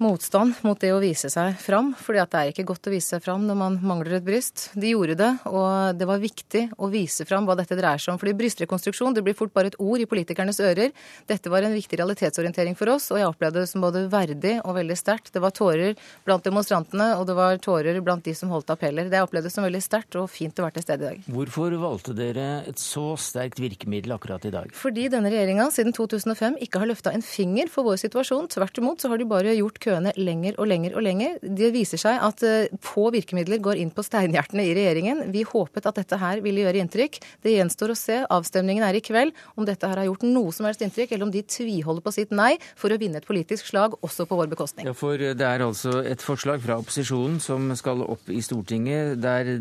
motstand 0.02 0.58
mot 0.66 0.78
det 0.80 0.90
å 0.92 1.00
vise 1.00 1.30
seg 1.32 1.56
fram. 1.60 1.94
fordi 1.96 2.20
at 2.20 2.32
det 2.32 2.40
er 2.40 2.52
ikke 2.52 2.66
godt 2.68 2.88
å 2.88 2.92
vise 2.92 3.14
seg 3.14 3.22
fram 3.24 3.46
når 3.48 3.56
man 3.56 3.78
mangler 3.82 4.18
et 4.18 4.26
bryst. 4.26 4.70
De 4.74 4.92
gjorde 4.92 5.16
det, 5.18 5.30
og 5.48 5.96
det 5.96 6.08
var 6.08 6.20
viktig 6.22 6.62
å 6.76 6.90
vise 6.92 7.24
fram 7.28 7.46
hva 7.48 7.56
dette 7.58 7.78
dreier 7.78 8.02
seg 8.02 8.14
om. 8.14 8.20
fordi 8.20 8.36
brystrekonstruksjon 8.36 9.16
det 9.16 9.24
blir 9.24 9.36
fort 9.38 9.54
bare 9.56 9.72
et 9.72 9.78
ord 9.80 10.00
i 10.02 10.08
politikernes 10.08 10.60
ører. 10.60 10.92
Dette 11.26 11.52
var 11.52 11.64
en 11.64 11.74
viktig 11.74 11.98
realitetsorientering 12.00 12.76
for 12.76 12.92
oss, 12.92 13.10
og 13.10 13.20
jeg 13.20 13.30
opplevde 13.30 13.62
det 13.62 13.70
som 13.70 13.84
både 13.84 14.06
verdig 14.12 14.58
og 14.64 14.76
veldig 14.76 14.98
sterkt. 14.98 15.32
Det 15.32 15.42
var 15.42 15.54
tårer 15.56 15.96
blant 16.26 16.44
demonstrantene, 16.44 17.14
og 17.16 17.26
det 17.30 17.38
var 17.38 17.56
tårer 17.62 18.00
blant 18.04 18.24
de 18.24 18.34
som 18.36 18.52
holdt 18.52 18.74
appeller. 18.74 19.08
Det 19.08 19.20
jeg 19.20 19.28
opplevde 19.28 19.52
som 19.52 19.64
veldig 19.64 19.82
sterkt 19.84 20.18
og 20.20 20.28
fint 20.30 20.58
å 20.60 20.66
være 20.66 20.78
til 20.78 20.86
stede 20.86 21.06
i 21.06 21.08
dag. 21.08 21.32
Hvorfor 21.32 21.78
valgte 21.80 22.16
dere 22.16 22.46
et 22.68 22.80
så 22.82 23.14
sterkt 23.20 23.60
virkemiddel 23.62 24.16
akkurat 24.16 24.44
i 24.44 24.52
dag? 24.54 24.72
Fordi 24.76 25.08
denne 25.12 25.32
regjeringa 25.32 25.70
siden 25.74 25.96
2005 25.96 26.60
ikke 26.66 26.82
har 26.82 26.90
løfta 26.90 27.14
en 27.16 27.24
finger 27.24 27.70
for 27.72 27.88
vår 27.88 28.00
situasjon. 28.04 28.50
Tvert 28.52 28.82
imot 28.82 29.00
så 29.00 29.10
har 29.12 29.20
de 29.20 29.28
bare 29.28 29.56
gjort 29.56 29.80
køene 29.86 30.12
lenger 30.18 30.58
og 30.60 30.68
lenger 30.70 30.96
og 30.98 31.04
lenger. 31.06 31.38
Det 31.40 31.70
viser 31.74 32.00
seg 32.00 32.20
at 32.22 32.44
eh, 32.46 32.72
få 32.84 33.08
virkemidler 33.14 33.62
går 33.62 33.80
inn 33.80 33.92
på 33.94 34.04
steinhjertene 34.06 34.66
i 34.66 34.74
regjeringen. 34.76 35.24
Vi 35.34 35.46
håpet 35.46 35.88
at 35.88 36.00
dette 36.00 36.18
her 36.20 36.42
ville 36.44 36.66
gjøre 36.66 36.82
inntrykk. 36.82 37.20
Det 37.46 37.54
gjenstår 37.54 37.94
å 37.94 37.98
se. 37.98 38.18
Avstemningen 38.36 38.86
er 38.86 38.98
i 38.98 39.04
kveld. 39.04 39.34
Om 39.56 39.68
dette 39.68 39.88
her 39.88 40.02
har 40.02 40.08
gjort 40.10 40.26
noe 40.26 40.54
som 40.54 40.68
helst 40.68 40.84
inntrykk, 40.84 41.14
eller 41.14 41.28
om 41.28 41.34
de 41.34 41.44
tviholder 41.56 42.04
på 42.04 42.14
sitt 42.14 42.34
nei 42.34 42.54
for 42.74 42.92
å 42.92 43.00
vinne 43.00 43.22
et 43.22 43.28
politisk 43.28 43.70
slag, 43.70 43.96
også 44.06 44.28
på 44.28 44.38
vår 44.38 44.50
bekostning. 44.52 44.88
Ja, 44.88 44.96
for 44.96 45.20
det 45.20 45.46
er 45.46 45.64
altså 45.64 46.00
et 46.02 46.24
forslag 46.24 46.62
fra 46.64 46.78
opposisjonen 46.82 47.40
som 47.42 47.70
skal 47.78 48.04
opp 48.06 48.30
i 48.32 48.42
Stortinget, 48.44 49.16
der 49.22 49.56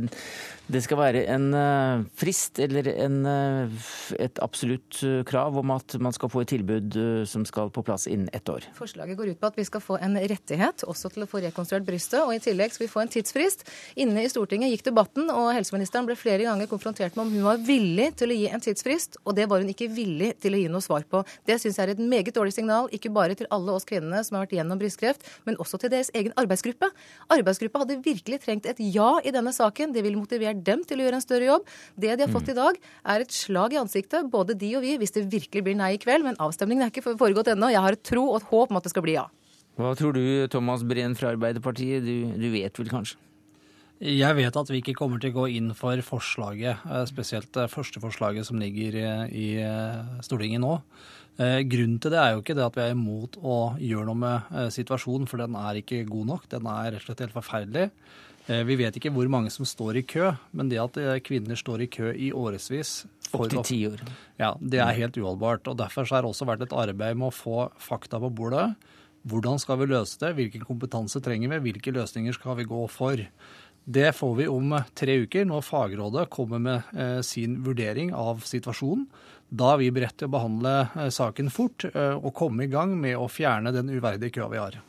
det 0.66 0.82
skal 0.82 0.98
være 0.98 1.22
en 1.30 1.52
eh, 1.54 2.04
frist 2.18 2.58
eller 2.64 2.88
en, 2.90 3.18
eh, 3.30 3.74
et 4.26 4.40
absolutt 4.42 4.98
eh, 5.06 5.20
krav 5.28 5.58
om 5.62 5.74
at 5.76 5.94
man 6.02 6.14
skal 6.16 6.32
få 6.34 6.42
et 6.42 6.50
tilbud 6.56 6.98
som 7.30 7.44
skal 7.46 7.70
på 7.74 7.84
plass 7.86 8.08
innen 8.10 8.30
ett 8.34 8.50
år. 8.50 8.66
Forslaget 8.78 9.18
går 9.18 9.34
ut 9.34 9.40
på 9.42 9.50
at 9.52 9.60
vi 9.60 9.66
skal 9.68 9.84
få 9.84 10.00
en 10.02 10.18
rettighet 10.18 10.86
også 10.90 11.12
til 11.14 11.26
å 11.26 11.30
få 11.30 11.44
rekonstruert 11.44 11.86
brystet, 11.86 12.18
og 12.24 12.34
i 12.34 12.42
tillegg 12.42 12.74
skal 12.74 12.86
vi 12.86 12.92
få 12.92 13.04
en 13.04 13.12
tidsfrist. 13.14 13.66
Inne 14.02 14.26
i 14.26 14.32
Stortinget 14.32 14.74
gikk 14.74 14.88
debatten, 14.88 15.30
og 15.30 15.52
helseministeren 15.54 16.10
ble 16.10 16.18
flere 16.18 16.48
ganger 16.48 16.70
konfrontert 16.72 17.18
med 17.18 17.28
om 17.28 17.36
hun 17.36 17.46
var 17.46 17.62
villig 17.62 18.10
til 18.22 18.34
å 18.34 18.40
gi 18.40 18.50
en 18.50 18.66
tidsfrist, 18.66 19.20
og 19.24 19.38
det 19.38 19.46
var 19.52 19.62
hun 19.62 19.70
ikke 19.74 19.90
villig 19.94 20.34
til 20.42 20.58
å 20.58 20.64
gi 20.64 20.72
noe 20.72 20.86
svar 20.86 21.06
på. 21.10 21.22
Det 21.46 21.60
syns 21.62 21.78
jeg 21.78 21.90
er 21.90 21.94
et 21.94 22.02
meget 22.02 22.34
dårlig 22.34 22.56
signal, 22.58 22.90
ikke 22.96 23.14
bare 23.14 23.38
til 23.38 23.50
alle 23.54 23.76
oss 23.76 23.86
kvinnene 23.86 24.24
som 24.26 24.40
har 24.40 24.48
vært 24.48 24.58
gjennom 24.58 24.82
brystkreft, 24.82 25.30
men 25.46 25.60
også 25.62 25.82
til 25.84 25.94
deres 25.94 26.10
egen 26.18 26.34
arbeidsgruppe. 26.42 26.90
Arbeidsgruppa 27.38 27.86
hadde 27.86 28.02
virkelig 28.06 28.42
trengt 28.42 28.70
et 28.70 28.82
ja 28.82 29.12
i 29.22 29.34
denne 29.36 29.54
saken. 29.54 29.94
Det 29.94 30.02
ville 30.06 30.18
motivert 30.18 30.55
dem 30.64 30.84
til 30.88 31.00
å 31.02 31.06
gjøre 31.08 31.20
en 31.20 31.26
større 31.26 31.46
jobb. 31.50 31.66
Det 32.00 32.16
de 32.18 32.24
har 32.26 32.32
fått 32.34 32.50
i 32.50 32.58
dag, 32.58 32.78
er 33.06 33.20
et 33.26 33.32
slag 33.32 33.74
i 33.74 33.82
ansiktet, 33.82 34.30
både 34.32 34.56
de 34.58 34.76
og 34.78 34.82
vi, 34.86 34.98
hvis 35.02 35.12
det 35.18 35.26
virkelig 35.32 35.64
blir 35.64 35.76
nei 35.76 35.94
i 35.96 36.02
kveld. 36.02 36.24
Men 36.24 36.36
avstemningen 36.40 36.86
er 36.88 36.94
ikke 36.94 37.16
foregått 37.18 37.52
ennå. 37.54 37.70
Jeg 37.74 37.82
har 37.84 37.92
et 37.98 38.04
tro 38.04 38.24
og 38.32 38.42
et 38.42 38.50
håp 38.54 38.72
om 38.72 38.78
at 38.78 38.84
det 38.88 38.94
skal 38.96 39.04
bli 39.06 39.18
ja. 39.20 39.28
Hva 39.76 39.92
tror 40.00 40.14
du, 40.16 40.48
Thomas 40.48 40.84
Breen 40.88 41.16
fra 41.20 41.34
Arbeiderpartiet? 41.34 42.06
Du, 42.06 42.32
du 42.40 42.48
vet 42.54 42.78
vel 42.80 42.88
kanskje? 42.94 43.18
Jeg 44.06 44.36
vet 44.36 44.56
at 44.60 44.68
vi 44.72 44.82
ikke 44.82 44.94
kommer 45.00 45.20
til 45.24 45.32
å 45.32 45.38
gå 45.38 45.46
inn 45.56 45.70
for 45.74 45.96
forslaget, 46.04 46.82
eh, 46.84 47.06
spesielt 47.08 47.48
det 47.56 47.70
første 47.72 48.02
forslaget 48.04 48.44
som 48.46 48.60
ligger 48.60 48.96
i- 49.00 49.30
i 49.32 49.46
eh, 49.64 50.20
Stortinget 50.22 50.60
nå. 50.60 50.82
Eh, 51.40 51.62
Grunnen 51.64 52.00
til 52.04 52.12
det 52.12 52.20
er 52.20 52.34
jo 52.36 52.42
ikke 52.44 52.56
det 52.56 52.66
at 52.66 52.76
vi 52.76 52.82
er 52.84 52.92
imot 52.96 53.38
å 53.40 53.56
gjøre 53.80 54.06
noe 54.08 54.16
med 54.20 54.52
eh, 54.52 54.68
situasjonen, 54.72 55.28
for 55.28 55.38
den 55.40 55.56
er 55.56 55.80
ikke 55.80 56.04
god 56.08 56.28
nok. 56.28 56.48
Den 56.52 56.68
er 56.68 56.92
rett 56.92 57.02
og 57.04 57.08
slett 57.08 57.24
helt 57.24 57.36
forferdelig. 57.36 57.90
Eh, 58.48 58.64
Vi 58.68 58.78
vet 58.78 58.98
ikke 58.98 59.12
hvor 59.14 59.28
mange 59.32 59.52
som 59.54 59.66
står 59.66 60.02
i 60.02 60.06
kø, 60.06 60.32
men 60.54 60.70
det 60.70 60.82
at 60.82 60.98
eh, 61.02 61.20
kvinner 61.26 61.58
står 61.58 61.86
i 61.86 61.92
kø 61.92 62.12
i 62.14 62.32
årevis 62.32 63.06
Opptil 63.34 63.64
ti 63.66 63.80
år. 63.90 64.04
Ja, 64.40 64.54
det 64.62 64.80
er 64.80 64.96
helt 64.96 65.18
uholdbart. 65.18 65.68
og 65.68 65.78
Derfor 65.78 66.06
har 66.08 66.24
det 66.24 66.30
også 66.30 66.46
vært 66.48 66.62
et 66.64 66.76
arbeid 66.76 67.18
med 67.18 67.32
å 67.32 67.36
få 67.36 67.70
fakta 67.82 68.20
på 68.22 68.30
bordet. 68.32 68.76
Hvordan 69.26 69.58
skal 69.60 69.80
vi 69.82 69.90
løse 69.90 70.20
det? 70.22 70.36
Hvilken 70.38 70.66
kompetanse 70.68 71.20
trenger 71.26 71.50
vi? 71.56 71.72
Hvilke 71.72 71.92
løsninger 71.96 72.38
skal 72.38 72.60
vi 72.60 72.68
gå 72.70 72.84
for? 72.94 73.18
Det 73.86 74.12
får 74.18 74.36
vi 74.38 74.48
om 74.50 74.72
tre 74.98 75.20
uker, 75.26 75.46
når 75.46 75.66
fagrådet 75.66 76.30
kommer 76.34 76.62
med 76.62 76.96
eh, 76.98 77.20
sin 77.26 77.60
vurdering 77.66 78.14
av 78.14 78.42
situasjonen. 78.46 79.06
Da 79.50 79.74
er 79.74 79.82
vi 79.84 79.92
beredt 79.94 80.18
til 80.22 80.30
å 80.30 80.34
behandle 80.34 80.74
eh, 80.88 81.10
saken 81.14 81.52
fort 81.54 81.86
eh, 81.92 82.16
og 82.18 82.34
komme 82.38 82.66
i 82.66 82.72
gang 82.72 82.96
med 82.98 83.18
å 83.18 83.28
fjerne 83.30 83.74
den 83.76 83.92
uverdige 83.94 84.34
køa 84.40 84.50
vi 84.54 84.62
har. 84.62 84.80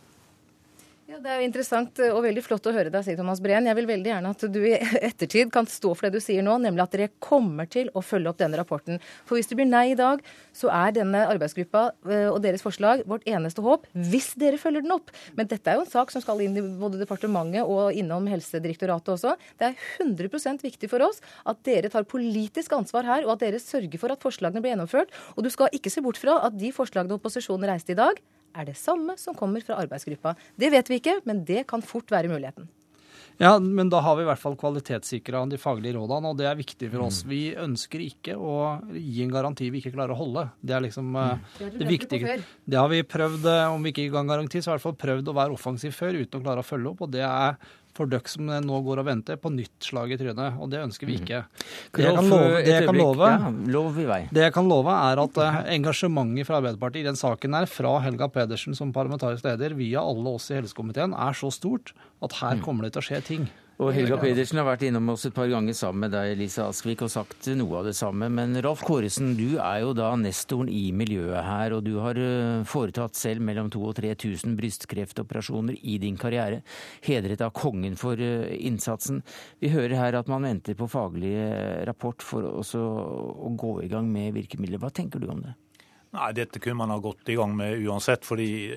Ja, 1.06 1.20
Det 1.22 1.30
er 1.30 1.38
jo 1.38 1.46
interessant 1.46 2.00
og 2.02 2.24
veldig 2.24 2.42
flott 2.42 2.64
å 2.66 2.72
høre 2.74 2.90
deg 2.90 3.04
si, 3.06 3.14
Thomas 3.14 3.38
Breen. 3.38 3.68
Jeg 3.68 3.78
vil 3.78 3.86
veldig 3.86 4.10
gjerne 4.10 4.30
at 4.34 4.40
du 4.50 4.56
i 4.66 4.72
ettertid 5.08 5.52
kan 5.54 5.68
stå 5.70 5.92
for 5.94 6.08
det 6.08 6.18
du 6.18 6.24
sier 6.24 6.42
nå, 6.42 6.56
nemlig 6.58 6.82
at 6.82 6.96
dere 6.96 7.12
kommer 7.22 7.68
til 7.70 7.92
å 7.94 8.02
følge 8.02 8.32
opp 8.32 8.40
denne 8.40 8.58
rapporten. 8.58 8.98
For 9.22 9.38
hvis 9.38 9.46
det 9.46 9.54
blir 9.60 9.68
nei 9.70 9.92
i 9.92 9.98
dag, 9.98 10.24
så 10.50 10.72
er 10.74 10.96
denne 10.96 11.22
arbeidsgruppa 11.30 11.84
eh, 12.10 12.26
og 12.26 12.40
deres 12.42 12.66
forslag 12.66 13.04
vårt 13.06 13.22
eneste 13.30 13.62
håp, 13.62 13.86
hvis 13.94 14.32
dere 14.34 14.58
følger 14.58 14.82
den 14.82 14.96
opp. 14.96 15.14
Men 15.38 15.46
dette 15.46 15.70
er 15.70 15.78
jo 15.78 15.86
en 15.86 15.92
sak 15.94 16.10
som 16.10 16.24
skal 16.26 16.42
inn 16.42 16.58
i 16.58 16.68
både 16.82 16.98
departementet 16.98 17.62
og 17.62 17.94
innom 17.94 18.26
Helsedirektoratet 18.32 19.14
også. 19.14 19.38
Det 19.62 19.70
er 19.70 19.90
100% 20.02 20.66
viktig 20.66 20.90
for 20.90 21.06
oss 21.06 21.22
at 21.46 21.62
dere 21.70 21.92
tar 21.92 22.08
politisk 22.10 22.74
ansvar 22.74 23.06
her, 23.06 23.28
og 23.28 23.36
at 23.36 23.46
dere 23.46 23.62
sørger 23.62 24.02
for 24.02 24.10
at 24.10 24.26
forslagene 24.26 24.58
blir 24.58 24.74
gjennomført. 24.74 25.14
Og 25.36 25.46
du 25.46 25.54
skal 25.54 25.70
ikke 25.70 25.94
se 25.94 26.02
bort 26.02 26.18
fra 26.18 26.40
at 26.48 26.58
de 26.58 26.74
forslagene 26.74 27.14
opposisjonen 27.14 27.70
reiste 27.70 27.94
i 27.94 28.02
dag, 28.02 28.18
er 28.56 28.70
det 28.70 28.78
samme 28.80 29.18
som 29.20 29.36
kommer 29.36 29.64
fra 29.64 29.78
arbeidsgruppa. 29.84 30.34
Det 30.56 30.72
vet 30.72 30.90
vi 30.90 31.00
ikke, 31.00 31.20
men 31.28 31.44
det 31.48 31.66
kan 31.70 31.84
fort 31.84 32.10
være 32.12 32.32
muligheten. 32.32 32.68
Ja, 33.38 33.58
men 33.58 33.90
da 33.92 34.00
har 34.00 34.16
vi 34.16 34.24
i 34.24 34.28
hvert 34.30 34.40
fall 34.40 34.54
kvalitetssikra 34.56 35.42
de 35.50 35.58
faglige 35.60 35.98
rådene, 35.98 36.30
og 36.32 36.38
det 36.38 36.46
er 36.48 36.56
viktig 36.56 36.88
for 36.88 37.04
oss. 37.04 37.18
Vi 37.28 37.50
ønsker 37.60 38.00
ikke 38.00 38.36
å 38.40 38.54
gi 38.96 39.26
en 39.26 39.34
garanti 39.34 39.68
vi 39.72 39.82
ikke 39.82 39.92
klarer 39.92 40.14
å 40.14 40.20
holde. 40.22 40.46
Det 40.64 40.76
er 40.76 40.84
liksom 40.86 41.10
mm. 41.12 41.42
det, 41.58 41.70
det 41.76 41.88
viktige. 41.90 42.38
Det 42.64 42.80
har 42.80 42.88
vi 42.92 43.02
prøvd, 43.04 43.44
eh, 43.52 43.74
om 43.74 43.84
vi 43.84 43.92
ikke 43.92 44.08
ga 44.14 44.22
en 44.22 44.32
garanti, 44.32 44.62
så 44.64 44.72
har 44.72 44.78
vi 44.78 44.80
i 44.80 44.80
hvert 44.80 44.88
fall 44.88 45.02
prøvd 45.04 45.28
å 45.28 45.36
være 45.36 45.56
offensiv 45.58 45.92
før 45.98 46.16
uten 46.22 46.40
å 46.40 46.46
klare 46.46 46.64
å 46.64 46.70
følge 46.70 46.94
opp. 46.94 47.04
Og 47.04 47.12
det 47.12 47.26
er 47.28 47.60
for 47.96 48.10
dere 48.10 48.30
som 48.30 48.46
nå 48.46 48.80
går 48.86 49.02
og 49.02 49.08
venter 49.08 49.40
på 49.40 49.52
nytt 49.54 49.88
slag 49.88 50.14
i 50.14 50.18
trynet, 50.20 50.60
og 50.60 50.70
det 50.72 50.82
ønsker 50.84 51.08
vi 51.08 51.18
mm. 51.18 51.24
ikke. 51.24 51.42
Det 51.96 52.06
jeg 52.06 52.16
kan 52.16 52.30
love, 52.30 52.62
det 52.62 52.74
jeg 52.74 52.88
kan 52.88 53.00
love, 53.00 54.22
det 54.30 54.46
jeg 54.46 54.56
kan 54.56 54.70
love 54.70 54.96
er 54.96 55.22
at 55.24 55.42
eh, 55.42 55.60
engasjementet 55.76 56.48
fra 56.48 56.60
Arbeiderpartiet 56.60 57.04
i 57.04 57.10
den 57.10 57.20
saken 57.20 57.58
her, 57.58 57.68
fra 57.70 57.98
Helga 58.04 58.30
Pedersen 58.32 58.76
som 58.78 58.94
parlamentarisk 58.96 59.46
leder 59.48 59.76
via 59.78 60.04
alle 60.04 60.36
oss 60.36 60.50
i 60.52 60.58
helsekomiteen, 60.60 61.16
er 61.16 61.38
så 61.38 61.52
stort 61.54 61.94
at 62.24 62.40
her 62.42 62.58
mm. 62.58 62.66
kommer 62.66 62.86
det 62.86 62.96
til 62.96 63.04
å 63.04 63.08
skje 63.10 63.22
ting. 63.34 63.48
Og 63.76 63.90
Helga 63.92 64.16
Pedersen 64.16 64.56
har 64.56 64.64
vært 64.64 64.86
innom 64.86 65.10
oss 65.12 65.26
et 65.28 65.34
par 65.36 65.50
ganger 65.52 65.74
sammen 65.76 66.06
med 66.06 66.14
deg, 66.14 66.30
Lise 66.40 66.64
Askvik, 66.64 67.02
og 67.04 67.10
sagt 67.12 67.44
noe 67.58 67.82
av 67.82 67.84
det 67.84 67.92
samme. 67.98 68.30
Men 68.32 68.56
Ralf 68.64 68.80
Kåresen, 68.86 69.34
du 69.36 69.58
er 69.60 69.82
jo 69.82 69.90
da 69.96 70.14
nestoren 70.16 70.70
i 70.72 70.94
miljøet 70.96 71.44
her, 71.44 71.74
og 71.76 71.82
du 71.84 71.98
har 72.00 72.16
eh, 72.16 72.64
foretatt 72.64 73.18
selv 73.20 73.44
mellom 73.44 73.68
2000 73.68 73.90
og 73.92 73.98
3000 73.98 74.56
brystkreftoperasjoner 74.56 75.76
i 75.76 75.98
din 76.00 76.16
karriere. 76.16 76.62
Hedret 77.04 77.44
av 77.44 77.52
kongen 77.56 78.00
for 78.00 78.16
eh, 78.16 78.48
innsatsen. 78.64 79.20
Vi 79.60 79.68
hører 79.74 79.98
her 80.00 80.16
at 80.22 80.32
man 80.32 80.48
venter 80.48 80.78
på 80.78 80.88
faglig 80.88 81.34
eh, 81.36 81.84
rapport 81.84 82.24
for 82.24 82.48
også 82.64 82.80
å 82.80 83.52
gå 83.60 83.74
i 83.84 83.92
gang 83.92 84.08
med 84.08 84.32
virkemidler. 84.38 84.80
Hva 84.80 84.88
tenker 84.88 85.20
du 85.20 85.28
om 85.36 85.44
det? 85.44 85.52
Nei, 86.16 86.32
Dette 86.32 86.64
kunne 86.64 86.80
man 86.80 86.96
ha 86.96 87.00
gått 87.04 87.28
i 87.28 87.36
gang 87.36 87.52
med 87.52 87.76
uansett. 87.84 88.24
fordi 88.24 88.72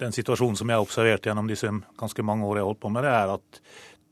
den 0.00 0.14
situasjonen 0.14 0.56
som 0.58 0.70
jeg 0.70 0.78
har 0.78 0.84
observert 0.84 1.26
gjennom 1.26 1.48
disse 1.50 1.70
ganske 1.98 2.24
mange 2.26 2.46
år 2.46 2.58
jeg 2.58 2.64
har 2.64 2.70
holdt 2.72 2.82
på 2.82 2.92
med 2.94 3.06
det, 3.06 3.12
er 3.14 3.34
at 3.34 3.60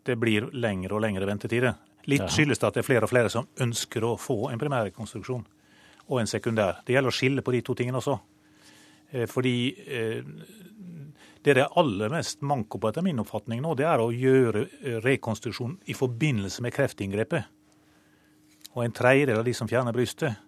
det 0.07 0.19
blir 0.19 0.49
lengre 0.53 0.97
og 0.97 1.03
lengre 1.05 1.27
ventetider. 1.29 1.75
Litt 2.11 2.27
skyldes 2.35 2.59
det 2.59 2.69
at 2.69 2.77
det 2.77 2.83
er 2.83 2.89
flere 2.89 3.07
og 3.07 3.13
flere 3.13 3.31
som 3.31 3.47
ønsker 3.63 4.05
å 4.07 4.17
få 4.19 4.51
en 4.51 4.59
primærrekonstruksjon 4.59 5.45
og 6.09 6.21
en 6.21 6.31
sekundær. 6.31 6.81
Det 6.87 6.97
gjelder 6.97 7.13
å 7.13 7.15
skille 7.15 7.45
på 7.47 7.55
de 7.55 7.63
to 7.63 7.77
tingene 7.79 8.01
også. 8.01 8.17
Eh, 9.13 9.27
fordi 9.31 9.57
eh, 9.87 10.23
det 11.43 11.55
det 11.57 11.65
er 11.65 11.79
aller 11.79 12.11
mest 12.11 12.43
manko 12.47 12.79
på, 12.79 12.91
etter 12.91 13.03
min 13.03 13.19
oppfatning 13.23 13.63
nå, 13.63 13.75
det 13.79 13.87
er 13.87 14.03
å 14.03 14.13
gjøre 14.15 14.65
eh, 14.83 14.99
rekonstruksjon 15.03 15.77
i 15.91 15.95
forbindelse 15.99 16.63
med 16.63 16.75
kreftinngrepet. 16.75 17.51
Og 18.73 18.85
en 18.85 18.95
tredjedel 18.95 19.41
av 19.41 19.47
de 19.47 19.55
som 19.55 19.69
fjerner 19.69 19.95
brystet 19.95 20.39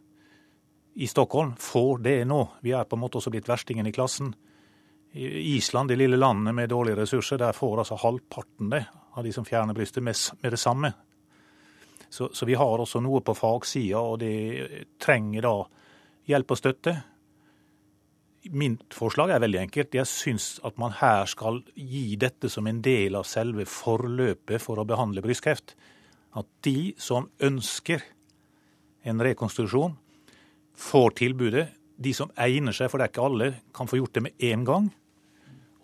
i 0.94 1.06
Stockholm, 1.10 1.54
får 1.58 1.98
det 2.06 2.18
nå. 2.30 2.40
Vi 2.62 2.72
er 2.72 2.86
på 2.86 2.96
en 2.96 3.02
måte 3.02 3.18
også 3.18 3.32
blitt 3.34 3.50
verstingen 3.50 3.86
i 3.86 3.92
klassen. 3.92 4.32
Island, 5.14 5.88
de 5.88 5.96
lille 5.96 6.18
landene 6.18 6.52
med 6.52 6.68
dårlige 6.68 6.98
ressurser, 7.04 7.38
der 7.38 7.54
får 7.54 7.84
altså 7.84 7.98
halvparten 8.02 8.70
det 8.72 8.84
av 9.14 9.24
de 9.24 9.32
som 9.32 9.46
fjerner 9.46 9.76
brystet, 9.76 10.02
med, 10.02 10.18
med 10.42 10.52
det 10.52 10.58
samme. 10.58 10.90
Så, 12.08 12.28
så, 12.32 12.46
vi 12.46 12.54
har 12.58 12.82
også 12.82 13.00
noe 13.02 13.22
på 13.26 13.34
fagsida, 13.34 14.00
og 14.02 14.18
det 14.22 14.86
trenger 15.02 15.46
da 15.46 15.54
hjelp 16.30 16.54
og 16.54 16.58
støtte. 16.58 16.94
Mitt 18.54 18.94
forslag 18.94 19.32
er 19.34 19.42
veldig 19.42 19.60
enkelt. 19.62 19.94
Jeg 19.96 20.10
syns 20.10 20.48
at 20.66 20.78
man 20.82 20.94
her 20.98 21.26
skal 21.30 21.62
gi 21.74 22.16
dette 22.20 22.50
som 22.52 22.66
en 22.70 22.82
del 22.84 23.16
av 23.18 23.26
selve 23.28 23.66
forløpet 23.70 24.62
for 24.62 24.78
å 24.78 24.86
behandle 24.88 25.22
brystkreft. 25.24 25.76
At 26.34 26.50
de 26.66 26.92
som 26.98 27.30
ønsker 27.42 28.02
en 29.04 29.22
rekonstruksjon, 29.22 29.94
får 30.74 31.16
tilbudet. 31.22 31.68
De 31.96 32.10
som 32.16 32.32
egner 32.40 32.74
seg, 32.74 32.90
for 32.90 32.98
det 32.98 33.06
er 33.06 33.12
ikke 33.12 33.26
alle, 33.28 33.50
kan 33.74 33.88
få 33.90 34.00
gjort 34.00 34.16
det 34.16 34.24
med 34.26 34.42
én 34.42 34.64
gang. 34.66 34.90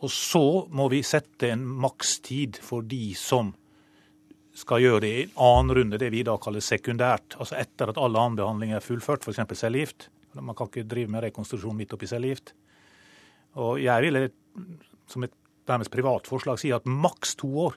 Og 0.00 0.12
så 0.12 0.44
må 0.72 0.88
vi 0.92 1.02
sette 1.04 1.50
en 1.52 1.64
makstid 1.82 2.60
for 2.64 2.86
de 2.86 3.12
som 3.18 3.52
skal 4.56 4.82
gjøre 4.82 5.02
det 5.04 5.10
i 5.10 5.24
en 5.26 5.34
annen 5.46 5.76
runde, 5.76 6.00
det 6.00 6.10
vi 6.12 6.24
da 6.26 6.36
kaller 6.40 6.64
sekundært. 6.64 7.36
Altså 7.40 7.58
etter 7.60 7.92
at 7.92 8.00
alle 8.00 8.20
annen 8.20 8.38
behandling 8.40 8.72
er 8.74 8.84
fullført, 8.84 9.24
f.eks. 9.24 9.42
cellegift. 9.60 10.08
Man 10.34 10.56
kan 10.56 10.70
ikke 10.70 10.88
drive 10.88 11.12
med 11.12 11.24
rekonstruksjon 11.26 11.76
midt 11.76 11.94
oppi 11.96 12.08
cellegift. 12.10 12.54
Og 13.60 13.80
jeg 13.82 14.06
ville 14.06 14.28
som 15.10 15.26
et 15.26 15.34
nærmest 15.68 15.92
privat 15.92 16.28
forslag 16.30 16.58
si 16.60 16.72
at 16.74 16.86
maks 16.88 17.36
to 17.40 17.50
år 17.66 17.76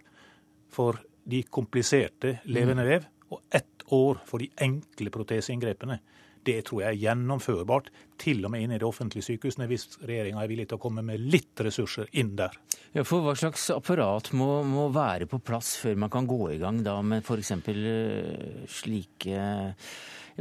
for 0.73 0.99
de 1.29 1.43
kompliserte 1.43 2.37
levende 2.51 2.85
vev, 2.87 3.05
og 3.31 3.41
ett 3.53 3.85
år 3.93 4.19
for 4.27 4.41
de 4.41 4.49
enkle 4.61 5.11
proteseinngrepene. 5.13 5.99
Det 6.43 6.59
tror 6.67 6.83
jeg 6.83 6.89
er 6.89 7.01
gjennomførbart, 7.01 7.89
til 8.21 8.43
og 8.45 8.53
med 8.53 8.65
inn 8.65 8.75
i 8.75 8.79
de 8.81 8.87
offentlige 8.87 9.25
sykehusene, 9.25 9.67
hvis 9.71 9.87
regjeringa 10.03 10.43
er 10.43 10.51
villig 10.51 10.67
til 10.69 10.79
å 10.79 10.83
komme 10.83 11.03
med 11.05 11.21
litt 11.23 11.63
ressurser 11.63 12.09
inn 12.19 12.33
der. 12.39 12.55
Ja, 12.93 13.05
for 13.07 13.25
Hva 13.25 13.35
slags 13.39 13.69
apparat 13.73 14.31
må, 14.37 14.61
må 14.67 14.89
være 14.93 15.27
på 15.29 15.41
plass 15.43 15.75
før 15.81 15.97
man 16.03 16.11
kan 16.13 16.27
gå 16.29 16.41
i 16.53 16.59
gang 16.61 16.83
da 16.85 16.99
med 17.01 17.23
f.eks. 17.23 17.55
Eh, 17.73 18.65
slike 18.69 19.45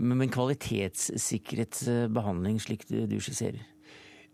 med 0.03 0.33
kvalitetssikret 0.33 1.83
eh, 1.89 2.09
behandling, 2.13 2.59
slik 2.61 2.87
du 2.89 3.19
skisserer? 3.21 3.63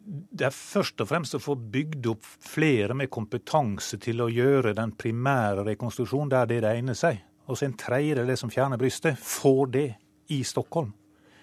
Det 0.09 0.47
er 0.47 0.55
først 0.55 1.03
og 1.05 1.09
fremst 1.11 1.37
å 1.37 1.43
få 1.43 1.53
bygd 1.59 2.07
opp 2.09 2.25
flere 2.25 2.95
med 2.97 3.11
kompetanse 3.13 3.99
til 4.01 4.23
å 4.25 4.31
gjøre 4.33 4.73
den 4.79 4.95
primære 4.97 5.67
rekonstruksjonen 5.67 6.33
der 6.33 6.49
det 6.49 6.63
egner 6.65 6.97
seg. 6.97 7.21
Og 7.49 7.59
så 7.59 7.67
en 7.69 7.77
tredjedel 7.77 8.29
det 8.29 8.39
som 8.41 8.53
fjerner 8.53 8.81
brystet, 8.81 9.21
får 9.21 9.69
det 9.75 9.89
i 10.33 10.41
Stockholm. 10.45 10.95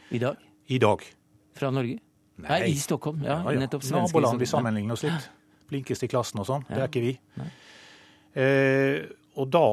I 0.09 0.21
dag? 0.21 0.41
I 0.67 0.79
dag. 0.81 1.03
Fra 1.55 1.71
Norge? 1.73 1.99
Nei, 2.35 2.47
Nei 2.49 2.71
i 2.71 2.79
Stockholm. 2.79 3.23
Ja, 3.23 3.39
ja, 3.43 3.53
ja. 3.55 3.59
nettopp 3.63 3.85
Naboland 3.91 4.39
vi 4.39 4.47
sammenligner 4.49 4.93
oss 4.97 5.05
litt. 5.07 5.29
Blinkest 5.69 6.03
i 6.03 6.09
klassen 6.11 6.41
og 6.43 6.49
sånn. 6.49 6.65
Det 6.67 6.81
er 6.81 6.89
ikke 6.89 7.03
vi. 7.05 7.13
Eh, 8.35 9.05
og 9.39 9.47
da 9.49 9.67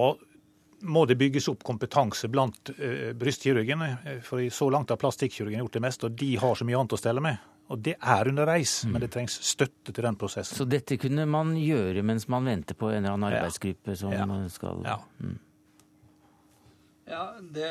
må 0.83 1.05
det 1.07 1.17
bygges 1.19 1.49
opp 1.51 1.63
kompetanse 1.67 2.31
blant 2.31 2.73
eh, 2.79 3.13
brystkirurgene. 3.19 4.21
for 4.23 4.39
for 4.39 4.51
så 4.51 4.71
langt 4.71 4.91
har 4.91 4.99
plastikkirurgen 4.99 5.63
gjort 5.63 5.79
det 5.79 5.83
meste, 5.83 6.07
og 6.07 6.19
de 6.19 6.37
har 6.37 6.55
så 6.55 6.67
mye 6.67 6.79
annet 6.79 6.97
å 6.97 7.01
stelle 7.01 7.23
med. 7.23 7.49
Og 7.73 7.79
det 7.79 7.95
er 7.99 8.29
underveis, 8.29 8.83
mm. 8.85 8.93
men 8.93 9.05
det 9.05 9.11
trengs 9.15 9.39
støtte 9.47 9.95
til 9.95 10.05
den 10.05 10.19
prosessen. 10.19 10.59
Så 10.59 10.67
dette 10.69 10.99
kunne 11.01 11.27
man 11.31 11.55
gjøre 11.57 12.03
mens 12.07 12.29
man 12.29 12.47
venter 12.47 12.79
på 12.79 12.91
en 12.91 13.01
eller 13.01 13.15
annen 13.15 13.31
arbeidsgruppe 13.31 13.97
som 13.97 14.13
skal 14.53 14.83
ja. 14.87 14.99
Mm. 15.23 15.39
Ja, 17.13 17.25
Det 17.39 17.71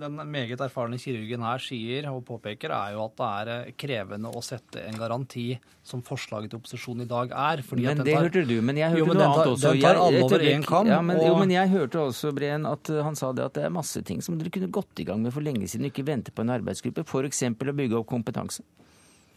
den 0.00 0.20
meget 0.32 0.60
erfarne 0.64 0.96
kirurgen 1.00 1.44
her 1.44 1.60
sier 1.60 2.06
og 2.08 2.22
påpeker, 2.28 2.72
er 2.72 2.94
jo 2.94 3.02
at 3.04 3.16
det 3.18 3.28
er 3.28 3.50
eh, 3.54 3.74
krevende 3.76 4.30
å 4.32 4.40
sette 4.44 4.80
en 4.88 4.96
garanti 4.96 5.50
som 5.84 6.00
forslaget 6.04 6.52
til 6.52 6.60
opposisjonen 6.60 7.04
i 7.04 7.08
dag 7.10 7.32
er. 7.32 7.62
men 7.68 8.00
det 8.00 8.14
tar, 8.14 8.24
hørte 8.28 8.44
du, 8.48 8.56
men 8.64 8.80
jeg 8.80 8.94
hørte 8.94 9.02
jo, 9.02 9.10
men 9.10 9.20
noe 9.20 9.28
annet 9.28 9.52
også. 9.52 9.74
Den 9.74 9.84
tar 9.84 10.00
alle 10.00 10.24
over 10.24 10.46
én 10.52 10.64
kam. 10.64 10.88
Ja, 10.88 11.00
men, 11.04 11.20
og... 11.20 11.26
Jo, 11.28 11.36
men 11.42 11.52
jeg 11.52 11.72
hørte 11.74 12.00
også, 12.08 12.32
Breen, 12.32 12.64
at 12.68 12.92
eh, 12.92 13.04
han 13.04 13.18
sa 13.18 13.32
det 13.36 13.44
at 13.44 13.58
det 13.60 13.68
er 13.68 13.76
masse 13.76 14.02
ting 14.08 14.24
som 14.24 14.40
dere 14.40 14.52
kunne 14.54 14.72
gått 14.72 15.04
i 15.04 15.08
gang 15.08 15.20
med 15.24 15.36
for 15.36 15.44
lenge 15.44 15.68
siden, 15.68 15.90
ikke 15.92 16.06
vente 16.08 16.32
på 16.32 16.46
en 16.46 16.56
arbeidsgruppe. 16.56 17.04
F.eks. 17.04 17.44
å 17.44 17.78
bygge 17.82 18.00
opp 18.00 18.08
kompetanse. 18.08 18.64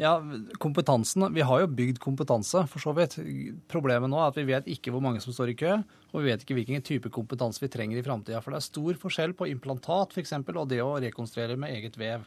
Ja, 0.02 0.16
kompetansen. 0.58 1.28
Vi 1.34 1.44
har 1.46 1.60
jo 1.62 1.68
bygd 1.78 2.00
kompetanse, 2.02 2.64
for 2.72 2.82
så 2.82 2.94
vidt. 2.98 3.20
Problemet 3.70 4.10
nå 4.10 4.18
er 4.18 4.32
at 4.32 4.40
vi 4.40 4.48
vet 4.48 4.70
ikke 4.74 4.90
hvor 4.94 5.04
mange 5.06 5.22
som 5.22 5.36
står 5.36 5.52
i 5.52 5.58
kø, 5.60 5.76
og 6.10 6.24
vi 6.24 6.32
vet 6.32 6.42
ikke 6.42 6.58
hvilken 6.58 6.82
type 6.88 7.12
kompetanse 7.14 7.62
vi 7.62 7.70
trenger 7.70 8.00
i 8.00 8.06
framtida. 8.06 8.42
For 8.42 8.50
det 8.50 8.64
er 8.64 8.66
stor 8.66 8.98
forskjell 9.04 9.36
på 9.38 9.52
implantat 9.52 10.16
f.eks. 10.16 10.34
og 10.42 10.66
det 10.72 10.82
å 10.82 10.96
rekonstruere 11.04 11.60
med 11.62 11.76
eget 11.76 12.00
vev. 12.02 12.26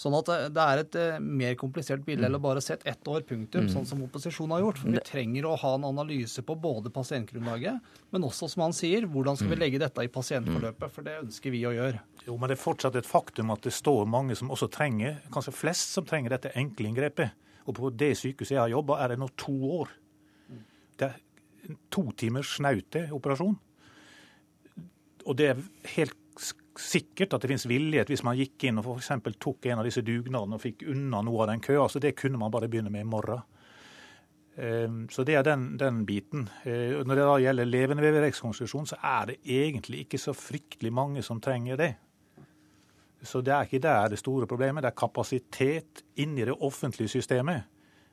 Sånn 0.00 0.14
at 0.16 0.30
det 0.54 0.62
er 0.64 0.80
et 0.80 0.96
eh, 0.96 1.18
mer 1.20 1.56
komplisert 1.60 2.00
bilde 2.06 2.24
eller 2.24 2.40
bare 2.40 2.62
sett 2.64 2.86
ett 2.88 3.08
år, 3.10 3.20
punktum, 3.28 3.66
mm. 3.66 3.72
sånn 3.74 3.88
som 3.88 4.00
opposisjonen 4.06 4.54
har 4.56 4.62
gjort. 4.62 4.78
For 4.80 4.94
vi 4.94 5.02
trenger 5.04 5.48
å 5.50 5.58
ha 5.60 5.72
en 5.76 5.84
analyse 5.90 6.40
på 6.46 6.56
både 6.56 6.92
pasientgrunnlaget, 6.94 7.90
men 8.14 8.24
også, 8.24 8.48
som 8.48 8.64
han 8.64 8.76
sier, 8.76 9.04
hvordan 9.12 9.36
skal 9.36 9.50
vi 9.50 9.58
mm. 9.58 9.62
legge 9.66 9.82
dette 9.82 10.06
i 10.06 10.12
pasientforløpet? 10.14 10.94
For 10.94 11.04
det 11.04 11.18
ønsker 11.20 11.52
vi 11.52 11.60
å 11.68 11.74
gjøre. 11.76 12.00
Jo, 12.24 12.38
men 12.40 12.48
det 12.48 12.56
er 12.56 12.62
fortsatt 12.62 12.96
et 12.96 13.08
faktum 13.08 13.52
at 13.52 13.68
det 13.68 13.74
står 13.76 14.08
mange 14.08 14.38
som 14.40 14.52
også 14.54 14.70
trenger, 14.72 15.20
kanskje 15.34 15.56
flest 15.58 15.92
som 15.98 16.08
trenger 16.08 16.32
dette 16.32 16.54
enkle 16.56 16.88
inngrepet. 16.88 17.36
Og 17.68 17.76
på 17.76 17.92
det 17.92 18.14
sykehuset 18.22 18.56
jeg 18.56 18.62
har 18.62 18.72
jobba, 18.72 19.02
er 19.04 19.12
det 19.12 19.20
nå 19.20 19.28
to 19.36 19.58
år. 19.82 19.92
Det 20.96 21.10
er 21.10 21.76
to 21.92 22.06
timers 22.16 22.56
snaute 22.56 23.04
operasjon. 23.12 23.58
Og 25.28 25.36
det 25.36 25.52
er 25.52 25.60
helt 25.98 26.16
sikkert 26.78 27.34
at 27.34 27.42
det 27.42 27.50
finnes 27.50 27.66
villighet 27.68 28.10
hvis 28.12 28.22
man 28.26 28.38
gikk 28.38 28.68
inn 28.68 28.78
og 28.78 28.86
f.eks. 28.98 29.10
tok 29.42 29.66
en 29.70 29.80
av 29.80 29.88
disse 29.88 30.04
dugnadene 30.06 30.58
og 30.58 30.62
fikk 30.62 30.84
unna 30.92 31.22
noe 31.26 31.42
av 31.44 31.50
den 31.52 31.64
køa. 31.64 31.88
Så 31.90 32.02
det 32.02 32.14
kunne 32.18 32.38
man 32.40 32.52
bare 32.52 32.68
begynne 32.70 32.92
med 32.92 33.06
i 33.06 33.10
morgen. 33.10 33.42
Så 35.10 35.24
det 35.24 35.38
er 35.38 35.44
den, 35.46 35.78
den 35.80 36.02
biten. 36.04 36.48
Når 36.66 37.16
det 37.16 37.24
da 37.24 37.36
gjelder 37.40 37.68
levendeveverekonstruksjon, 37.70 38.90
så 38.90 38.98
er 39.00 39.30
det 39.30 39.36
egentlig 39.46 40.04
ikke 40.04 40.20
så 40.20 40.34
fryktelig 40.36 40.92
mange 40.92 41.22
som 41.24 41.40
trenger 41.40 41.78
det. 41.80 41.92
Så 43.22 43.40
det 43.44 43.52
er 43.54 43.68
ikke 43.68 43.82
der 43.84 44.10
det 44.12 44.18
store 44.20 44.48
problemet. 44.48 44.82
Det 44.84 44.90
er 44.90 44.98
kapasitet 45.00 46.04
inni 46.20 46.44
det 46.44 46.56
offentlige 46.60 47.14
systemet. 47.16 47.68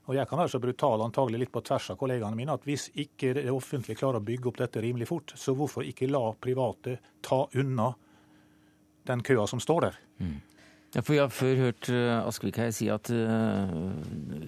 Og 0.08 0.16
jeg 0.16 0.28
kan 0.30 0.40
være 0.40 0.54
så 0.54 0.60
brutal, 0.64 1.02
antagelig 1.04 1.42
litt 1.42 1.52
på 1.52 1.62
tvers 1.68 1.90
av 1.92 1.98
kollegaene 2.00 2.38
mine, 2.40 2.54
at 2.56 2.64
hvis 2.64 2.88
ikke 2.96 3.34
det 3.36 3.52
offentlige 3.52 4.00
klarer 4.00 4.22
å 4.22 4.28
bygge 4.28 4.48
opp 4.48 4.60
dette 4.62 4.84
rimelig 4.84 5.10
fort, 5.10 5.34
så 5.36 5.52
hvorfor 5.56 5.84
ikke 5.84 6.08
la 6.08 6.22
private 6.40 6.96
ta 7.28 7.42
unna 7.60 7.90
den 9.08 9.24
køa 9.24 9.48
som 9.48 9.60
står 9.60 9.80
der? 9.80 9.92
Mm. 10.18 10.42
Ja, 10.98 11.04
for 11.06 11.14
Jeg 11.14 11.22
har 11.22 11.34
før 11.34 11.60
hørt 11.62 11.88
eh, 11.94 12.26
Askvik 12.26 12.56
her 12.58 12.72
si 12.74 12.88
at 12.90 13.10
uh, 13.14 13.70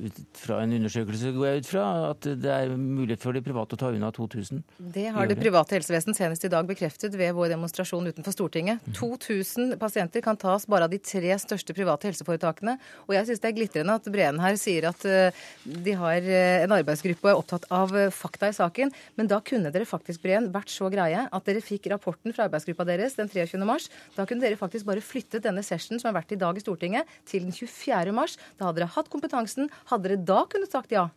ut 0.02 0.16
fra 0.34 0.64
en 0.64 0.72
undersøkelse 0.80 1.34
går 1.36 1.46
jeg 1.46 1.62
ut 1.62 1.68
fra 1.70 1.84
at 2.08 2.26
det 2.26 2.50
er 2.50 2.72
mulighet 2.74 3.22
for 3.22 3.38
de 3.38 3.44
private 3.46 3.78
å 3.78 3.78
ta 3.78 3.92
unna 3.94 4.10
2000. 4.16 4.64
Det 4.96 5.04
har 5.14 5.30
det 5.30 5.38
private 5.38 5.78
helsevesen 5.78 6.18
senest 6.18 6.48
i 6.48 6.50
dag 6.50 6.66
bekreftet 6.66 7.14
ved 7.20 7.36
vår 7.38 7.52
demonstrasjon 7.54 8.10
utenfor 8.10 8.34
Stortinget. 8.34 8.82
Mm. 8.82 8.96
2000 8.98 9.76
pasienter 9.82 10.24
kan 10.26 10.40
tas 10.42 10.66
bare 10.66 10.88
av 10.88 10.94
de 10.94 10.98
tre 10.98 11.36
største 11.44 11.76
private 11.78 12.10
helseforetakene. 12.10 12.80
Og 13.06 13.14
jeg 13.14 13.30
syns 13.30 13.44
det 13.44 13.52
er 13.52 13.58
glitrende 13.60 14.00
at 14.02 14.10
Breen 14.10 14.42
her 14.42 14.58
sier 14.58 14.90
at 14.90 15.06
uh, 15.06 15.46
de 15.70 15.96
har 16.02 16.32
en 16.34 16.76
arbeidsgruppe 16.80 17.30
og 17.30 17.34
er 17.36 17.44
opptatt 17.44 17.70
av 17.70 17.94
fakta 18.16 18.50
i 18.50 18.58
saken. 18.58 18.96
Men 19.22 19.30
da 19.30 19.38
kunne 19.46 19.70
dere 19.76 19.86
faktisk, 19.86 20.26
Breen, 20.26 20.50
vært 20.56 20.74
så 20.74 20.90
greie 20.90 21.28
at 21.30 21.46
dere 21.46 21.62
fikk 21.62 21.92
rapporten 21.94 22.34
fra 22.34 22.50
arbeidsgruppa 22.50 22.90
deres 22.90 23.20
den 23.22 23.30
23. 23.30 23.62
mars. 23.70 23.92
Da 24.18 24.26
kunne 24.26 24.48
dere 24.48 24.58
faktisk 24.58 24.90
bare 24.90 25.06
flyttet 25.06 25.46
denne 25.46 25.62
session 25.62 26.02
som 26.02 26.10
har 26.10 26.18
vært 26.24 26.30
vært 26.30 26.39
i 26.40 26.44
dag 26.48 26.58
i 26.58 26.64
Stortinget, 26.64 27.16
til 27.28 27.46
den 27.48 27.56
24. 27.56 28.16
mars. 28.16 28.40
Da 28.58 28.70
hadde 28.70 28.82
dere 28.82 28.94
hatt 28.96 29.12
kompetansen. 29.12 29.70
Hadde 29.92 30.08
dere 30.10 30.24
da 30.24 30.46
kunnet 30.50 30.72
sagt 30.72 30.96
ja? 30.96 31.10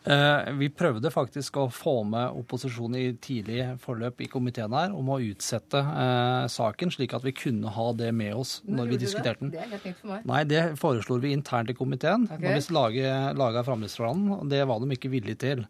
Eh, 0.00 0.52
vi 0.56 0.70
prøvde 0.72 1.10
faktisk 1.12 1.58
å 1.60 1.66
få 1.68 1.98
med 2.08 2.32
opposisjonen 2.40 2.96
i 2.96 3.08
tidlig 3.20 3.66
forløp 3.82 4.22
i 4.24 4.30
komiteen 4.32 4.72
her 4.72 4.94
om 4.96 5.10
å 5.12 5.18
utsette 5.20 5.76
eh, 5.76 6.46
saken, 6.48 6.92
slik 6.94 7.12
at 7.18 7.26
vi 7.26 7.34
kunne 7.36 7.68
ha 7.74 7.90
det 7.92 8.08
med 8.16 8.32
oss 8.38 8.54
når 8.64 8.94
vi 8.94 9.00
diskuterte 9.02 9.44
den. 9.44 9.52
Det 9.52 9.60
er 9.60 9.68
helt 9.74 9.84
nytt 9.90 10.00
for 10.00 10.14
meg. 10.14 10.24
Nei, 10.30 10.42
det 10.48 10.62
foreslo 10.80 11.20
vi 11.20 11.34
internt 11.36 11.72
i 11.72 11.76
komiteen 11.76 12.24
okay. 12.30 12.40
når 12.40 12.56
vi 12.96 13.04
laga 13.42 13.64
framdriftsplanen, 13.66 14.38
og 14.38 14.48
det 14.48 14.62
var 14.70 14.80
de 14.80 14.96
ikke 14.96 15.12
villige 15.12 15.42
til. 15.44 15.66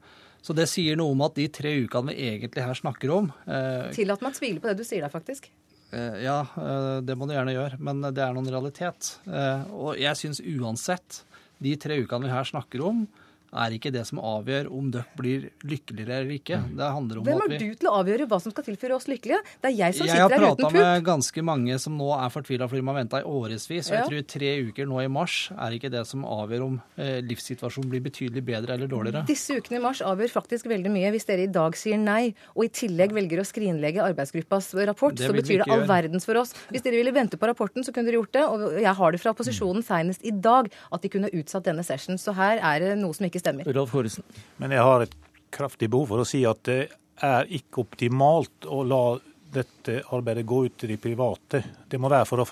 Så 0.47 0.55
det 0.57 0.71
sier 0.71 0.97
noe 0.97 1.13
om 1.13 1.27
at 1.27 1.35
de 1.37 1.49
tre 1.53 1.75
ukene 1.83 2.15
vi 2.15 2.31
egentlig 2.31 2.63
her 2.65 2.79
snakker 2.79 3.11
om 3.13 3.33
eh, 3.51 3.91
Tillat 3.97 4.23
meg 4.23 4.31
å 4.31 4.39
tvile 4.39 4.63
på 4.63 4.71
det 4.71 4.79
du 4.79 4.87
sier 4.87 5.03
der, 5.03 5.13
faktisk. 5.13 5.51
Eh, 5.91 6.21
ja, 6.23 6.41
eh, 6.57 6.99
det 7.03 7.17
må 7.19 7.27
du 7.27 7.35
gjerne 7.35 7.55
gjøre, 7.57 7.81
men 7.83 8.03
det 8.07 8.23
er 8.23 8.35
noen 8.37 8.51
realitet. 8.51 9.17
Eh, 9.27 9.65
og 9.75 9.99
jeg 9.99 10.19
syns 10.19 10.43
uansett, 10.45 11.25
de 11.61 11.75
tre 11.77 11.99
ukene 12.01 12.29
vi 12.29 12.33
her 12.33 12.47
snakker 12.49 12.85
om, 12.87 13.03
er 13.51 13.75
ikke 13.75 13.91
det 13.95 14.05
som 14.09 14.21
avgjør 14.23 14.69
om 14.71 14.91
dere 14.95 15.19
blir 15.19 15.49
lykkeligere 15.67 16.21
eller 16.23 16.35
ikke. 16.37 16.61
Det 16.79 16.91
handler 16.95 17.21
om 17.21 17.27
Hvem 17.27 17.43
er 17.47 17.55
du 17.59 17.75
til 17.81 17.91
å 17.91 17.95
avgjøre 18.01 18.29
hva 18.31 18.39
som 18.43 18.55
skal 18.55 18.67
tilføre 18.67 18.97
oss 18.97 19.09
lykkelige? 19.11 19.41
Det 19.61 19.71
er 19.73 19.77
jeg 19.77 19.97
som 19.99 20.07
sitter 20.07 20.35
her 20.37 20.45
uten 20.45 20.61
pupp. 20.61 20.61
Jeg 20.61 20.61
har 20.61 20.71
prata 20.71 20.95
med 20.95 21.07
ganske 21.09 21.45
mange 21.47 21.79
som 21.83 21.97
nå 21.99 22.11
er 22.17 22.33
fortvila 22.35 22.69
fordi 22.71 22.83
de 22.83 22.91
har 22.91 22.99
venta 23.01 23.21
i 23.23 23.27
årevis. 23.27 23.67
Og 23.71 23.97
jeg 23.97 24.07
tror 24.11 24.27
tre 24.35 24.53
uker 24.71 24.91
nå 24.91 25.03
i 25.05 25.11
mars 25.13 25.39
er 25.57 25.77
ikke 25.77 25.91
det 25.93 26.05
som 26.09 26.27
avgjør 26.29 26.67
om 26.69 26.79
eh, 27.01 27.19
livssituasjonen 27.27 27.91
blir 27.91 28.05
betydelig 28.07 28.45
bedre 28.47 28.77
eller 28.77 28.91
dårligere. 28.91 29.25
Disse 29.29 29.59
ukene 29.59 29.81
i 29.81 29.85
mars 29.85 30.03
avgjør 30.07 30.35
faktisk 30.37 30.71
veldig 30.71 30.95
mye. 30.95 31.11
Hvis 31.15 31.29
dere 31.29 31.47
i 31.49 31.51
dag 31.51 31.77
sier 31.79 32.01
nei, 32.01 32.33
og 32.55 32.67
i 32.69 32.73
tillegg 32.81 33.15
velger 33.17 33.43
å 33.43 33.47
skrinlegge 33.49 34.05
arbeidsgruppas 34.05 34.73
rapport, 34.91 35.19
så 35.19 35.33
betyr 35.35 35.65
det 35.65 35.71
all 35.71 35.87
verdens 35.91 36.29
for 36.29 36.39
oss. 36.41 36.55
Hvis 36.71 36.87
dere 36.87 37.01
ville 37.01 37.15
vente 37.15 37.41
på 37.41 37.51
rapporten, 37.51 37.85
så 37.87 37.95
kunne 37.95 38.11
dere 38.11 38.21
gjort 38.21 38.35
det. 38.37 38.47
Og 38.47 38.79
jeg 38.79 38.95
har 39.01 39.15
det 39.15 39.23
fra 39.23 39.35
opposisjonen 39.35 39.85
seinest 39.87 40.25
i 40.27 40.35
dag 40.35 40.71
at 40.71 41.03
de 41.03 41.13
kunne 41.13 41.33
utsatt 41.35 41.67
denne 41.67 41.85
session. 41.87 42.19
Så 42.21 42.35
her 42.37 42.61
er 42.61 42.85
det 42.85 42.95
noe 43.01 43.17
som 43.17 43.27
ikke 43.27 43.40
stemmer. 43.41 43.69
Rolf 43.75 43.95
Horesen. 43.97 44.25
Men 44.63 44.77
jeg 44.77 44.87
har 44.87 45.05
et 45.05 45.17
kraftig 45.51 45.91
behov 45.91 46.13
for 46.13 46.23
å 46.23 46.29
si 46.29 46.45
at 46.49 46.63
det 46.69 46.81
er 47.21 47.51
ikke 47.53 47.83
optimalt 47.85 48.69
å 48.71 48.83
la 48.87 49.05
dette 49.51 50.01
arbeidet 50.15 50.47
gå 50.47 50.65
ut 50.67 50.77
til 50.79 50.93
de 50.93 50.99
private. 51.03 51.63
Det 51.89 51.99
må 51.99 52.09
være 52.09 52.29
for 52.29 52.45
å 52.45 52.49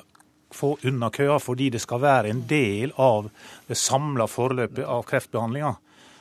få 0.50 0.72
unna 0.88 1.10
køa, 1.14 1.38
fordi 1.38 1.70
det 1.70 1.80
skal 1.82 2.00
være 2.02 2.32
en 2.32 2.42
del 2.48 2.92
av 2.96 3.28
det 3.66 3.76
samla 3.78 4.26
forløpet 4.28 4.84
av 4.84 5.04
kreftbehandlinga. 5.08 5.74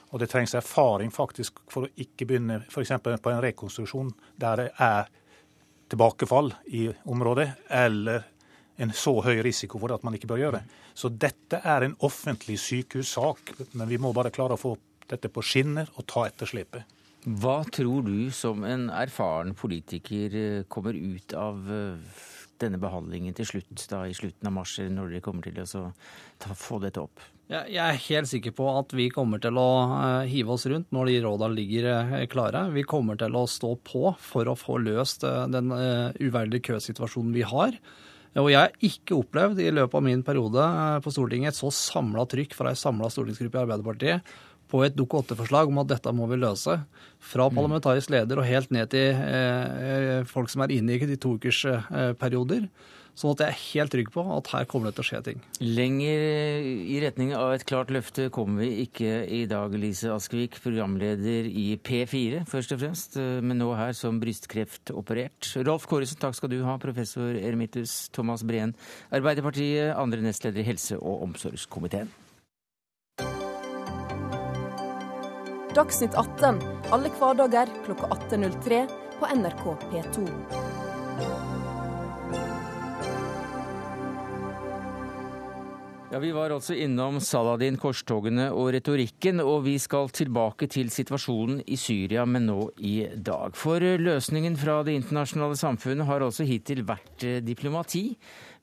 Og 0.07 0.21
det 0.21 0.29
trengs 0.31 0.55
erfaring 0.55 1.11
faktisk 1.11 1.59
for 1.71 1.87
å 1.87 1.93
ikke 1.99 2.27
begynne 2.27 2.61
f.eks. 2.67 2.93
på 3.03 3.31
en 3.31 3.43
rekonstruksjon 3.43 4.13
der 4.39 4.61
det 4.61 4.69
er 4.83 5.09
tilbakefall 5.91 6.53
i 6.75 6.87
området, 7.07 7.47
eller 7.71 8.25
en 8.77 8.93
så 8.93 9.15
høy 9.25 9.41
risiko 9.45 9.79
for 9.81 9.89
det 9.89 9.99
at 9.99 10.05
man 10.05 10.17
ikke 10.17 10.29
bør 10.29 10.43
gjøre 10.43 10.59
det. 10.59 10.81
Så 10.97 11.09
dette 11.09 11.61
er 11.63 11.85
en 11.85 11.97
offentlig 12.05 12.59
sykehussak, 12.61 13.55
men 13.73 13.89
vi 13.89 13.99
må 14.01 14.13
bare 14.15 14.33
klare 14.33 14.57
å 14.57 14.61
få 14.61 14.75
dette 15.09 15.31
på 15.31 15.43
skinner 15.45 15.89
og 15.95 16.05
ta 16.09 16.27
etterslepet. 16.27 16.97
Hva 17.27 17.59
tror 17.73 18.05
du 18.07 18.29
som 18.31 18.63
en 18.63 18.87
erfaren 18.93 19.55
politiker 19.57 20.35
eh, 20.37 20.65
kommer 20.71 20.95
ut 20.95 21.33
av 21.35 21.65
eh, 21.73 22.19
denne 22.61 22.79
behandlingen 22.79 23.35
til 23.35 23.49
slutt, 23.49 23.81
da 23.91 24.05
i 24.07 24.15
slutten 24.15 24.47
av 24.47 24.53
mars, 24.55 24.77
når 24.79 25.11
dere 25.11 25.25
kommer 25.25 25.43
til 25.43 25.59
å 25.59 25.89
ta, 26.39 26.53
få 26.55 26.79
dette 26.83 27.03
opp? 27.03 27.19
Jeg 27.47 27.79
er 27.79 27.99
helt 28.03 28.27
sikker 28.27 28.51
på 28.55 28.65
at 28.75 28.95
vi 28.95 29.09
kommer 29.11 29.43
til 29.43 29.59
å 29.59 29.67
eh, 29.97 30.29
hive 30.31 30.55
oss 30.55 30.67
rundt 30.71 30.93
når 30.95 31.11
de 31.11 31.19
rådene 31.25 31.57
ligger 31.57 32.25
klare. 32.31 32.67
Vi 32.75 32.87
kommer 32.87 33.19
til 33.19 33.35
å 33.35 33.43
stå 33.49 33.75
på 33.83 34.13
for 34.23 34.47
å 34.47 34.55
få 34.55 34.79
løst 34.85 35.27
den 35.51 35.73
uverdige 35.73 36.69
køsituasjonen 36.71 37.35
vi 37.35 37.47
har. 37.47 37.75
Og 38.37 38.51
jeg 38.51 38.59
har 38.59 38.75
ikke 38.85 39.17
opplevd 39.17 39.61
i 39.63 39.71
løpet 39.73 39.97
av 39.97 40.03
min 40.05 40.21
periode 40.25 40.65
på 41.03 41.13
Stortinget 41.13 41.55
et 41.55 41.57
så 41.57 41.71
samla 41.73 42.27
trykk 42.29 42.53
fra 42.57 42.73
ei 42.73 42.77
samla 42.77 43.09
stortingsgruppe 43.13 43.57
i 43.57 43.63
Arbeiderpartiet 43.63 44.35
på 44.67 44.83
et 44.83 44.95
Dokument 44.97 45.31
8-forslag 45.31 45.71
om 45.71 45.79
at 45.81 45.89
dette 45.93 46.11
må 46.15 46.27
vi 46.29 46.39
løse. 46.41 46.75
Fra 47.23 47.47
mm. 47.47 47.55
parlamentarisk 47.55 48.11
leder 48.13 48.41
og 48.41 48.47
helt 48.47 48.73
ned 48.75 48.91
til 48.91 49.15
eh, 49.15 50.27
folk 50.27 50.51
som 50.51 50.65
er 50.65 50.75
inne 50.75 50.97
i 50.97 51.07
de 51.07 51.17
toukersperioder. 51.23 52.67
Eh, 52.67 52.95
sånn 53.17 53.33
at 53.33 53.43
jeg 53.43 53.53
er 53.53 53.61
helt 53.63 53.93
trygg 53.95 54.11
på 54.13 54.23
at 54.35 54.51
her 54.53 54.67
kommer 54.69 54.91
det 54.91 54.97
til 54.97 55.05
å 55.05 55.07
skje 55.09 55.21
ting. 55.25 55.41
Lenger 55.63 56.67
i 56.67 56.99
retning 57.03 57.33
av 57.37 57.55
et 57.55 57.65
klart 57.67 57.91
løfte 57.93 58.29
kommer 58.33 58.63
vi 58.63 58.85
ikke 58.85 59.23
i 59.25 59.43
dag, 59.49 59.73
Lise 59.77 60.11
Askvik, 60.13 60.59
programleder 60.63 61.49
i 61.49 61.67
P4 61.81 62.43
først 62.49 62.75
og 62.75 62.83
fremst, 62.83 63.17
men 63.17 63.59
nå 63.61 63.71
her 63.77 63.95
som 63.97 64.21
brystkreftoperert. 64.21 65.51
Rolf 65.67 65.89
Kåresen, 65.89 66.21
takk 66.21 66.37
skal 66.37 66.53
du 66.53 66.61
ha, 66.67 66.77
professor 66.81 67.33
eremitus 67.33 68.07
Thomas 68.15 68.45
Breen, 68.47 68.75
Arbeiderpartiet, 69.13 69.95
andre 69.97 70.23
nestleder 70.25 70.63
i 70.63 70.69
helse- 70.69 71.01
og 71.01 71.25
omsorgskomiteen. 71.27 72.13
Dagsnytt 75.77 76.15
18 76.17 76.57
alle 76.95 77.11
hverdager 77.19 77.69
klokka 77.85 78.09
18.03 78.31 78.79
på 79.19 79.29
NRK 79.35 79.63
P2. 79.91 80.66
Ja, 86.07 86.19
Vi 86.19 86.29
var 86.31 86.53
altså 86.55 86.71
innom 86.71 87.17
Saladin, 87.19 87.75
korstogene 87.75 88.45
og 88.55 88.69
retorikken, 88.71 89.41
og 89.43 89.65
vi 89.65 89.73
skal 89.75 90.07
tilbake 90.15 90.69
til 90.71 90.87
situasjonen 90.87 91.59
i 91.67 91.75
Syria, 91.75 92.23
men 92.23 92.45
nå 92.47 92.69
i 92.79 93.09
dag. 93.11 93.51
For 93.59 93.83
løsningen 93.83 94.55
fra 94.55 94.77
det 94.87 94.95
internasjonale 95.01 95.59
samfunnet 95.59 96.07
har 96.07 96.23
altså 96.23 96.47
hittil 96.47 96.85
vært 96.87 97.25
eh, 97.27 97.41
diplomati. 97.43 98.05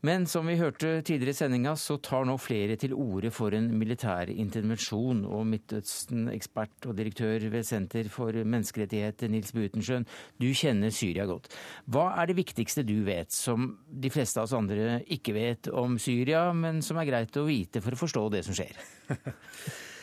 Men 0.04 0.26
som 0.28 0.44
vi 0.44 0.58
hørte 0.60 0.98
tidligere 1.00 1.32
i 1.32 1.36
sendinga, 1.38 1.72
så 1.80 1.96
tar 2.04 2.26
nå 2.28 2.34
flere 2.36 2.76
til 2.80 2.92
orde 2.92 3.30
for 3.32 3.54
en 3.56 3.70
militær 3.80 4.28
intervensjon. 4.28 5.22
Og 5.24 5.46
Midtøsten-ekspert 5.48 6.90
og 6.90 6.98
direktør 6.98 7.46
ved 7.54 7.64
Senter 7.64 8.10
for 8.12 8.36
menneskerettigheter, 8.36 9.32
Nils 9.32 9.54
Butenschøn, 9.56 10.04
du 10.36 10.50
kjenner 10.52 10.92
Syria 10.92 11.24
godt. 11.30 11.48
Hva 11.88 12.10
er 12.20 12.28
det 12.28 12.36
viktigste 12.42 12.84
du 12.84 12.98
vet, 13.06 13.32
som 13.32 13.72
de 13.88 14.12
fleste 14.12 14.42
av 14.42 14.50
oss 14.50 14.56
andre 14.58 15.00
ikke 15.08 15.36
vet 15.38 15.72
om 15.72 15.96
Syria, 15.96 16.50
men 16.52 16.84
som 16.84 17.00
er 17.00 17.08
greit 17.08 17.40
å 17.40 17.48
vite 17.48 17.80
for 17.80 17.96
å 17.96 18.02
forstå 18.04 18.28
det 18.36 18.44
som 18.44 18.60
skjer? 18.60 18.76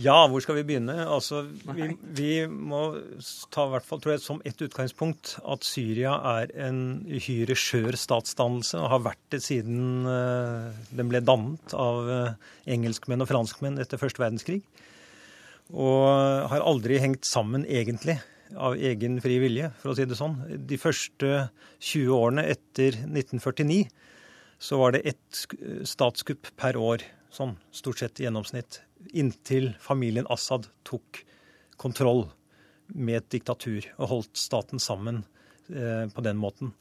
Ja, 0.00 0.24
hvor 0.30 0.40
skal 0.40 0.56
vi 0.56 0.64
begynne? 0.64 0.94
Altså, 1.04 1.42
vi, 1.76 1.90
vi, 2.16 2.30
må 2.48 2.80
ta 3.52 3.66
hvert 3.68 3.84
fall, 3.84 4.00
tror 4.00 4.14
jeg, 4.14 4.22
som 4.24 4.40
et 4.48 4.62
utgangspunkt 4.64 5.34
at 5.44 5.66
Syria 5.68 6.14
er 6.30 6.52
en 6.64 7.02
uhyre 7.10 7.56
skjør 7.58 7.98
statsdannelse 8.00 8.80
og 8.80 8.88
har 8.94 9.02
vært 9.10 9.24
det 9.34 9.42
siden 9.44 10.06
uh, 10.08 10.72
den 10.96 11.10
ble 11.12 11.20
dannet 11.20 11.74
av 11.76 12.08
uh, 12.08 12.52
engelskmenn 12.64 13.24
og 13.24 13.28
franskmenn 13.28 13.76
etter 13.82 14.00
første 14.00 14.22
verdenskrig. 14.22 14.62
Og 15.72 16.08
har 16.52 16.64
aldri 16.64 17.00
hengt 17.00 17.28
sammen 17.28 17.66
egentlig 17.68 18.16
av 18.56 18.76
egen 18.76 19.18
fri 19.24 19.38
vilje, 19.40 19.70
for 19.80 19.92
å 19.92 19.96
si 19.96 20.06
det 20.08 20.16
sånn. 20.18 20.38
De 20.68 20.78
første 20.80 21.50
20 21.80 22.16
årene 22.16 22.46
etter 22.52 22.96
1949 23.04 23.84
så 24.62 24.78
var 24.80 24.94
det 24.94 25.04
ett 25.12 25.44
statskupp 25.88 26.52
per 26.60 26.78
år, 26.80 27.04
sånn 27.32 27.56
stort 27.74 28.00
sett 28.00 28.20
i 28.20 28.26
gjennomsnitt 28.28 28.80
inntil 29.12 29.72
familien 29.82 30.28
Assad 30.30 30.68
tok 30.86 31.24
kontroll 31.80 32.26
med 32.92 33.22
et 33.22 33.30
diktatur 33.38 33.86
og 33.96 34.10
holdt 34.10 34.38
staten 34.38 34.82
sammen 34.82 35.22
eh, 35.72 36.06
på 36.12 36.24
den 36.24 36.38
måten. 36.40 36.72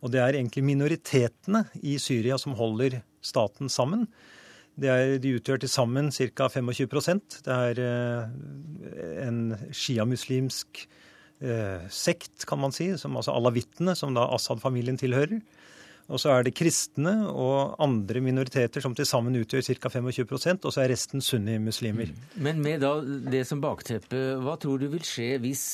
Og 0.00 0.12
det 0.14 0.22
er 0.22 0.38
egentlig 0.38 0.64
minoritetene 0.64 1.66
i 1.84 1.98
Syria 2.00 2.38
som 2.40 2.56
holder 2.58 3.00
staten 3.20 3.68
sammen. 3.72 4.06
Er, 4.80 5.18
de 5.20 5.34
utgjør 5.36 5.60
til 5.60 5.68
sammen 5.68 6.08
ca. 6.14 6.46
25% 6.48 7.40
Det 7.44 7.52
er 7.52 7.80
eh, 7.84 9.26
en 9.26 9.40
sjiamuslimsk 9.76 10.86
eh, 11.44 11.88
sekt, 11.92 12.46
kan 12.48 12.62
man 12.62 12.72
si, 12.72 12.88
som 12.96 13.18
altså 13.18 13.34
alawittene, 13.36 13.96
som 13.98 14.16
da 14.16 14.24
Assad-familien 14.32 14.96
tilhører. 15.00 15.42
Og 16.10 16.18
så 16.18 16.32
er 16.34 16.46
det 16.46 16.56
kristne 16.58 17.14
og 17.30 17.76
andre 17.82 18.22
minoriteter 18.24 18.82
som 18.82 18.94
til 18.98 19.06
sammen 19.06 19.38
utgjør 19.38 19.62
ca. 19.78 19.92
25% 19.94 20.66
og 20.66 20.74
så 20.74 20.82
er 20.82 20.90
resten 20.92 21.22
sunnimuslimer. 21.22 22.10
Men 22.42 22.62
med 22.62 22.82
da 22.82 22.96
det 23.00 23.44
som 23.48 23.62
bakteppe, 23.62 24.18
hva 24.42 24.56
tror 24.60 24.82
du 24.82 24.88
vil 24.90 25.06
skje 25.06 25.36
hvis 25.42 25.68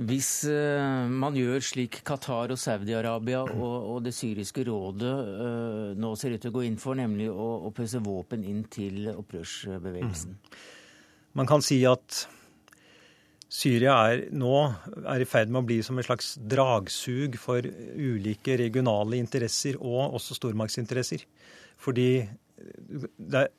hvis 0.00 0.28
uh, 0.48 1.08
man 1.12 1.34
gjør 1.36 1.60
slik 1.60 1.98
Qatar 2.08 2.54
og 2.54 2.58
Saudi-Arabia 2.60 3.42
og, 3.44 3.74
og, 3.90 3.98
det 4.06 4.14
syriske 4.16 4.64
rådet 4.64 5.12
uh, 5.12 5.92
nå 5.98 6.14
ser 6.16 6.32
ut 6.32 6.40
til 6.40 6.52
å 6.52 6.56
gå 6.56 6.62
inn 6.64 6.78
for, 6.80 6.96
nemlig 6.96 7.28
å, 7.28 7.48
å 7.68 7.72
pøse 7.76 8.00
våpen 8.00 8.46
inn 8.48 8.62
til 8.72 9.10
opprørsbevegelsen? 9.12 10.36
Mm. 10.38 10.62
Man 11.36 11.50
kan 11.50 11.60
si 11.62 11.82
at 11.84 12.24
Syria 13.50 13.96
er 14.06 14.28
nå 14.30 14.54
er 15.10 15.24
i 15.24 15.26
ferd 15.26 15.50
med 15.50 15.64
å 15.64 15.66
bli 15.66 15.80
som 15.82 15.98
et 15.98 16.06
slags 16.06 16.36
dragsug 16.38 17.34
for 17.40 17.66
ulike 17.66 18.54
regionale 18.60 19.18
interesser 19.18 19.78
og 19.80 20.14
også 20.20 20.36
stormaktsinteresser. 20.38 21.24
Fordi 21.80 22.10
er, 22.22 23.50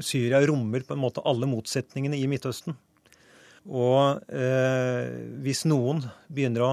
Syria 0.00 0.40
rommer 0.48 0.86
på 0.86 0.96
en 0.96 1.02
måte 1.02 1.22
alle 1.28 1.48
motsetningene 1.50 2.16
i 2.16 2.26
Midtøsten. 2.30 2.74
Og 3.68 4.24
eh, 4.32 5.12
hvis 5.44 5.64
noen 5.68 6.02
begynner 6.32 6.64
å 6.64 6.72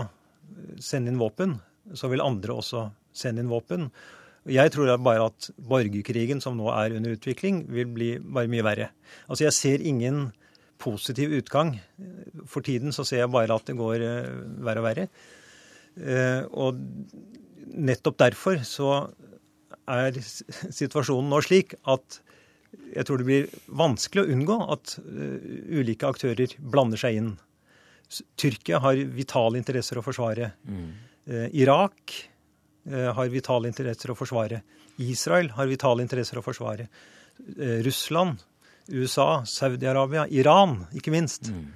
sende 0.82 1.12
inn 1.12 1.20
våpen, 1.22 1.60
så 1.94 2.08
vil 2.12 2.24
andre 2.24 2.56
også 2.56 2.88
sende 3.16 3.44
inn 3.44 3.52
våpen. 3.52 3.90
Jeg 4.50 4.74
tror 4.74 4.90
bare 5.04 5.28
at 5.30 5.52
borgerkrigen 5.60 6.42
som 6.42 6.56
nå 6.58 6.72
er 6.74 6.96
under 6.98 7.14
utvikling, 7.14 7.66
vil 7.70 7.92
bli 7.94 8.12
bare 8.20 8.50
mye 8.52 8.66
verre. 8.66 8.90
Altså 9.28 9.46
Jeg 9.46 9.58
ser 9.58 9.86
ingen 9.86 10.30
positiv 10.82 11.34
utgang. 11.38 11.76
For 12.50 12.66
tiden 12.66 12.96
så 12.96 13.06
ser 13.08 13.24
jeg 13.24 13.34
bare 13.34 13.56
at 13.56 13.68
det 13.70 13.78
går 13.80 14.06
eh, 14.06 14.32
verre 14.66 14.82
og 14.84 14.88
verre. 14.88 15.08
Eh, 16.00 16.42
og 16.52 16.82
nettopp 17.72 18.20
derfor 18.22 18.62
så 18.68 18.92
er 19.92 20.18
situasjonen 20.22 21.32
nå 21.32 21.40
slik 21.44 21.76
at 21.90 22.22
jeg 22.92 23.04
tror 23.08 23.20
det 23.20 23.28
blir 23.28 23.48
vanskelig 23.76 24.24
å 24.24 24.34
unngå 24.36 24.58
at 24.76 24.98
eh, 25.02 25.80
ulike 25.80 26.10
aktører 26.10 26.58
blander 26.60 27.00
seg 27.00 27.20
inn. 27.20 27.32
Tyrkia 28.40 28.82
har 28.84 29.00
vitale 29.16 29.60
interesser 29.60 30.00
å 30.00 30.04
forsvare. 30.04 30.52
Mm. 30.68 30.88
Irak 31.56 32.12
har 32.92 33.30
vitale 33.32 33.70
interesser 33.70 34.12
å 34.12 34.18
forsvare. 34.20 34.58
Israel 35.00 35.54
har 35.56 35.70
vitale 35.70 36.04
interesser 36.04 36.42
å 36.42 36.44
forsvare. 36.44 36.90
Russland 37.86 38.42
USA, 38.92 39.44
Saudi-Arabia, 39.48 40.28
Iran, 40.30 40.82
ikke 40.96 41.14
minst. 41.14 41.52
Mm. 41.52 41.70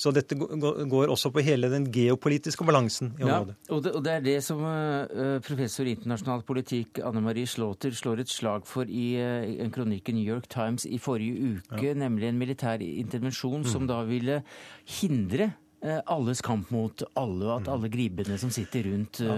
Så 0.00 0.12
dette 0.16 0.32
går 0.32 1.10
også 1.12 1.28
på 1.34 1.42
hele 1.44 1.68
den 1.68 1.84
geopolitiske 1.92 2.64
balansen 2.64 3.10
i 3.18 3.24
området. 3.26 3.56
Ja, 3.68 3.74
og 3.74 3.82
det, 3.84 3.90
og 3.98 4.04
det 4.06 4.12
er 4.14 4.22
det 4.24 4.36
som 4.46 4.62
uh, 4.64 5.40
professor 5.44 5.84
i 5.84 5.92
internasjonal 5.98 6.44
politikk 6.48 7.02
Anne 7.04 7.20
Marie 7.24 7.48
Slaughter 7.50 7.92
slår 7.92 8.22
et 8.22 8.32
slag 8.32 8.64
for 8.68 8.88
i 8.88 9.10
uh, 9.20 9.44
en 9.60 9.72
kronikk 9.74 10.08
i 10.08 10.14
New 10.16 10.24
York 10.24 10.48
Times 10.52 10.86
i 10.88 10.96
forrige 11.02 11.58
uke, 11.58 11.82
ja. 11.90 11.98
nemlig 12.00 12.30
en 12.30 12.40
militær 12.40 12.80
intervensjon 12.80 13.60
mm. 13.66 13.68
som 13.74 13.84
da 13.90 14.00
ville 14.08 14.40
hindre 15.00 15.52
alles 15.80 16.42
kamp 16.44 16.68
mot 16.74 17.00
alle, 17.16 17.44
og 17.46 17.54
at 17.54 17.68
mm. 17.68 17.70
alle 17.72 17.88
gribene 17.88 18.34
som 18.40 18.50
sitter 18.52 18.84
rundt, 18.84 19.22
ja. 19.24 19.36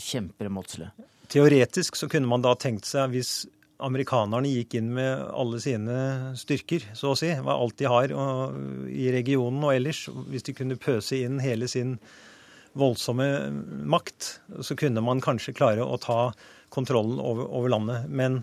kjemper 0.00 0.48
motsle. 0.48 0.86
Teoretisk 1.32 1.98
så 2.00 2.08
kunne 2.08 2.28
man 2.28 2.40
da 2.44 2.54
tenkt 2.56 2.88
seg, 2.88 3.12
hvis 3.12 3.32
amerikanerne 3.82 4.50
gikk 4.50 4.76
inn 4.78 4.90
med 4.96 5.24
alle 5.34 5.60
sine 5.62 5.96
styrker, 6.38 6.84
så 6.98 7.12
å 7.12 7.18
si, 7.18 7.30
hva 7.42 7.58
alt 7.58 7.78
de 7.80 7.88
har 7.90 8.14
og, 8.16 8.58
i 8.88 9.10
regionen 9.14 9.62
og 9.64 9.74
ellers. 9.74 10.04
Hvis 10.30 10.46
de 10.48 10.56
kunne 10.56 10.80
pøse 10.80 11.18
inn 11.18 11.40
hele 11.42 11.68
sin 11.70 11.96
voldsomme 12.78 13.28
makt, 13.84 14.28
så 14.64 14.76
kunne 14.78 15.04
man 15.04 15.22
kanskje 15.24 15.54
klare 15.56 15.84
å 15.84 16.00
ta 16.00 16.32
kontrollen 16.72 17.20
over, 17.20 17.48
over 17.52 17.72
landet. 17.74 18.08
Men 18.08 18.42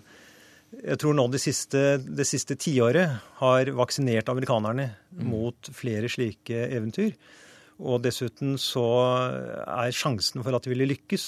jeg 0.78 1.00
tror 1.02 1.16
nå 1.18 1.26
det 1.34 1.42
siste, 1.42 1.98
det 2.04 2.28
siste 2.30 2.58
tiåret 2.60 3.16
har 3.40 3.72
vaksinert 3.78 4.30
amerikanerne 4.30 4.92
mm. 4.94 5.24
mot 5.32 5.72
flere 5.74 6.12
slike 6.12 6.68
eventyr. 6.70 7.16
Og 7.80 8.04
dessuten 8.04 8.58
så 8.60 8.86
er 9.64 9.96
sjansen 9.96 10.44
for 10.44 10.56
at 10.56 10.66
de 10.66 10.74
ville 10.74 10.90
lykkes, 10.90 11.26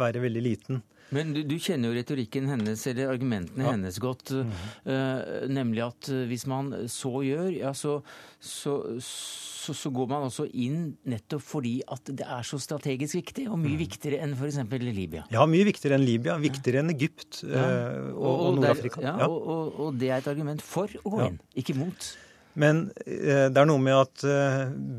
være 0.00 0.24
veldig 0.24 0.42
liten. 0.42 0.82
Men 1.12 1.34
du, 1.34 1.42
du, 1.46 1.56
kjenner 1.60 1.90
jo 1.90 1.98
retorikken 1.98 2.48
hennes, 2.48 2.80
eller 2.90 3.12
argumentene 3.12 3.66
ja. 3.66 3.74
hennes 3.74 3.98
godt. 4.02 4.30
Mm 4.30 4.50
-hmm. 4.50 4.88
uh, 4.88 5.48
nemlig 5.50 5.82
at 5.84 6.08
uh, 6.08 6.24
hvis 6.30 6.46
man 6.46 6.72
så 6.88 7.12
gjør, 7.22 7.50
ja, 7.52 7.74
så, 7.74 8.00
så, 8.40 8.96
så, 9.00 9.74
så, 9.74 9.90
går 9.90 10.08
man 10.08 10.26
også 10.28 10.48
inn 10.52 10.96
nettopp 11.04 11.42
fordi 11.42 11.82
at 11.88 12.00
det 12.06 12.26
er 12.26 12.42
så 12.42 12.58
strategisk 12.58 13.14
viktig, 13.14 13.48
og 13.50 13.58
mye 13.58 13.76
mm. 13.76 13.78
viktigere 13.84 14.22
enn 14.22 14.34
f.eks. 14.34 14.58
Libya. 14.80 15.24
Ja, 15.30 15.46
mye 15.46 15.64
viktigere 15.64 15.98
enn 15.98 16.06
Libya. 16.06 16.36
Viktigere 16.38 16.80
enn 16.80 16.90
Egypt 16.90 17.44
uh, 17.44 18.12
og, 18.14 18.24
og, 18.24 18.40
og 18.40 18.54
Nord-Afrika. 18.58 19.00
Ja, 19.00 19.28
og, 19.28 19.80
og, 19.80 19.94
det 19.98 20.10
er 20.10 20.18
et 20.18 20.28
argument 20.28 20.62
for 20.62 20.88
å 21.04 21.10
gå 21.10 21.24
inn, 21.28 21.40
ikke 21.54 21.76
mot. 21.78 22.14
Men 22.54 22.86
det 23.04 23.58
er 23.58 23.66
noe 23.66 23.82
med 23.82 23.96
at 23.98 24.22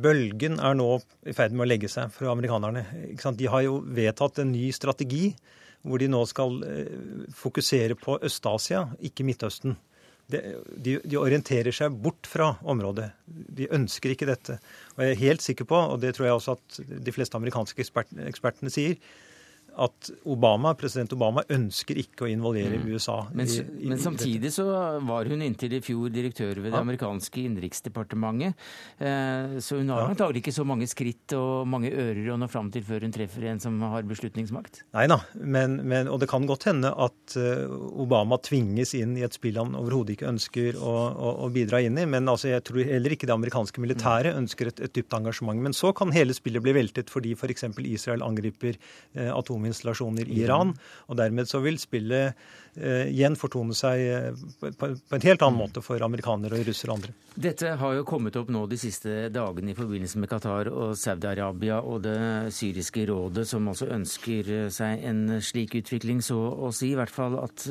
bølgen 0.03 0.60
er 0.60 0.74
nå 0.76 0.99
i 1.24 1.32
ferd 1.32 1.53
med 1.56 1.64
å 1.64 1.70
legge 1.70 1.88
seg 1.88 2.12
for 2.12 2.28
amerikanerne. 2.28 2.84
De 3.16 3.47
har 3.47 3.62
jo 3.64 3.78
vedtatt 3.88 4.41
en 4.43 4.51
ny 4.51 4.74
strategi 4.76 5.30
hvor 5.86 6.01
de 6.01 6.09
nå 6.09 6.21
skal 6.29 6.61
eh, 6.65 7.27
fokusere 7.36 7.97
på 7.99 8.17
Øst-Asia, 8.25 8.88
ikke 9.05 9.25
Midtøsten. 9.27 9.77
De, 10.31 10.41
de, 10.81 10.95
de, 11.05 11.17
orienterer 11.21 11.75
seg 11.75 11.93
bort 12.01 12.25
fra 12.25 12.55
området. 12.65 13.11
De 13.27 13.67
ønsker 13.77 14.15
ikke 14.15 14.25
dette. 14.25 14.57
Og 14.95 15.03
jeg 15.05 15.13
er 15.13 15.21
helt 15.21 15.45
sikker 15.45 15.67
på, 15.69 15.77
og 15.77 15.99
det 16.01 16.15
tror 16.17 16.29
jeg 16.29 16.39
også 16.39 16.55
at 16.57 16.79
de 17.05 17.13
fleste 17.13 17.38
amerikanske 17.38 17.86
ekspert, 17.86 18.09
ekspertene 18.25 18.73
sier, 18.73 18.97
at 19.82 20.09
Obama, 20.32 20.73
president 20.80 21.13
Obama 21.15 21.43
ønsker 21.51 21.99
ikke 21.99 22.26
å 22.26 22.30
involvere 22.32 22.80
mm. 22.80 22.88
USA. 22.93 23.17
Men, 23.36 23.49
i, 23.49 23.59
i, 23.59 23.89
men, 23.91 23.99
samtidig 24.01 24.51
så 24.55 24.65
var 25.05 25.28
hun 25.30 25.43
inntil 25.43 25.76
i 25.78 25.82
fjor 25.84 26.13
direktør 26.13 26.53
ved 26.61 26.71
det 26.71 26.78
ja. 26.78 26.84
amerikanske 26.86 27.41
innenriksdepartementet. 27.43 28.55
Eh, 28.99 29.57
så 29.65 29.80
hun 29.82 29.91
har 29.93 30.05
ja. 30.05 30.13
antagelig 30.13 30.45
ikke 30.45 30.55
så 30.55 30.65
mange 30.67 30.88
skritt 30.89 31.36
og 31.38 31.67
mange 31.69 31.91
ører 31.91 32.32
å 32.34 32.38
nå 32.39 32.49
fram 32.51 32.71
til 32.73 32.86
før 32.88 33.05
hun 33.05 33.15
treffer 33.15 33.47
en 33.51 33.61
som 33.63 33.78
har 33.91 34.07
beslutningsmakt. 34.07 34.84
Nei 34.95 35.07
da, 35.11 35.19
men, 35.41 35.80
men, 35.84 36.09
og 36.11 36.21
det 36.23 36.30
kan 36.32 36.47
godt 36.47 36.69
hende 36.69 36.93
at 36.93 37.36
eh, 37.39 37.65
Obama 38.05 38.39
tvinges 38.43 38.95
inn 38.97 39.17
i 39.19 39.26
et 39.28 39.36
spill 39.36 39.59
han 39.59 39.76
overhodet 39.76 40.15
ikke 40.15 40.32
ønsker 40.32 40.80
å, 40.80 40.95
å, 41.11 41.36
å, 41.45 41.51
bidra 41.55 41.82
inn 41.84 41.99
i. 41.99 42.07
Men 42.09 42.32
altså, 42.32 42.51
jeg 42.53 42.63
tror 42.69 42.88
heller 42.88 43.15
ikke 43.15 43.28
det 43.28 43.36
amerikanske 43.36 43.84
militæret 43.84 44.38
ønsker 44.39 44.71
et, 44.71 44.82
et 44.88 44.95
dypt 44.95 45.15
engasjement. 45.17 45.59
Men 45.67 45.76
så 45.76 45.91
kan 45.95 46.13
hele 46.15 46.36
spillet 46.38 46.63
bli 46.63 46.76
veltet 46.78 47.11
fordi 47.11 47.36
f.eks. 47.36 47.67
Israel 47.86 48.23
angriper 48.26 48.78
eh, 48.78 49.32
atom 49.34 49.64
atominstallasjoner 49.66 50.30
i 50.30 50.43
Iran. 50.45 50.74
Og 51.07 51.18
dermed 51.18 51.49
så 51.49 51.61
vil 51.63 51.80
spillet 51.82 52.34
igjen 52.76 53.38
fortone 53.39 53.76
seg 53.78 54.01
eh, 54.03 54.43
på, 54.59 54.89
en 54.91 55.26
helt 55.26 55.45
annen 55.45 55.59
måte 55.59 55.84
for 55.86 56.01
amerikanere 56.05 56.59
og 56.59 56.67
russere 56.67 56.91
og 56.91 56.99
andre. 56.99 57.13
Dette 57.36 57.73
har 57.80 57.95
jo 57.97 58.05
kommet 58.07 58.36
opp 58.39 58.51
nå 58.53 58.63
de 58.71 58.80
siste 58.80 59.30
dagene 59.34 59.73
i 59.73 59.78
forbindelse 59.78 60.21
med 60.21 60.32
Qatar 60.32 60.69
og 60.71 60.95
Saudi-Arabia 60.99 61.82
og 61.84 62.03
det 62.05 62.17
syriske 62.55 63.05
rådet, 63.09 63.45
som 63.49 63.67
også 63.71 63.89
ønsker 63.95 64.51
seg 64.73 65.03
en 65.09 65.38
slik 65.43 65.76
utvikling, 65.82 66.21
så 66.23 66.38
å 66.38 66.71
si. 66.76 66.93
I 66.95 66.99
hvert 66.99 67.11
fall 67.11 67.36
at 67.41 67.65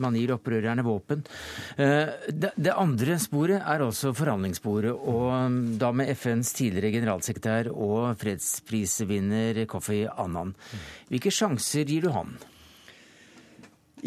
man 0.00 0.16
gir 0.16 0.32
opprørerne 0.32 0.84
våpen. 0.86 1.24
Det, 1.76 2.72
andre 2.72 3.18
sporet 3.20 3.60
er 3.60 3.84
også 3.84 4.14
forhandlingssporet, 4.16 4.94
og 4.94 5.26
um, 5.28 5.58
da 5.80 5.90
med 5.92 6.14
FNs 6.14 6.54
tidligere 6.56 6.94
generalsekretær 6.96 7.68
og 7.74 8.14
fredsprisvinner 8.20 9.64
Kofi 9.70 10.04
Annan. 10.08 10.54
Hvilke 11.10 11.32
sjanser 11.34 11.84
gir 11.84 12.08
du 12.08 12.14
han? 12.14 12.38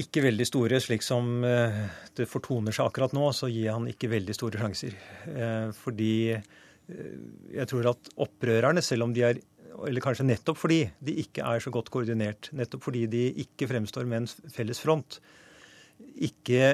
Ikke 0.02 0.24
veldig 0.26 0.46
store. 0.48 0.80
Slik 0.82 1.04
som 1.06 1.44
eh, 1.46 1.84
det 2.18 2.30
fortoner 2.30 2.74
seg 2.74 2.90
akkurat 2.90 3.14
nå, 3.16 3.28
så 3.36 3.50
gir 3.52 3.74
han 3.74 3.88
ikke 3.90 4.12
veldig 4.14 4.36
store 4.36 4.62
sjanser. 4.62 4.96
Eh, 5.30 5.70
fordi 5.78 6.14
eh, 6.34 7.18
jeg 7.54 7.70
tror 7.70 7.92
at 7.94 8.14
opprørerne, 8.26 8.84
selv 8.86 9.08
om 9.08 9.14
de 9.16 9.28
er 9.30 9.42
eller 9.74 10.04
kanskje 10.06 10.24
nettopp 10.28 10.60
fordi 10.62 10.84
de 11.02 11.16
ikke 11.24 11.42
er 11.50 11.64
så 11.64 11.72
godt 11.74 11.90
koordinert, 11.92 12.52
nettopp 12.56 12.86
fordi 12.86 13.08
de 13.10 13.24
ikke 13.42 13.66
fremstår 13.72 14.06
med 14.06 14.22
en 14.22 14.52
felles 14.54 14.80
front, 14.80 15.18
ikke 16.14 16.68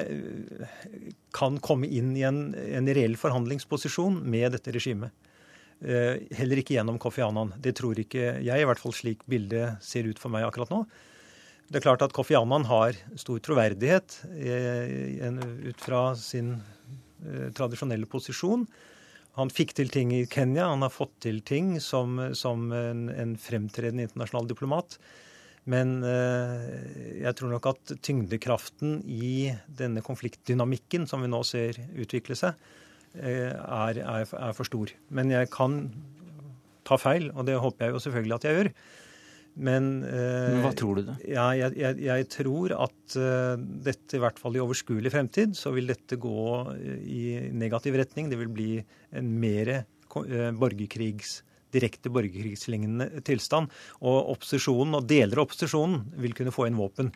kan 1.34 1.56
komme 1.64 1.88
inn 1.88 2.12
i 2.12 2.26
en, 2.28 2.42
en 2.52 2.90
reell 2.92 3.16
forhandlingsposisjon 3.18 4.20
med 4.20 4.52
dette 4.52 4.74
regimet. 4.76 5.16
Heller 5.80 6.60
ikke 6.60 6.76
gjennom 6.76 7.00
Kofi 7.00 7.24
Annan. 7.24 7.54
Det 7.56 7.72
tror 7.80 7.98
ikke 8.04 8.34
jeg, 8.44 8.52
i 8.52 8.68
hvert 8.68 8.82
fall 8.84 8.94
slik 8.94 9.24
bildet 9.24 9.80
ser 9.80 10.04
ut 10.04 10.20
for 10.20 10.32
meg 10.36 10.44
akkurat 10.44 10.70
nå. 10.74 10.82
Det 11.70 11.78
er 11.78 11.84
klart 11.84 12.02
at 12.02 12.14
Kofi 12.14 12.34
Annan 12.34 12.64
har 12.66 12.96
stor 13.20 13.38
troverdighet 13.46 14.16
eh, 14.34 15.36
ut 15.70 15.78
fra 15.78 16.00
sin 16.18 16.56
eh, 16.58 17.50
tradisjonelle 17.54 18.08
posisjon. 18.10 18.64
Han 19.38 19.52
fikk 19.54 19.76
til 19.78 19.92
ting 19.94 20.10
i 20.10 20.24
Kenya, 20.26 20.66
han 20.72 20.82
har 20.82 20.90
fått 20.90 21.14
til 21.22 21.38
ting 21.46 21.76
som, 21.78 22.18
som 22.34 22.72
en, 22.74 23.04
en, 23.14 23.36
fremtredende 23.38 24.08
internasjonal 24.08 24.50
diplomat. 24.50 24.98
Men 25.70 26.00
jeg 26.02 27.36
tror 27.36 27.52
nok 27.52 27.66
at 27.68 27.92
tyngdekraften 28.02 28.96
i 29.04 29.52
denne 29.78 30.00
konfliktdynamikken 30.02 31.04
som 31.06 31.22
vi 31.22 31.28
nå 31.30 31.42
ser 31.46 31.76
utvikle 32.00 32.34
seg, 32.34 32.56
er, 33.14 34.00
er, 34.00 34.24
er 34.24 34.56
for 34.56 34.66
stor. 34.66 34.90
Men 35.14 35.30
jeg 35.30 35.50
kan 35.52 35.84
ta 36.88 36.98
feil, 36.98 37.28
og 37.36 37.46
det 37.46 37.60
håper 37.60 37.86
jeg 37.86 37.94
jo 37.94 38.02
selvfølgelig 38.06 38.38
at 38.38 38.48
jeg 38.48 38.58
gjør. 38.58 38.72
Men, 39.54 40.04
eh, 40.06 40.52
Men 40.54 40.62
hva 40.64 40.72
tror 40.78 41.00
du, 41.00 41.02
da? 41.08 41.16
Ja, 41.26 41.48
jeg, 41.58 41.74
jeg, 41.80 41.98
jeg, 42.06 42.28
tror 42.32 42.74
at 42.78 43.16
uh, 43.18 43.58
dette, 43.58 44.16
i 44.16 44.22
hvert 44.22 44.38
fall 44.40 44.56
i 44.56 44.62
overskuelig 44.62 45.12
fremtid, 45.12 45.56
så 45.58 45.74
vil 45.74 45.90
dette 45.90 46.18
gå 46.20 46.44
i 47.02 47.50
negativ 47.52 47.98
retning. 48.00 48.30
Det 48.30 48.38
vil 48.40 48.52
bli 48.54 48.72
en 49.18 49.32
mer 49.42 49.72
uh, 49.80 50.50
borgerkrigs 50.56 51.40
direkte 51.74 52.10
borgerkrigslignende 52.10 53.22
tilstand. 53.26 53.70
Og 54.02 54.32
opposisjonen, 54.36 54.96
og 54.98 55.06
deler 55.10 55.38
av 55.38 55.46
opposisjonen, 55.48 56.02
vil 56.18 56.34
kunne 56.34 56.54
få 56.54 56.66
inn 56.66 56.78
våpen 56.78 57.12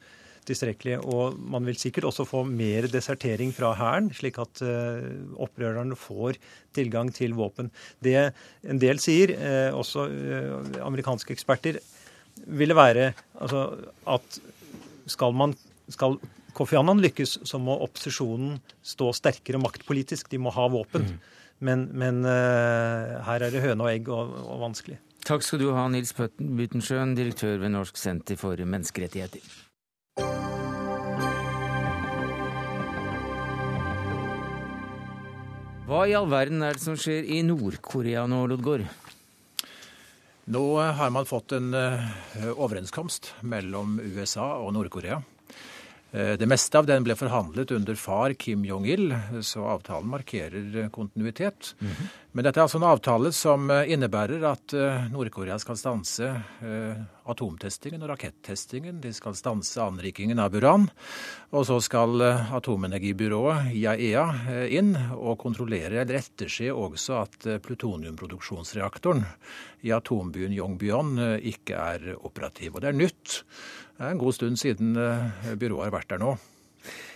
tilstrekkelig. 0.48 0.98
Og 1.08 1.38
man 1.40 1.64
vil 1.68 1.78
sikkert 1.80 2.08
også 2.10 2.26
få 2.28 2.44
mer 2.48 2.88
desertering 2.92 3.52
fra 3.56 3.72
Hæren, 3.78 4.10
slik 4.14 4.38
at 4.42 4.62
uh, 4.64 5.00
opprørerne 5.40 5.98
får 5.98 6.38
tilgang 6.76 7.12
til 7.14 7.36
våpen. 7.38 7.72
Det 8.04 8.16
en 8.20 8.80
del 8.82 9.00
sier, 9.02 9.34
uh, 9.40 9.70
også 9.78 10.08
uh, 10.10 10.80
amerikanske 10.84 11.34
eksperter, 11.34 11.80
ville 12.46 12.76
være 12.76 13.12
altså, 13.40 13.66
at 14.10 14.40
skal, 15.10 15.36
man, 15.36 15.54
skal 15.88 16.18
Kofi 16.54 16.78
Annan 16.78 17.02
lykkes, 17.02 17.40
så 17.48 17.58
må 17.58 17.76
opposisjonen 17.84 18.58
stå 18.84 19.10
sterkere 19.16 19.60
maktpolitisk. 19.62 20.30
De 20.30 20.40
må 20.40 20.52
ha 20.54 20.68
våpen. 20.70 21.08
Mm. 21.08 21.32
Men, 21.64 21.84
men 21.96 22.22
uh, 22.26 23.20
her 23.26 23.46
er 23.46 23.54
det 23.54 23.62
høne 23.64 23.86
og 23.86 23.90
egg 23.90 24.08
og, 24.12 24.34
og, 24.44 24.56
vanskelig. 24.66 24.98
Takk 25.24 25.44
skal 25.46 25.62
du 25.62 25.70
ha, 25.72 25.86
Nils 25.88 26.12
Butensjøen, 26.12 27.14
direktør 27.16 27.56
ved 27.62 27.72
Norsk 27.72 27.96
senter 27.96 28.36
for 28.36 28.58
menneskerettigheter. 28.60 29.40
Hva 35.84 36.04
i 36.08 36.14
all 36.16 36.28
verden 36.32 36.62
er 36.64 36.76
det 36.76 36.84
som 36.84 36.96
skjer 36.96 37.26
i 37.28 37.42
Nord-Korea 37.44 38.24
nå, 38.28 38.44
Lodgaard? 38.48 38.86
Nå 40.44 40.80
har 40.80 41.10
man 41.10 41.26
fått 41.26 41.52
en 41.52 41.74
eh, 41.74 42.50
overenskomst 42.56 43.30
mellom 43.40 43.96
USA 44.00 44.50
og 44.60 44.74
Nord-Korea. 44.76 45.22
Eh, 46.12 46.34
det 46.36 46.48
meste 46.50 46.78
av 46.78 46.88
den 46.88 47.06
ble 47.06 47.16
forhandlet 47.16 47.72
under 47.72 47.96
far 47.96 48.34
Kim 48.36 48.66
Jong-il, 48.68 49.14
så 49.40 49.64
avtalen 49.72 50.10
markerer 50.12 50.90
kontinuitet. 50.92 51.74
Mm 51.80 51.92
-hmm. 51.92 52.12
Men 52.32 52.44
dette 52.44 52.60
er 52.60 52.64
altså 52.64 52.78
en 52.78 52.90
avtale 52.90 53.32
som 53.32 53.70
eh, 53.70 53.92
innebærer 53.92 54.44
at 54.44 54.72
Nord-Korea 55.12 55.58
skal 55.58 55.76
stanse 55.76 56.44
atomtestingen 57.30 58.02
og 58.04 58.12
rakettestingen. 58.12 59.00
De 59.02 59.12
skal 59.16 59.36
stanse 59.38 59.80
anrikingen 59.82 60.42
av 60.42 60.54
uran. 60.54 60.88
Og 61.54 61.66
så 61.68 61.78
skal 61.84 62.22
atomenergibyrået 62.24 63.72
IAEA 63.74 64.24
inn 64.74 64.94
og 65.16 65.38
kontrollere 65.42 66.02
eller 66.02 66.20
etterse 66.20 66.70
også 66.72 67.20
at 67.22 67.48
plutoniumproduksjonsreaktoren 67.64 69.24
i 69.84 69.92
atombyen 69.92 70.54
Yongbyon 70.56 71.18
eh, 71.20 71.36
ikke 71.52 71.76
er 71.76 72.14
operativ. 72.16 72.74
Og 72.74 72.84
det 72.84 72.90
er 72.90 72.98
nytt. 72.98 73.38
Det 73.94 74.06
er 74.06 74.14
en 74.14 74.22
god 74.22 74.36
stund 74.36 74.60
siden 74.60 74.96
eh, 74.96 75.54
byrået 75.60 75.88
har 75.88 75.96
vært 75.98 76.12
der 76.14 76.22
nå. 76.24 76.34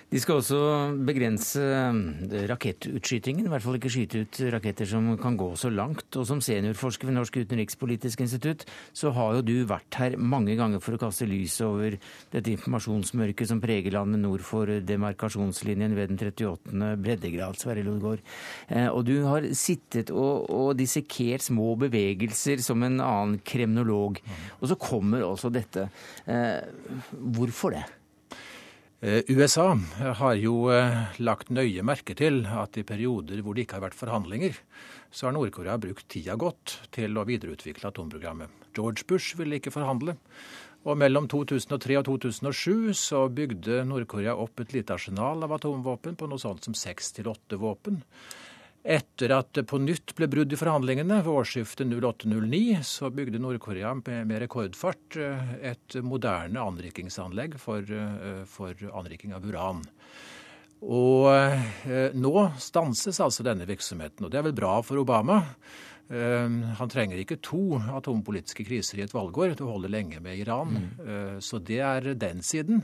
De 0.09 0.17
skal 0.17 0.39
også 0.41 0.59
begrense 1.05 1.61
eh, 1.61 2.45
rakettutskytingen, 2.49 3.45
i 3.45 3.51
hvert 3.53 3.61
fall 3.61 3.77
ikke 3.77 3.91
skyte 3.93 4.23
ut 4.25 4.39
raketter 4.55 4.89
som 4.89 5.11
kan 5.21 5.35
gå 5.37 5.51
så 5.61 5.69
langt. 5.69 6.07
Og 6.17 6.25
som 6.25 6.41
seniorforsker 6.41 7.11
ved 7.11 7.19
Norsk 7.19 7.37
utenrikspolitisk 7.43 8.23
institutt, 8.25 8.65
så 8.97 9.13
har 9.13 9.37
jo 9.37 9.43
du 9.45 9.53
vært 9.69 9.99
her 10.01 10.17
mange 10.17 10.57
ganger 10.57 10.81
for 10.81 10.97
å 10.97 11.01
kaste 11.03 11.29
lys 11.29 11.59
over 11.67 11.99
dette 12.33 12.55
informasjonsmørket 12.55 13.51
som 13.51 13.61
preger 13.61 13.99
landet 13.99 14.23
nord 14.23 14.47
for 14.49 14.73
demarkasjonslinjen 14.89 15.99
ved 15.99 16.15
den 16.15 16.23
38. 16.23 16.89
breddegrad, 17.05 17.61
Sverre 17.61 17.85
Lodgaard. 17.85 18.25
Eh, 18.73 18.89
og 18.89 19.05
du 19.11 19.19
har 19.29 19.51
sittet 19.53 20.15
og, 20.15 20.49
og 20.49 20.73
dissekert 20.81 21.45
små 21.45 21.75
bevegelser 21.85 22.65
som 22.65 22.81
en 22.89 22.97
annen 22.97 23.37
kremnolog. 23.45 24.25
Og 24.63 24.73
så 24.73 24.81
kommer 24.81 25.29
også 25.29 25.53
dette. 25.53 25.91
Eh, 26.25 26.65
hvorfor 27.37 27.77
det? 27.77 27.85
Eh, 29.01 29.23
USA 29.29 29.79
har 30.19 30.35
jo 30.43 30.73
eh, 30.75 31.19
lagt 31.23 31.53
nøye 31.55 31.85
merke 31.87 32.17
til 32.19 32.41
at 32.51 32.75
i 32.81 32.83
perioder 32.83 33.45
hvor 33.47 33.55
det 33.55 33.63
ikke 33.63 33.77
har 33.79 33.85
vært 33.85 33.99
forhandlinger, 33.99 34.57
så 35.15 35.29
har 35.29 35.37
Nord-Korea 35.37 35.77
brukt 35.79 36.09
tida 36.11 36.35
godt 36.35 36.81
til 36.91 37.15
å 37.15 37.23
videreutvikle 37.29 37.93
atomprogrammet. 37.93 38.51
George 38.75 39.07
Bush 39.07 39.39
ville 39.39 39.61
ikke 39.61 39.71
forhandle. 39.71 40.17
Og 40.83 40.99
mellom 40.99 41.29
2003 41.31 42.01
og 42.01 42.09
2007 42.09 42.91
så 42.99 43.23
bygde 43.31 43.85
Nord-Korea 43.87 44.35
opp 44.35 44.65
et 44.65 44.75
lite 44.75 44.99
arsenal 44.99 45.47
av 45.47 45.55
atomvåpen 45.55 46.19
på 46.19 46.27
noe 46.27 46.43
sånt 46.43 46.67
som 46.67 46.75
seks 46.75 47.15
til 47.15 47.31
åtte 47.31 47.59
våpen. 47.61 48.03
Etter 48.89 49.35
at 49.37 49.51
det 49.53 49.67
på 49.69 49.77
nytt 49.83 50.15
ble 50.17 50.25
brudd 50.33 50.53
i 50.55 50.57
forhandlingene 50.57 51.19
ved 51.21 51.29
årsskiftet 51.29 51.91
08-09, 51.93 52.79
så 52.89 53.11
bygde 53.13 53.41
Nord-Korea 53.43 53.91
med, 53.99 54.33
rekordfart 54.41 55.19
eh, 55.21 55.51
et 55.75 55.99
moderne 56.01 56.63
anrikingsanlegg 56.65 57.59
for, 57.61 57.85
eh, 57.85 58.47
for 58.49 58.73
anriking 58.97 59.35
av 59.37 59.45
uran. 59.45 59.83
Og 60.89 61.29
eh, 61.35 62.17
nå 62.17 62.33
stanses 62.65 63.21
altså 63.21 63.45
denne 63.45 63.69
virksomheten, 63.69 64.25
og 64.25 64.33
det 64.33 64.41
er 64.41 64.49
vel 64.49 64.57
bra 64.57 64.79
for 64.87 65.05
Obama. 65.05 65.43
Han 66.09 66.89
trenger 66.89 67.21
ikke 67.21 67.37
to 67.45 67.77
atompolitiske 67.99 68.65
kriser 68.65 68.97
i 68.97 69.03
et 69.05 69.13
valgår. 69.13 69.51
Det 69.59 69.67
holder 69.69 69.93
lenge 69.93 70.23
med 70.25 70.41
Iran. 70.41 70.71
Mm. 70.73 71.43
Så 71.45 71.61
det 71.61 71.83
er 71.85 72.15
den 72.17 72.41
siden. 72.41 72.81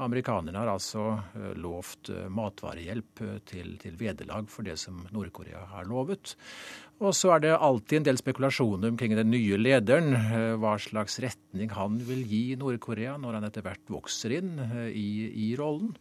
Amerikanerne 0.00 0.58
har 0.58 0.70
altså 0.72 1.04
eh, 1.36 1.52
lovt 1.60 2.10
eh, 2.12 2.28
matvarehjelp 2.32 3.22
eh, 3.26 3.38
til, 3.48 3.74
til 3.80 3.96
vederlag 4.00 4.48
for 4.52 4.66
det 4.66 4.78
som 4.80 5.02
Nord-Korea 5.12 5.66
har 5.74 5.88
lovet. 5.90 6.34
Og 7.00 7.14
så 7.16 7.34
er 7.34 7.44
det 7.44 7.52
alltid 7.56 8.00
en 8.00 8.08
del 8.10 8.20
spekulasjoner 8.20 8.92
omkring 8.92 9.14
den 9.16 9.30
nye 9.32 9.56
lederen, 9.56 10.12
hva 10.60 10.74
slags 10.80 11.16
retning 11.24 11.72
han 11.72 11.96
vil 12.04 12.20
gi 12.28 12.42
Nord-Korea 12.60 13.14
når 13.20 13.38
han 13.38 13.46
etter 13.48 13.64
hvert 13.64 13.88
vokser 13.88 14.34
inn 14.36 14.52
i, 14.92 15.30
i, 15.32 15.46
rollen. 15.56 15.94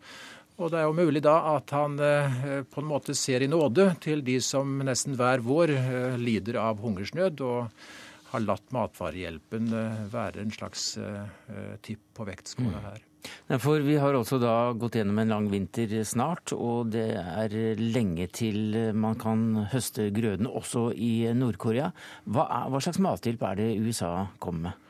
Og 0.60 0.74
det 0.74 0.82
er 0.82 0.90
jo 0.90 0.98
mulig 0.98 1.24
da 1.24 1.38
at 1.54 1.72
han 1.72 1.96
på 1.96 2.84
en 2.84 2.90
måte 2.90 3.16
ser 3.16 3.48
i 3.48 3.48
nåde 3.48 3.94
til 4.04 4.26
de 4.28 4.42
som 4.44 4.76
nesten 4.84 5.16
hver 5.16 5.40
vår 5.40 5.72
lider 6.20 6.60
av 6.60 6.84
hungersnød. 6.84 7.48
og 7.48 7.88
har 8.30 8.44
latt 8.44 8.76
matvarehjelpen 8.76 9.72
være 10.12 10.44
en 10.44 10.52
slags 10.54 10.92
tipp 11.82 12.04
på 12.14 12.28
vektskåla 12.28 12.76
mm. 12.76 12.90
her. 12.92 13.06
For 13.60 13.82
vi 13.84 13.98
har 14.00 14.16
også 14.16 14.38
da 14.42 14.72
gått 14.80 14.96
gjennom 15.00 15.20
en 15.22 15.34
lang 15.34 15.48
vinter 15.52 15.92
snart, 16.08 16.54
og 16.56 16.92
det 16.94 17.08
er 17.20 17.56
lenge 17.80 18.30
til 18.32 18.78
man 18.96 19.18
kan 19.20 19.66
høste 19.74 20.08
grøden 20.16 20.48
også 20.48 20.90
i 20.96 21.28
Nord-Korea. 21.36 21.90
Hva, 22.30 22.46
hva, 22.70 22.82
slags 22.84 23.02
mathjelp 23.04 23.44
er 23.50 23.60
det 23.60 23.74
USA 23.84 24.14
kommer 24.40 24.70
med? 24.70 24.86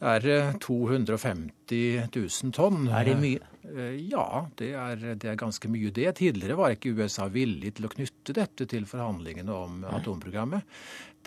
Det 0.00 0.32
er 0.32 0.54
250 0.64 2.08
000 2.08 2.52
tonn. 2.56 2.86
Er 2.88 3.04
det 3.04 3.18
mye? 3.20 3.50
Eh, 3.68 3.98
ja, 4.08 4.46
det 4.56 4.70
er, 4.72 5.02
det 5.14 5.28
er, 5.28 5.38
ganske 5.38 5.68
mye 5.70 5.92
det. 5.94 6.08
Tidligere 6.18 6.56
var 6.58 6.74
ikke 6.74 6.94
USA 6.96 7.28
villig 7.30 7.74
til 7.76 7.86
å 7.86 7.92
knytte 7.92 8.34
dette 8.36 8.66
til 8.70 8.88
forhandlingene 8.88 9.52
om 9.52 9.82
Nei. 9.84 9.92
atomprogrammet. 10.00 10.64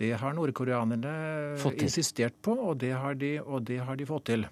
Det 0.02 0.16
har 0.18 0.34
nordkoreanerne 0.34 1.14
insistert 1.78 2.40
på, 2.42 2.56
og 2.58 2.80
det, 2.82 2.96
de, 3.22 3.36
og 3.44 3.62
det 3.70 3.84
har 3.86 4.00
de 4.00 4.10
fått 4.10 4.32
til. 4.32 4.48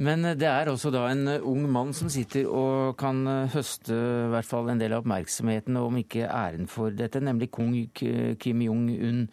Men 0.00 0.24
det 0.40 0.48
er 0.48 0.70
også 0.70 0.88
da 0.94 1.02
en 1.10 1.26
eh, 1.28 1.42
ung 1.44 1.66
mann 1.68 1.90
som 1.96 2.08
sitter 2.12 2.46
og 2.48 2.94
kan 3.00 3.20
eh, 3.28 3.50
høste 3.52 3.92
i 3.92 4.30
hvert 4.32 4.48
fall 4.48 4.70
en 4.72 4.80
del 4.80 4.94
av 4.96 5.04
oppmerksomheten, 5.04 5.76
om 5.76 5.98
ikke 6.00 6.24
æren 6.24 6.70
for 6.70 6.94
dette, 6.96 7.20
nemlig 7.20 7.50
kong 7.52 7.74
Kim 8.40 8.64
Jong-un. 8.64 9.26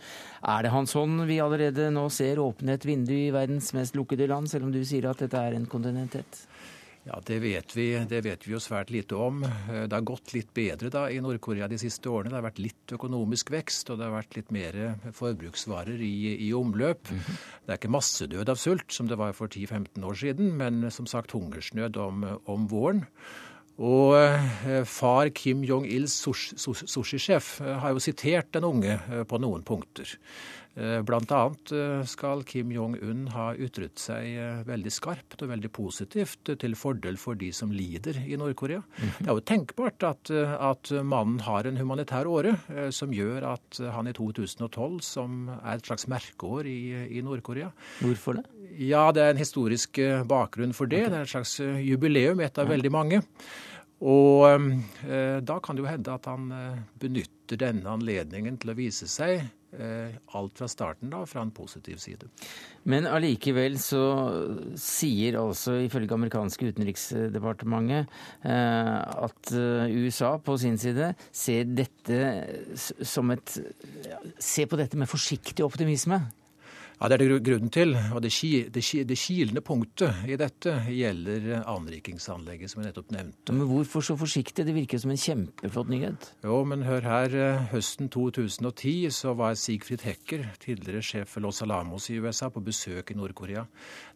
Er 0.44 0.66
det 0.66 0.74
hans 0.74 0.98
hånd 0.98 1.24
vi 1.30 1.40
allerede 1.44 1.88
nå 1.96 2.10
ser 2.12 2.44
åpne 2.44 2.76
et 2.76 2.88
vindu 2.88 3.16
i 3.16 3.32
verdens 3.32 3.72
mest 3.78 3.96
lukkede 3.96 4.28
land, 4.28 4.52
selv 4.52 4.68
om 4.68 4.76
du 4.76 4.84
sier 4.84 5.08
at 5.08 5.24
dette 5.24 5.40
er 5.40 5.56
en 5.56 5.70
kontinentet? 5.72 6.44
Ja, 7.08 7.22
det 7.24 7.38
vet, 7.40 7.72
vi, 7.72 7.86
det 8.10 8.20
vet 8.26 8.44
vi 8.44 8.52
jo 8.52 8.60
svært 8.60 8.90
lite 8.92 9.16
om. 9.16 9.40
Eh, 9.46 9.86
det 9.88 9.96
har 9.96 10.04
gått 10.04 10.34
litt 10.36 10.50
bedre 10.56 10.92
da 10.92 11.06
i 11.08 11.22
Nord-Korea 11.24 11.70
de 11.72 11.80
siste 11.80 12.12
årene. 12.12 12.34
Det 12.34 12.40
har 12.42 12.48
vært 12.50 12.60
litt 12.60 12.94
økonomisk 12.98 13.54
vekst, 13.54 13.94
og 13.94 14.02
det 14.02 14.10
har 14.10 14.16
vært 14.18 14.36
litt 14.36 14.52
mer 14.52 14.78
forbruksvarer 15.16 16.04
i, 16.04 16.36
i 16.50 16.52
omløp. 16.54 17.08
Mm 17.08 17.20
-hmm. 17.20 17.40
Det 17.64 17.72
er 17.72 17.80
ikke 17.80 17.96
massedød 17.96 18.50
av 18.50 18.56
sult, 18.56 18.92
som 18.92 19.08
det 19.08 19.18
var 19.18 19.32
for 19.32 19.48
10-15 19.48 20.04
år 20.04 20.14
siden, 20.14 20.58
men 20.58 20.92
som 20.92 21.06
sagt 21.06 21.32
hungersnød 21.32 21.98
om, 21.98 22.26
om 22.46 22.68
våren. 22.68 23.06
Og 23.78 24.18
eh, 24.18 24.84
far 24.84 25.30
Kim 25.30 25.64
Jong-ils 25.64 26.12
sushisjef 26.88 27.62
eh, 27.62 27.80
har 27.80 27.90
jo 27.90 28.00
sitert 28.00 28.54
den 28.54 28.64
unge 28.64 29.00
på 29.30 29.38
noen 29.38 29.64
punkter. 29.64 30.18
Eh, 30.78 31.02
Bl.a. 31.02 31.42
Eh, 31.72 32.04
skal 32.06 32.44
Kim 32.46 32.72
Jong-un 32.72 33.24
ha 33.34 33.48
ytret 33.58 33.98
seg 33.98 34.28
eh, 34.38 34.60
veldig 34.68 34.92
skarpt 34.94 35.42
og 35.42 35.50
veldig 35.50 35.72
positivt 35.74 36.52
til 36.62 36.76
fordel 36.78 37.18
for 37.18 37.40
de 37.40 37.50
som 37.56 37.72
lider 37.74 38.20
i 38.22 38.38
Nord-Korea. 38.38 38.84
-hmm. 38.96 39.18
Det 39.18 39.28
er 39.28 39.34
jo 39.34 39.40
tenkbart 39.40 40.04
at, 40.04 40.32
at, 40.32 40.92
mannen 41.04 41.40
har 41.40 41.66
en 41.66 41.78
humanitær 41.78 42.26
åre 42.26 42.58
som 42.92 43.12
gjør 43.12 43.54
at 43.54 43.80
han 43.92 44.08
i 44.08 44.14
2012, 44.14 45.02
som 45.02 45.50
er 45.50 45.76
et 45.76 45.86
slags 45.86 46.08
merkeår 46.08 46.66
i, 46.66 47.08
i 47.18 47.22
Nord-Korea 47.22 47.72
Hvorfor 48.00 48.34
det? 48.34 48.44
Ja, 48.78 49.12
det 49.12 49.24
er 49.24 49.30
en 49.30 49.38
historisk 49.38 50.00
bakgrunn 50.28 50.74
for 50.74 50.86
det. 50.86 51.10
Det 51.10 51.18
er 51.18 51.22
et 51.22 51.30
slags 51.30 51.60
jubileum, 51.60 52.40
et 52.40 52.58
av 52.58 52.68
veldig 52.68 52.92
mange. 52.92 53.22
Og 54.02 54.46
eh, 55.10 55.42
da 55.42 55.60
kan 55.60 55.76
det 55.76 55.82
jo 55.82 55.90
hende 55.90 56.14
at 56.14 56.26
han 56.26 56.54
benytter 57.00 57.58
denne 57.58 57.90
anledningen 57.90 58.58
til 58.58 58.70
å 58.70 58.78
vise 58.78 59.08
seg 59.08 59.42
alt 59.78 60.58
fra 60.60 60.68
starten 60.72 61.12
da, 61.14 61.24
fra 61.30 61.44
en 61.46 61.54
positiv 61.56 62.00
side. 62.02 62.30
Men 62.88 63.08
allikevel 63.10 63.78
så 63.82 64.02
sier 64.80 65.38
altså 65.42 65.78
ifølge 65.86 66.16
amerikanske 66.16 66.72
utenriksdepartementet 66.72 68.08
eh, 68.48 68.96
at 69.28 69.54
eh, 69.54 69.98
USA 69.98 70.36
på 70.42 70.58
sin 70.62 70.80
side 70.82 71.14
ser 71.32 71.68
dette 71.78 72.22
som 72.78 73.32
et 73.36 73.58
Ser 74.44 74.68
på 74.70 74.78
dette 74.80 74.98
med 75.00 75.10
forsiktig 75.10 75.64
optimisme. 75.66 76.20
Ja, 76.98 77.08
Det 77.08 77.22
er 77.22 77.30
det 77.30 77.44
grunnen 77.46 77.70
til. 77.70 77.92
og 77.94 78.22
Det, 78.24 78.32
det, 78.74 78.82
det 79.06 79.18
kilende 79.18 79.62
punktet 79.62 80.26
i 80.26 80.36
dette 80.36 80.72
gjelder 80.90 81.62
anrikingsanlegget, 81.70 82.72
som 82.72 82.82
jeg 82.82 82.90
nettopp 82.90 83.12
nevnte. 83.14 83.54
Men 83.54 83.70
hvorfor 83.70 84.02
så 84.02 84.16
forsiktig? 84.18 84.66
Det 84.66 84.74
virker 84.74 84.98
som 84.98 85.14
en 85.14 85.22
kjempeflott 85.22 85.92
nyhet. 85.94 86.32
Jo, 86.44 86.64
men 86.66 86.82
hør 86.88 87.06
her. 87.06 87.36
Høsten 87.70 88.10
2010 88.10 89.12
så 89.14 89.36
var 89.38 89.54
Sigfrid 89.54 90.02
Hecker, 90.08 90.48
tidligere 90.58 91.04
sjef 91.06 91.36
for 91.36 91.46
Los 91.46 91.62
Alamos 91.62 92.10
i 92.10 92.18
USA, 92.18 92.50
på 92.50 92.66
besøk 92.66 93.14
i 93.14 93.20
Nord-Korea. 93.20 93.68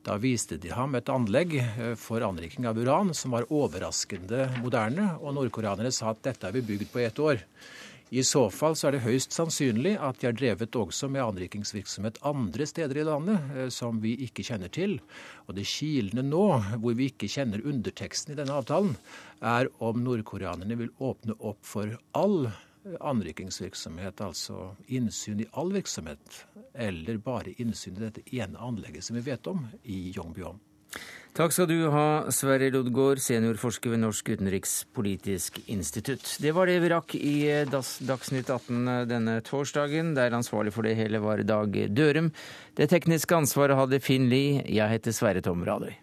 Da 0.02 0.18
viste 0.18 0.58
de 0.58 0.74
ham 0.74 0.98
et 0.98 1.14
anlegg 1.14 1.54
eh, 1.62 1.94
for 1.94 2.26
anriking 2.26 2.66
av 2.66 2.82
uran 2.82 3.14
som 3.14 3.38
var 3.38 3.46
overraskende 3.54 4.48
moderne, 4.58 5.20
og 5.22 5.38
nordkoreanere 5.38 5.94
sa 5.94 6.16
at 6.16 6.26
dette 6.26 6.50
har 6.50 6.58
vi 6.58 6.66
bygd 6.66 6.90
på 6.90 7.06
ett 7.06 7.22
år. 7.22 7.46
I 8.12 8.24
så 8.28 8.42
fall 8.52 8.74
så 8.76 8.90
er 8.90 8.98
det 8.98 9.06
høyst 9.06 9.32
sannsynlig 9.32 9.94
at 10.04 10.18
de 10.20 10.28
har 10.28 10.36
drevet 10.36 10.76
også 10.76 11.08
med 11.08 11.24
anrikingsvirksomhet 11.24 12.18
andre 12.28 12.66
steder 12.68 13.00
i 13.00 13.06
landet 13.08 13.54
eh, 13.56 13.70
som 13.72 14.02
vi 14.04 14.18
ikke 14.26 14.44
kjenner 14.44 14.68
til. 14.68 14.98
Og 15.48 15.56
det 15.56 15.64
kilende 15.72 16.26
nå, 16.28 16.44
hvor 16.84 16.98
vi 17.00 17.08
ikke 17.08 17.30
kjenner 17.32 17.64
underteksten 17.64 18.34
i 18.34 18.40
denne 18.42 18.58
avtalen, 18.60 18.98
er 19.40 19.72
om 19.80 20.04
nordkoreanerne 20.04 20.76
vil 20.82 20.92
åpne 21.00 21.38
opp 21.40 21.64
for 21.64 21.96
all 22.20 22.52
anrikingsvirksomhet, 23.00 24.20
altså 24.26 24.74
innsyn 24.92 25.46
i 25.46 25.48
all 25.56 25.72
virksomhet, 25.72 26.42
eller 26.74 27.22
bare 27.24 27.56
innsyn 27.64 27.96
i 27.96 28.10
dette 28.10 28.26
ene 28.36 28.60
anlegget 28.60 29.08
som 29.08 29.16
vi 29.16 29.24
vet 29.30 29.48
om, 29.48 29.64
i 29.84 30.10
Yongbyon. 30.18 30.60
Takk 31.32 31.54
skal 31.56 31.68
du 31.70 31.78
ha, 31.94 32.28
Sverre 32.36 32.68
Lodgaard, 32.74 33.22
seniorforsker 33.24 33.94
ved 33.94 34.02
Norsk 34.04 34.34
utenrikspolitisk 34.34 35.62
institutt. 35.72 36.26
Det 36.44 36.52
var 36.52 36.68
det 36.68 36.76
vi 36.84 36.90
rakk 36.92 37.16
i 37.16 37.36
Dagsnytt 37.72 38.52
18 38.52 39.08
denne 39.08 39.38
torsdagen. 39.48 40.12
Der 40.18 40.36
ansvarlig 40.36 40.76
for 40.76 40.84
det 40.84 40.98
hele 41.00 41.24
var 41.24 41.40
Dag 41.48 41.72
Dørum. 41.96 42.34
Det 42.76 42.92
tekniske 42.92 43.40
ansvaret 43.40 43.80
hadde 43.80 44.04
Finn 44.04 44.28
Lie. 44.28 44.60
Jeg 44.68 44.92
heter 44.92 45.16
Sverre 45.16 45.40
Tom 45.42 45.64
Radøy. 45.64 45.96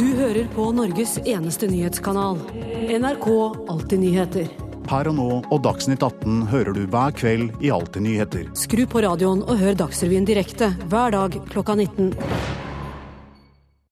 Du 0.00 0.08
hører 0.16 0.48
på 0.56 0.72
Norges 0.72 1.18
eneste 1.22 1.68
nyhetskanal, 1.68 2.40
NRK 2.96 3.28
Alltid 3.68 4.00
nyheter. 4.08 4.73
Her 4.90 5.08
og 5.10 5.16
nå 5.16 5.28
og 5.48 5.62
Dagsnytt 5.64 6.04
18 6.04 6.44
hører 6.52 6.76
du 6.76 6.82
hver 6.92 7.14
kveld 7.16 7.54
i 7.64 7.72
Alltid 7.72 8.04
nyheter. 8.04 8.48
Skru 8.58 8.84
på 8.90 9.04
radioen 9.04 9.42
og 9.46 9.56
hør 9.60 9.78
Dagsrevyen 9.84 10.28
direkte 10.28 10.74
hver 10.92 11.14
dag 11.14 11.38
klokka 11.52 11.78
19. 11.78 12.12